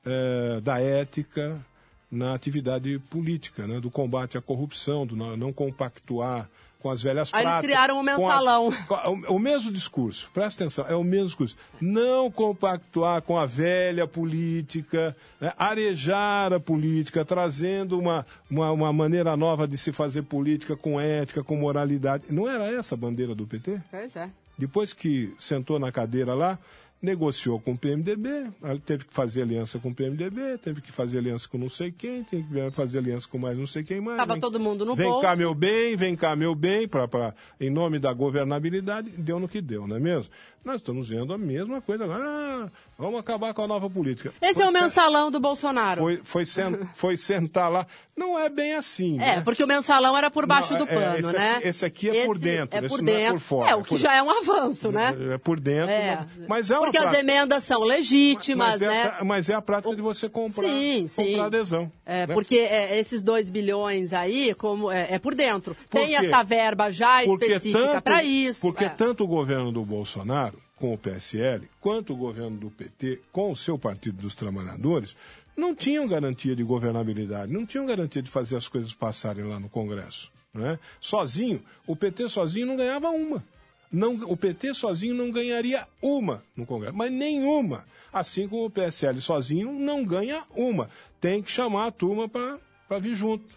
eh, 0.06 0.62
da 0.62 0.80
ética 0.80 1.66
na 2.12 2.34
atividade 2.34 3.00
política, 3.10 3.68
né? 3.68 3.80
do 3.80 3.90
combate 3.92 4.38
à 4.38 4.42
corrupção, 4.42 5.06
do 5.06 5.16
não, 5.16 5.52
compactuar 5.52 6.50
com 6.80 6.92
as 6.92 7.02
velhas 7.02 7.34
Aí 7.34 7.42
eles 7.42 7.50
práticas. 7.52 7.66
criaram 7.66 7.96
o 8.00 8.04
com 8.04 8.10
as- 8.12 8.18
mensalão. 8.18 8.70
a- 8.90 9.10
o, 9.10 9.36
o 9.36 9.40
mesmo 9.40 9.72
discurso, 9.72 10.30
presta 10.32 10.64
atenção, 10.64 10.86
é 10.88 10.96
o 10.96 11.04
mesmo 11.04 11.26
discurso. 11.28 11.58
Não 11.82 12.30
compactuar 12.32 13.22
com 13.24 13.36
a 13.38 13.48
velha 13.48 14.08
política, 14.08 15.16
né? 15.42 15.52
arejar 15.58 16.54
a 16.54 16.60
política, 16.60 17.26
trazendo 17.26 18.00
uma, 18.00 18.26
uma, 18.50 18.72
uma 18.72 18.94
maneira 18.94 19.36
nova 19.36 19.68
de 19.68 19.78
se 19.78 19.92
fazer 19.92 20.22
política 20.22 20.76
com 20.78 21.02
ética, 21.02 21.44
com 21.44 21.56
moralidade. 21.58 22.26
Não 22.30 22.48
era 22.48 22.72
essa 22.72 22.94
a 22.96 22.98
bandeira 22.98 23.34
do 23.34 23.46
PT? 23.48 23.82
Pois 23.90 24.16
é. 24.16 24.30
Depois 24.58 24.94
que 24.94 25.34
sentou 25.40 25.78
na 25.80 25.92
cadeira 25.92 26.34
lá, 26.34 26.58
negociou 27.02 27.60
com 27.60 27.74
o 27.74 27.78
PMDB, 27.78 28.48
teve 28.86 29.06
que 29.06 29.14
fazer 29.14 29.44
aliança 29.44 29.78
com 29.78 29.90
o 29.90 29.94
PMDB, 29.94 30.58
teve 30.58 30.82
que 30.82 30.92
fazer 30.92 31.20
aliança 31.20 31.48
com 31.48 31.58
não 31.58 31.70
sei 31.70 31.92
quem, 31.92 32.24
teve 32.24 32.44
que 32.44 32.72
fazer 32.72 32.98
aliança 32.98 33.28
com 33.28 33.38
mais 33.38 33.58
não 33.58 33.68
sei 33.68 33.84
quem 33.84 34.02
mais. 34.02 34.18
Tava 34.18 34.34
Vem- 34.34 34.42
todo 34.42 34.60
mundo 34.60 34.84
no 34.86 34.96
Vem 34.96 35.06
bolso. 35.08 35.22
cá, 35.22 35.36
meu 35.36 35.54
bem, 35.54 35.96
vem 35.96 36.16
cá, 36.16 36.36
meu 36.36 36.56
bem, 36.56 36.88
pra, 36.88 37.08
pra, 37.08 37.36
em 37.62 37.70
nome 37.70 38.00
da 38.00 38.12
governabilidade, 38.14 39.10
deu 39.12 39.40
no 39.40 39.48
que 39.48 39.62
deu, 39.62 39.88
não 39.88 39.96
é 39.96 40.00
mesmo? 40.00 40.32
Nós 40.68 40.82
estamos 40.82 41.08
vendo 41.08 41.32
a 41.34 41.38
mesma 41.38 41.80
coisa 41.82 42.04
agora. 42.04 42.22
Ah, 42.26 42.70
vamos 43.00 43.18
acabar 43.22 43.54
com 43.54 43.62
a 43.62 43.68
nova 43.68 43.90
política. 43.90 44.34
Esse 44.42 44.56
Foi 44.56 44.64
é 44.66 44.68
o 44.68 44.74
mensalão 44.74 45.32
do 45.32 45.40
Bolsonaro. 45.40 46.02
Foi, 46.02 46.20
foi, 46.26 46.46
sen- 46.46 46.86
foi 46.94 47.16
sentar 47.16 47.72
lá. 47.72 47.88
Não 48.18 48.38
é 48.38 48.50
bem 48.50 48.74
assim. 48.74 49.16
É, 49.16 49.38
né? 49.38 49.42
porque 49.46 49.64
o 49.64 49.68
mensalão 49.68 50.18
era 50.18 50.30
por 50.30 50.46
baixo 50.46 50.74
Não, 50.74 50.80
do 50.86 50.92
é, 50.92 50.94
pano, 50.94 51.20
esse 51.20 51.32
né? 51.38 51.56
aqui- 51.56 51.68
esse 51.70 51.86
aqui 51.86 52.10
é 52.10 52.26
por 52.26 52.38
dentro, 52.38 52.76
É 52.76 52.80
esse 52.80 52.88
por 52.90 53.02
não 53.02 53.14
é 53.14 53.16
dentro. 53.16 53.34
por 53.36 53.42
fora, 53.42 53.70
É, 53.70 53.72
é 53.72 53.76
o 53.76 53.82
que 53.84 53.90
por- 53.90 53.98
já 54.00 54.14
é 54.16 54.22
um 54.24 54.30
avanço, 54.30 54.92
né? 54.92 55.16
É 55.36 55.38
por 55.38 55.58
dentro, 55.58 55.90
É. 55.92 56.16
mas- 56.38 56.48
mas 56.50 56.72
é 56.72 56.74
uma 56.76 56.82
Porque 56.84 56.98
as 56.98 57.04
prática. 57.06 57.24
emendas 57.24 57.64
são 57.64 57.84
legítimas, 57.84 58.68
mas, 58.68 58.82
é, 58.82 58.88
né? 58.88 59.14
a- 59.20 59.24
mas 59.24 59.50
é 59.50 59.54
a 59.54 59.62
prática 59.62 59.96
de 59.96 60.02
você 60.02 60.28
comprar, 60.28 60.68
Sim, 60.68 61.08
sim. 61.08 61.26
comprar 61.32 61.46
adesão. 61.46 61.90
É, 62.06 62.28
né? 62.28 62.34
porque 62.34 62.56
é, 62.58 63.00
esses 63.00 63.24
2 63.24 63.50
bilhões 63.50 64.12
aí, 64.12 64.54
como 64.56 64.92
é, 64.92 65.14
é 65.14 65.20
por 65.20 65.34
dentro. 65.34 65.76
Por 65.90 66.02
Tem 66.02 66.16
essa 66.16 66.44
verba 66.44 66.90
já 66.92 67.24
Porque 67.24 67.46
específica 67.46 68.02
para 68.02 68.24
isso. 68.24 68.62
Porque 68.62 68.86
é. 68.86 68.90
tanto 68.90 69.24
o 69.24 69.28
governo 69.28 69.72
do 69.72 69.86
Bolsonaro, 69.86 70.57
com 70.78 70.94
o 70.94 70.98
PSL, 70.98 71.68
quanto 71.82 72.14
o 72.14 72.18
governo 72.18 72.58
do 72.58 72.70
PT, 72.70 73.22
com 73.32 73.52
o 73.52 73.56
seu 73.56 73.78
Partido 73.78 74.22
dos 74.22 74.36
Trabalhadores, 74.36 75.16
não 75.56 75.76
tinham 75.76 76.08
garantia 76.08 76.56
de 76.56 76.64
governabilidade, 76.64 77.52
não 77.52 77.66
tinham 77.66 77.86
garantia 77.86 78.22
de 78.22 78.30
fazer 78.30 78.56
as 78.56 78.68
coisas 78.68 78.94
passarem 78.94 79.44
lá 79.44 79.60
no 79.60 79.68
Congresso. 79.68 80.32
Né? 80.54 80.80
Sozinho, 81.02 81.64
o 81.86 81.96
PT 81.96 82.30
sozinho 82.30 82.68
não 82.68 82.76
ganhava 82.76 83.10
uma. 83.10 83.44
Não, 83.92 84.16
o 84.24 84.38
PT 84.38 84.74
sozinho 84.74 85.16
não 85.16 85.32
ganharia 85.32 85.88
uma 86.02 86.44
no 86.56 86.66
Congresso, 86.66 86.96
mas 86.96 87.12
nenhuma. 87.12 87.86
Assim 88.14 88.48
como 88.48 88.66
o 88.66 88.70
PSL 88.70 89.20
sozinho 89.20 89.72
não 89.72 90.06
ganha 90.06 90.44
uma. 90.56 90.90
Tem 91.20 91.42
que 91.42 91.50
chamar 91.50 91.88
a 91.88 91.92
turma 91.92 92.30
para 92.30 93.00
vir 93.00 93.16
junto. 93.16 93.57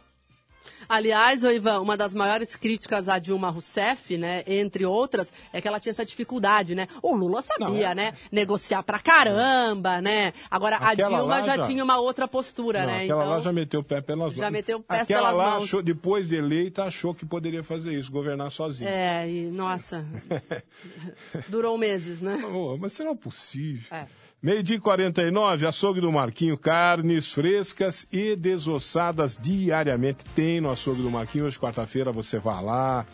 Aliás, 0.89 1.43
Ivan, 1.45 1.81
uma 1.81 1.97
das 1.97 2.15
maiores 2.15 2.57
críticas 2.57 3.09
à 3.09 3.19
Dilma 3.19 3.49
Rousseff, 3.51 4.17
né, 4.19 4.43
entre 4.47 4.85
outras, 4.85 5.33
é 5.53 5.61
que 5.61 5.69
ela 5.69 5.79
tinha 5.79 5.93
essa 5.93 6.05
dificuldade, 6.05 6.75
né? 6.75 6.87
O 7.03 7.15
Lula 7.15 7.43
sabia, 7.43 7.69
Não, 7.69 7.77
é- 7.77 7.95
né? 7.95 8.13
Negociar 8.33 8.83
pra 8.83 8.99
caramba, 8.99 10.01
né? 10.01 10.33
Agora, 10.51 10.77
Aquela 10.77 10.91
a 10.91 11.19
Dilma 11.21 11.43
já, 11.43 11.57
já- 11.57 11.67
tinha 11.67 11.85
uma 11.85 11.99
outra 12.01 12.27
postura, 12.27 12.81
Não, 12.81 12.87
né? 12.87 13.03
aquela 13.05 13.23
então, 13.23 13.31
lá 13.37 13.41
já 13.41 13.53
meteu 13.53 13.81
o 13.81 13.85
pé 13.85 14.01
pelas 14.01 14.35
Já 14.35 14.43
mãos. 14.45 14.53
meteu 14.53 14.79
o 14.79 14.83
pé 14.83 15.01
aquela 15.01 15.21
pelas 15.31 15.35
lá 15.37 15.51
mãos. 15.53 15.65
Achou, 15.65 15.83
depois 15.83 16.29
de 16.29 16.37
eleita, 16.37 16.85
achou 16.85 17.15
que 17.15 17.25
poderia 17.25 17.63
fazer 17.63 17.93
isso, 17.99 18.11
governar 18.11 18.51
sozinha. 18.51 18.89
É, 18.91 19.29
e, 19.29 19.47
nossa, 19.51 20.05
durou 21.49 21.77
meses, 21.79 22.21
né? 22.21 22.39
Oh, 22.53 22.77
mas 22.79 22.99
é 22.99 23.15
possível. 23.15 23.83
É. 23.91 24.07
Meio-dia 24.43 24.77
e 24.77 24.81
49, 24.81 25.67
açougue 25.67 26.01
do 26.01 26.11
Marquinho, 26.11 26.57
carnes 26.57 27.31
frescas 27.31 28.09
e 28.11 28.35
desossadas 28.35 29.39
diariamente. 29.39 30.25
Tem 30.35 30.63
no 30.63 30.71
açougue 30.71 31.03
do 31.03 31.11
Marquinho. 31.11 31.45
Hoje, 31.45 31.59
quarta-feira, 31.59 32.11
você 32.11 32.39
vai 32.39 32.65
lá. 32.65 33.05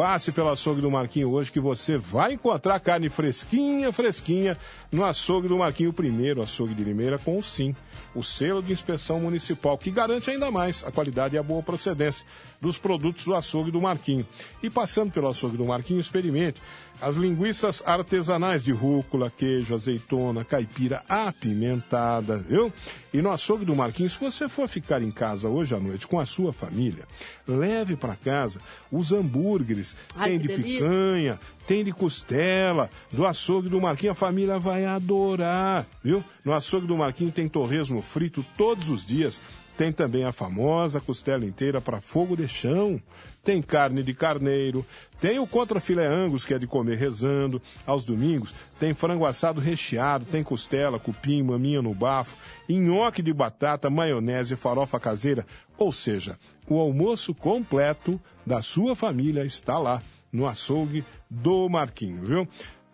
Passe 0.00 0.32
pelo 0.32 0.48
açougue 0.48 0.80
do 0.80 0.90
Marquinho 0.90 1.30
hoje 1.30 1.52
que 1.52 1.60
você 1.60 1.98
vai 1.98 2.32
encontrar 2.32 2.80
carne 2.80 3.10
fresquinha, 3.10 3.92
fresquinha 3.92 4.56
no 4.90 5.04
açougue 5.04 5.46
do 5.46 5.58
Marquinho, 5.58 5.92
primeiro 5.92 6.40
açougue 6.40 6.72
de 6.72 6.82
Limeira 6.82 7.18
com 7.18 7.36
o 7.36 7.42
SIM, 7.42 7.76
o 8.14 8.22
selo 8.22 8.62
de 8.62 8.72
inspeção 8.72 9.20
municipal, 9.20 9.76
que 9.76 9.90
garante 9.90 10.30
ainda 10.30 10.50
mais 10.50 10.82
a 10.84 10.90
qualidade 10.90 11.34
e 11.34 11.38
a 11.38 11.42
boa 11.42 11.62
procedência 11.62 12.24
dos 12.62 12.78
produtos 12.78 13.26
do 13.26 13.34
açougue 13.34 13.70
do 13.70 13.78
Marquinho. 13.78 14.26
E 14.62 14.70
passando 14.70 15.12
pelo 15.12 15.28
açougue 15.28 15.58
do 15.58 15.66
Marquinho, 15.66 16.00
experimente 16.00 16.62
as 17.00 17.16
linguiças 17.16 17.82
artesanais 17.86 18.62
de 18.62 18.72
rúcula, 18.72 19.32
queijo, 19.34 19.74
azeitona, 19.74 20.44
caipira 20.44 21.02
apimentada, 21.08 22.36
viu? 22.36 22.70
E 23.12 23.22
no 23.22 23.30
açougue 23.30 23.64
do 23.64 23.74
Marquinhos, 23.74 24.12
se 24.12 24.20
você 24.20 24.48
for 24.48 24.68
ficar 24.68 25.00
em 25.00 25.10
casa 25.10 25.48
hoje 25.48 25.74
à 25.74 25.80
noite 25.80 26.06
com 26.06 26.20
a 26.20 26.26
sua 26.26 26.52
família, 26.52 27.04
leve 27.48 27.96
para 27.96 28.14
casa 28.14 28.60
os 28.92 29.12
hambúrgueres, 29.12 29.89
Ai, 30.16 30.30
tem 30.30 30.38
de 30.38 30.46
delícia. 30.48 30.80
picanha, 30.80 31.40
tem 31.66 31.84
de 31.84 31.92
costela, 31.92 32.90
do 33.12 33.24
açougue 33.26 33.68
do 33.68 33.80
Marquinhos, 33.80 34.12
a 34.12 34.14
família 34.14 34.58
vai 34.58 34.84
adorar, 34.84 35.86
viu? 36.02 36.24
No 36.44 36.52
açougue 36.52 36.86
do 36.86 36.96
Marquinhos 36.96 37.34
tem 37.34 37.48
torresmo 37.48 38.02
frito 38.02 38.44
todos 38.56 38.90
os 38.90 39.04
dias, 39.04 39.40
tem 39.80 39.92
também 39.92 40.24
a 40.24 40.32
famosa 40.32 41.00
costela 41.00 41.42
inteira 41.42 41.80
para 41.80 42.02
fogo 42.02 42.36
de 42.36 42.46
chão. 42.46 43.00
Tem 43.42 43.62
carne 43.62 44.02
de 44.02 44.12
carneiro, 44.12 44.84
tem 45.18 45.38
o 45.38 45.46
contrafilé 45.46 46.06
angus, 46.06 46.44
que 46.44 46.52
é 46.52 46.58
de 46.58 46.66
comer 46.66 46.98
rezando. 46.98 47.62
Aos 47.86 48.04
domingos, 48.04 48.54
tem 48.78 48.92
frango 48.92 49.24
assado 49.24 49.58
recheado, 49.58 50.26
tem 50.26 50.42
costela, 50.42 50.98
cupim, 50.98 51.42
maminha 51.42 51.80
no 51.80 51.94
bafo, 51.94 52.36
nhoque 52.68 53.22
de 53.22 53.32
batata, 53.32 53.88
maionese, 53.88 54.56
farofa 54.56 55.00
caseira. 55.00 55.46
Ou 55.78 55.90
seja, 55.90 56.38
o 56.68 56.78
almoço 56.78 57.34
completo 57.34 58.20
da 58.44 58.62
sua 58.62 58.94
família 58.94 59.44
está 59.44 59.78
lá, 59.78 60.02
no 60.32 60.46
açougue 60.46 61.04
do 61.28 61.68
Marquinho, 61.68 62.22
viu? 62.22 62.48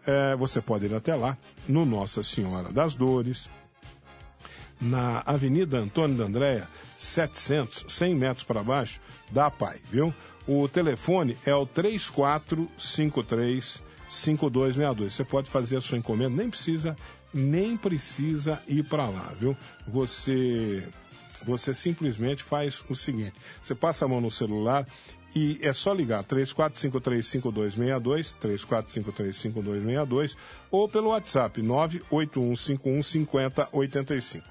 É, 0.06 0.34
você 0.36 0.60
pode 0.60 0.86
ir 0.86 0.94
até 0.94 1.14
lá, 1.14 1.36
no 1.68 1.84
Nossa 1.84 2.22
Senhora 2.22 2.72
das 2.72 2.94
Dores, 2.94 3.50
na 4.80 5.22
Avenida 5.26 5.78
Antônio 5.78 6.16
da 6.16 6.24
Andréia, 6.24 6.66
700, 6.96 7.84
100 7.88 8.14
metros 8.14 8.44
para 8.44 8.62
baixo, 8.62 9.00
da 9.30 9.50
PAI, 9.50 9.80
viu? 9.90 10.14
O 10.46 10.68
telefone 10.68 11.36
é 11.44 11.52
o 11.54 11.66
3453 11.66 13.82
5262. 14.08 15.12
Você 15.12 15.24
pode 15.24 15.50
fazer 15.50 15.78
a 15.78 15.80
sua 15.80 15.98
encomenda, 15.98 16.36
nem 16.36 16.48
precisa, 16.48 16.96
nem 17.34 17.76
precisa 17.76 18.62
ir 18.68 18.84
para 18.84 19.08
lá, 19.08 19.32
viu? 19.38 19.56
Você 19.88 20.84
você 21.44 21.74
simplesmente 21.74 22.42
faz 22.42 22.84
o 22.88 22.94
seguinte: 22.94 23.34
você 23.62 23.74
passa 23.74 24.04
a 24.04 24.08
mão 24.08 24.20
no 24.20 24.30
celular 24.30 24.86
e 25.36 25.58
é 25.60 25.72
só 25.74 25.92
ligar 25.92 26.24
34535262, 26.24 28.34
34535262 28.40 30.34
ou 30.70 30.88
pelo 30.88 31.10
WhatsApp 31.10 31.60
981515085. 31.60 34.42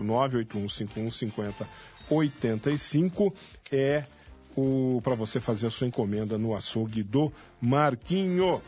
981515085 2.07 3.33
é 3.71 4.03
o 4.55 5.01
para 5.03 5.15
você 5.15 5.39
fazer 5.39 5.65
a 5.65 5.71
sua 5.71 5.87
encomenda 5.87 6.37
no 6.37 6.55
açougue 6.55 7.01
do 7.01 7.33
Marquinho. 7.59 8.61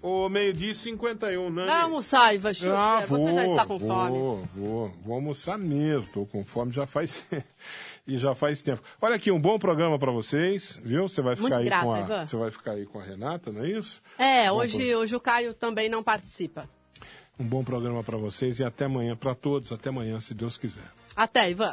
O 0.00 0.28
meio-dia 0.30 0.70
e 0.70 0.74
51, 0.74 1.50
né? 1.50 1.66
Vai 1.66 1.82
almoçar, 1.82 2.34
Ivan 2.34 2.54
Schuster. 2.54 2.74
Ah, 2.74 3.04
Você 3.06 3.34
já 3.34 3.46
está 3.48 3.66
com 3.66 3.78
vou, 3.78 3.88
fome. 3.88 4.18
Vou, 4.18 4.48
vou, 4.54 4.90
vou 5.02 5.14
almoçar 5.14 5.58
mesmo. 5.58 6.04
Estou 6.04 6.26
com 6.26 6.42
fome 6.42 6.70
já 6.70 6.86
faz 6.86 7.26
e 8.14 8.18
já 8.18 8.34
faz 8.34 8.62
tempo. 8.62 8.82
Olha 9.00 9.14
aqui 9.14 9.30
um 9.30 9.40
bom 9.40 9.58
programa 9.58 9.98
para 9.98 10.10
vocês, 10.10 10.78
viu? 10.82 11.08
Você 11.08 11.22
vai 11.22 11.36
ficar 11.36 11.48
Muito 11.48 11.58
aí 11.60 11.64
grata, 11.66 11.84
com 11.84 11.92
a, 11.92 12.00
Ivan. 12.00 12.26
você 12.26 12.36
vai 12.36 12.50
ficar 12.50 12.72
aí 12.72 12.84
com 12.86 12.98
a 12.98 13.02
Renata, 13.02 13.52
não 13.52 13.62
é 13.62 13.68
isso? 13.68 14.02
É, 14.18 14.48
Bom 14.50 14.56
hoje, 14.56 14.94
hoje 14.94 15.14
o 15.14 15.20
Caio 15.20 15.54
também 15.54 15.88
não 15.88 16.02
participa. 16.02 16.68
Um 17.38 17.44
bom 17.44 17.62
programa 17.64 18.02
para 18.02 18.18
vocês 18.18 18.58
e 18.58 18.64
até 18.64 18.84
amanhã 18.84 19.16
para 19.16 19.34
todos. 19.34 19.72
Até 19.72 19.88
amanhã, 19.88 20.20
se 20.20 20.34
Deus 20.34 20.58
quiser. 20.58 20.84
Até, 21.16 21.50
Ivan. 21.50 21.72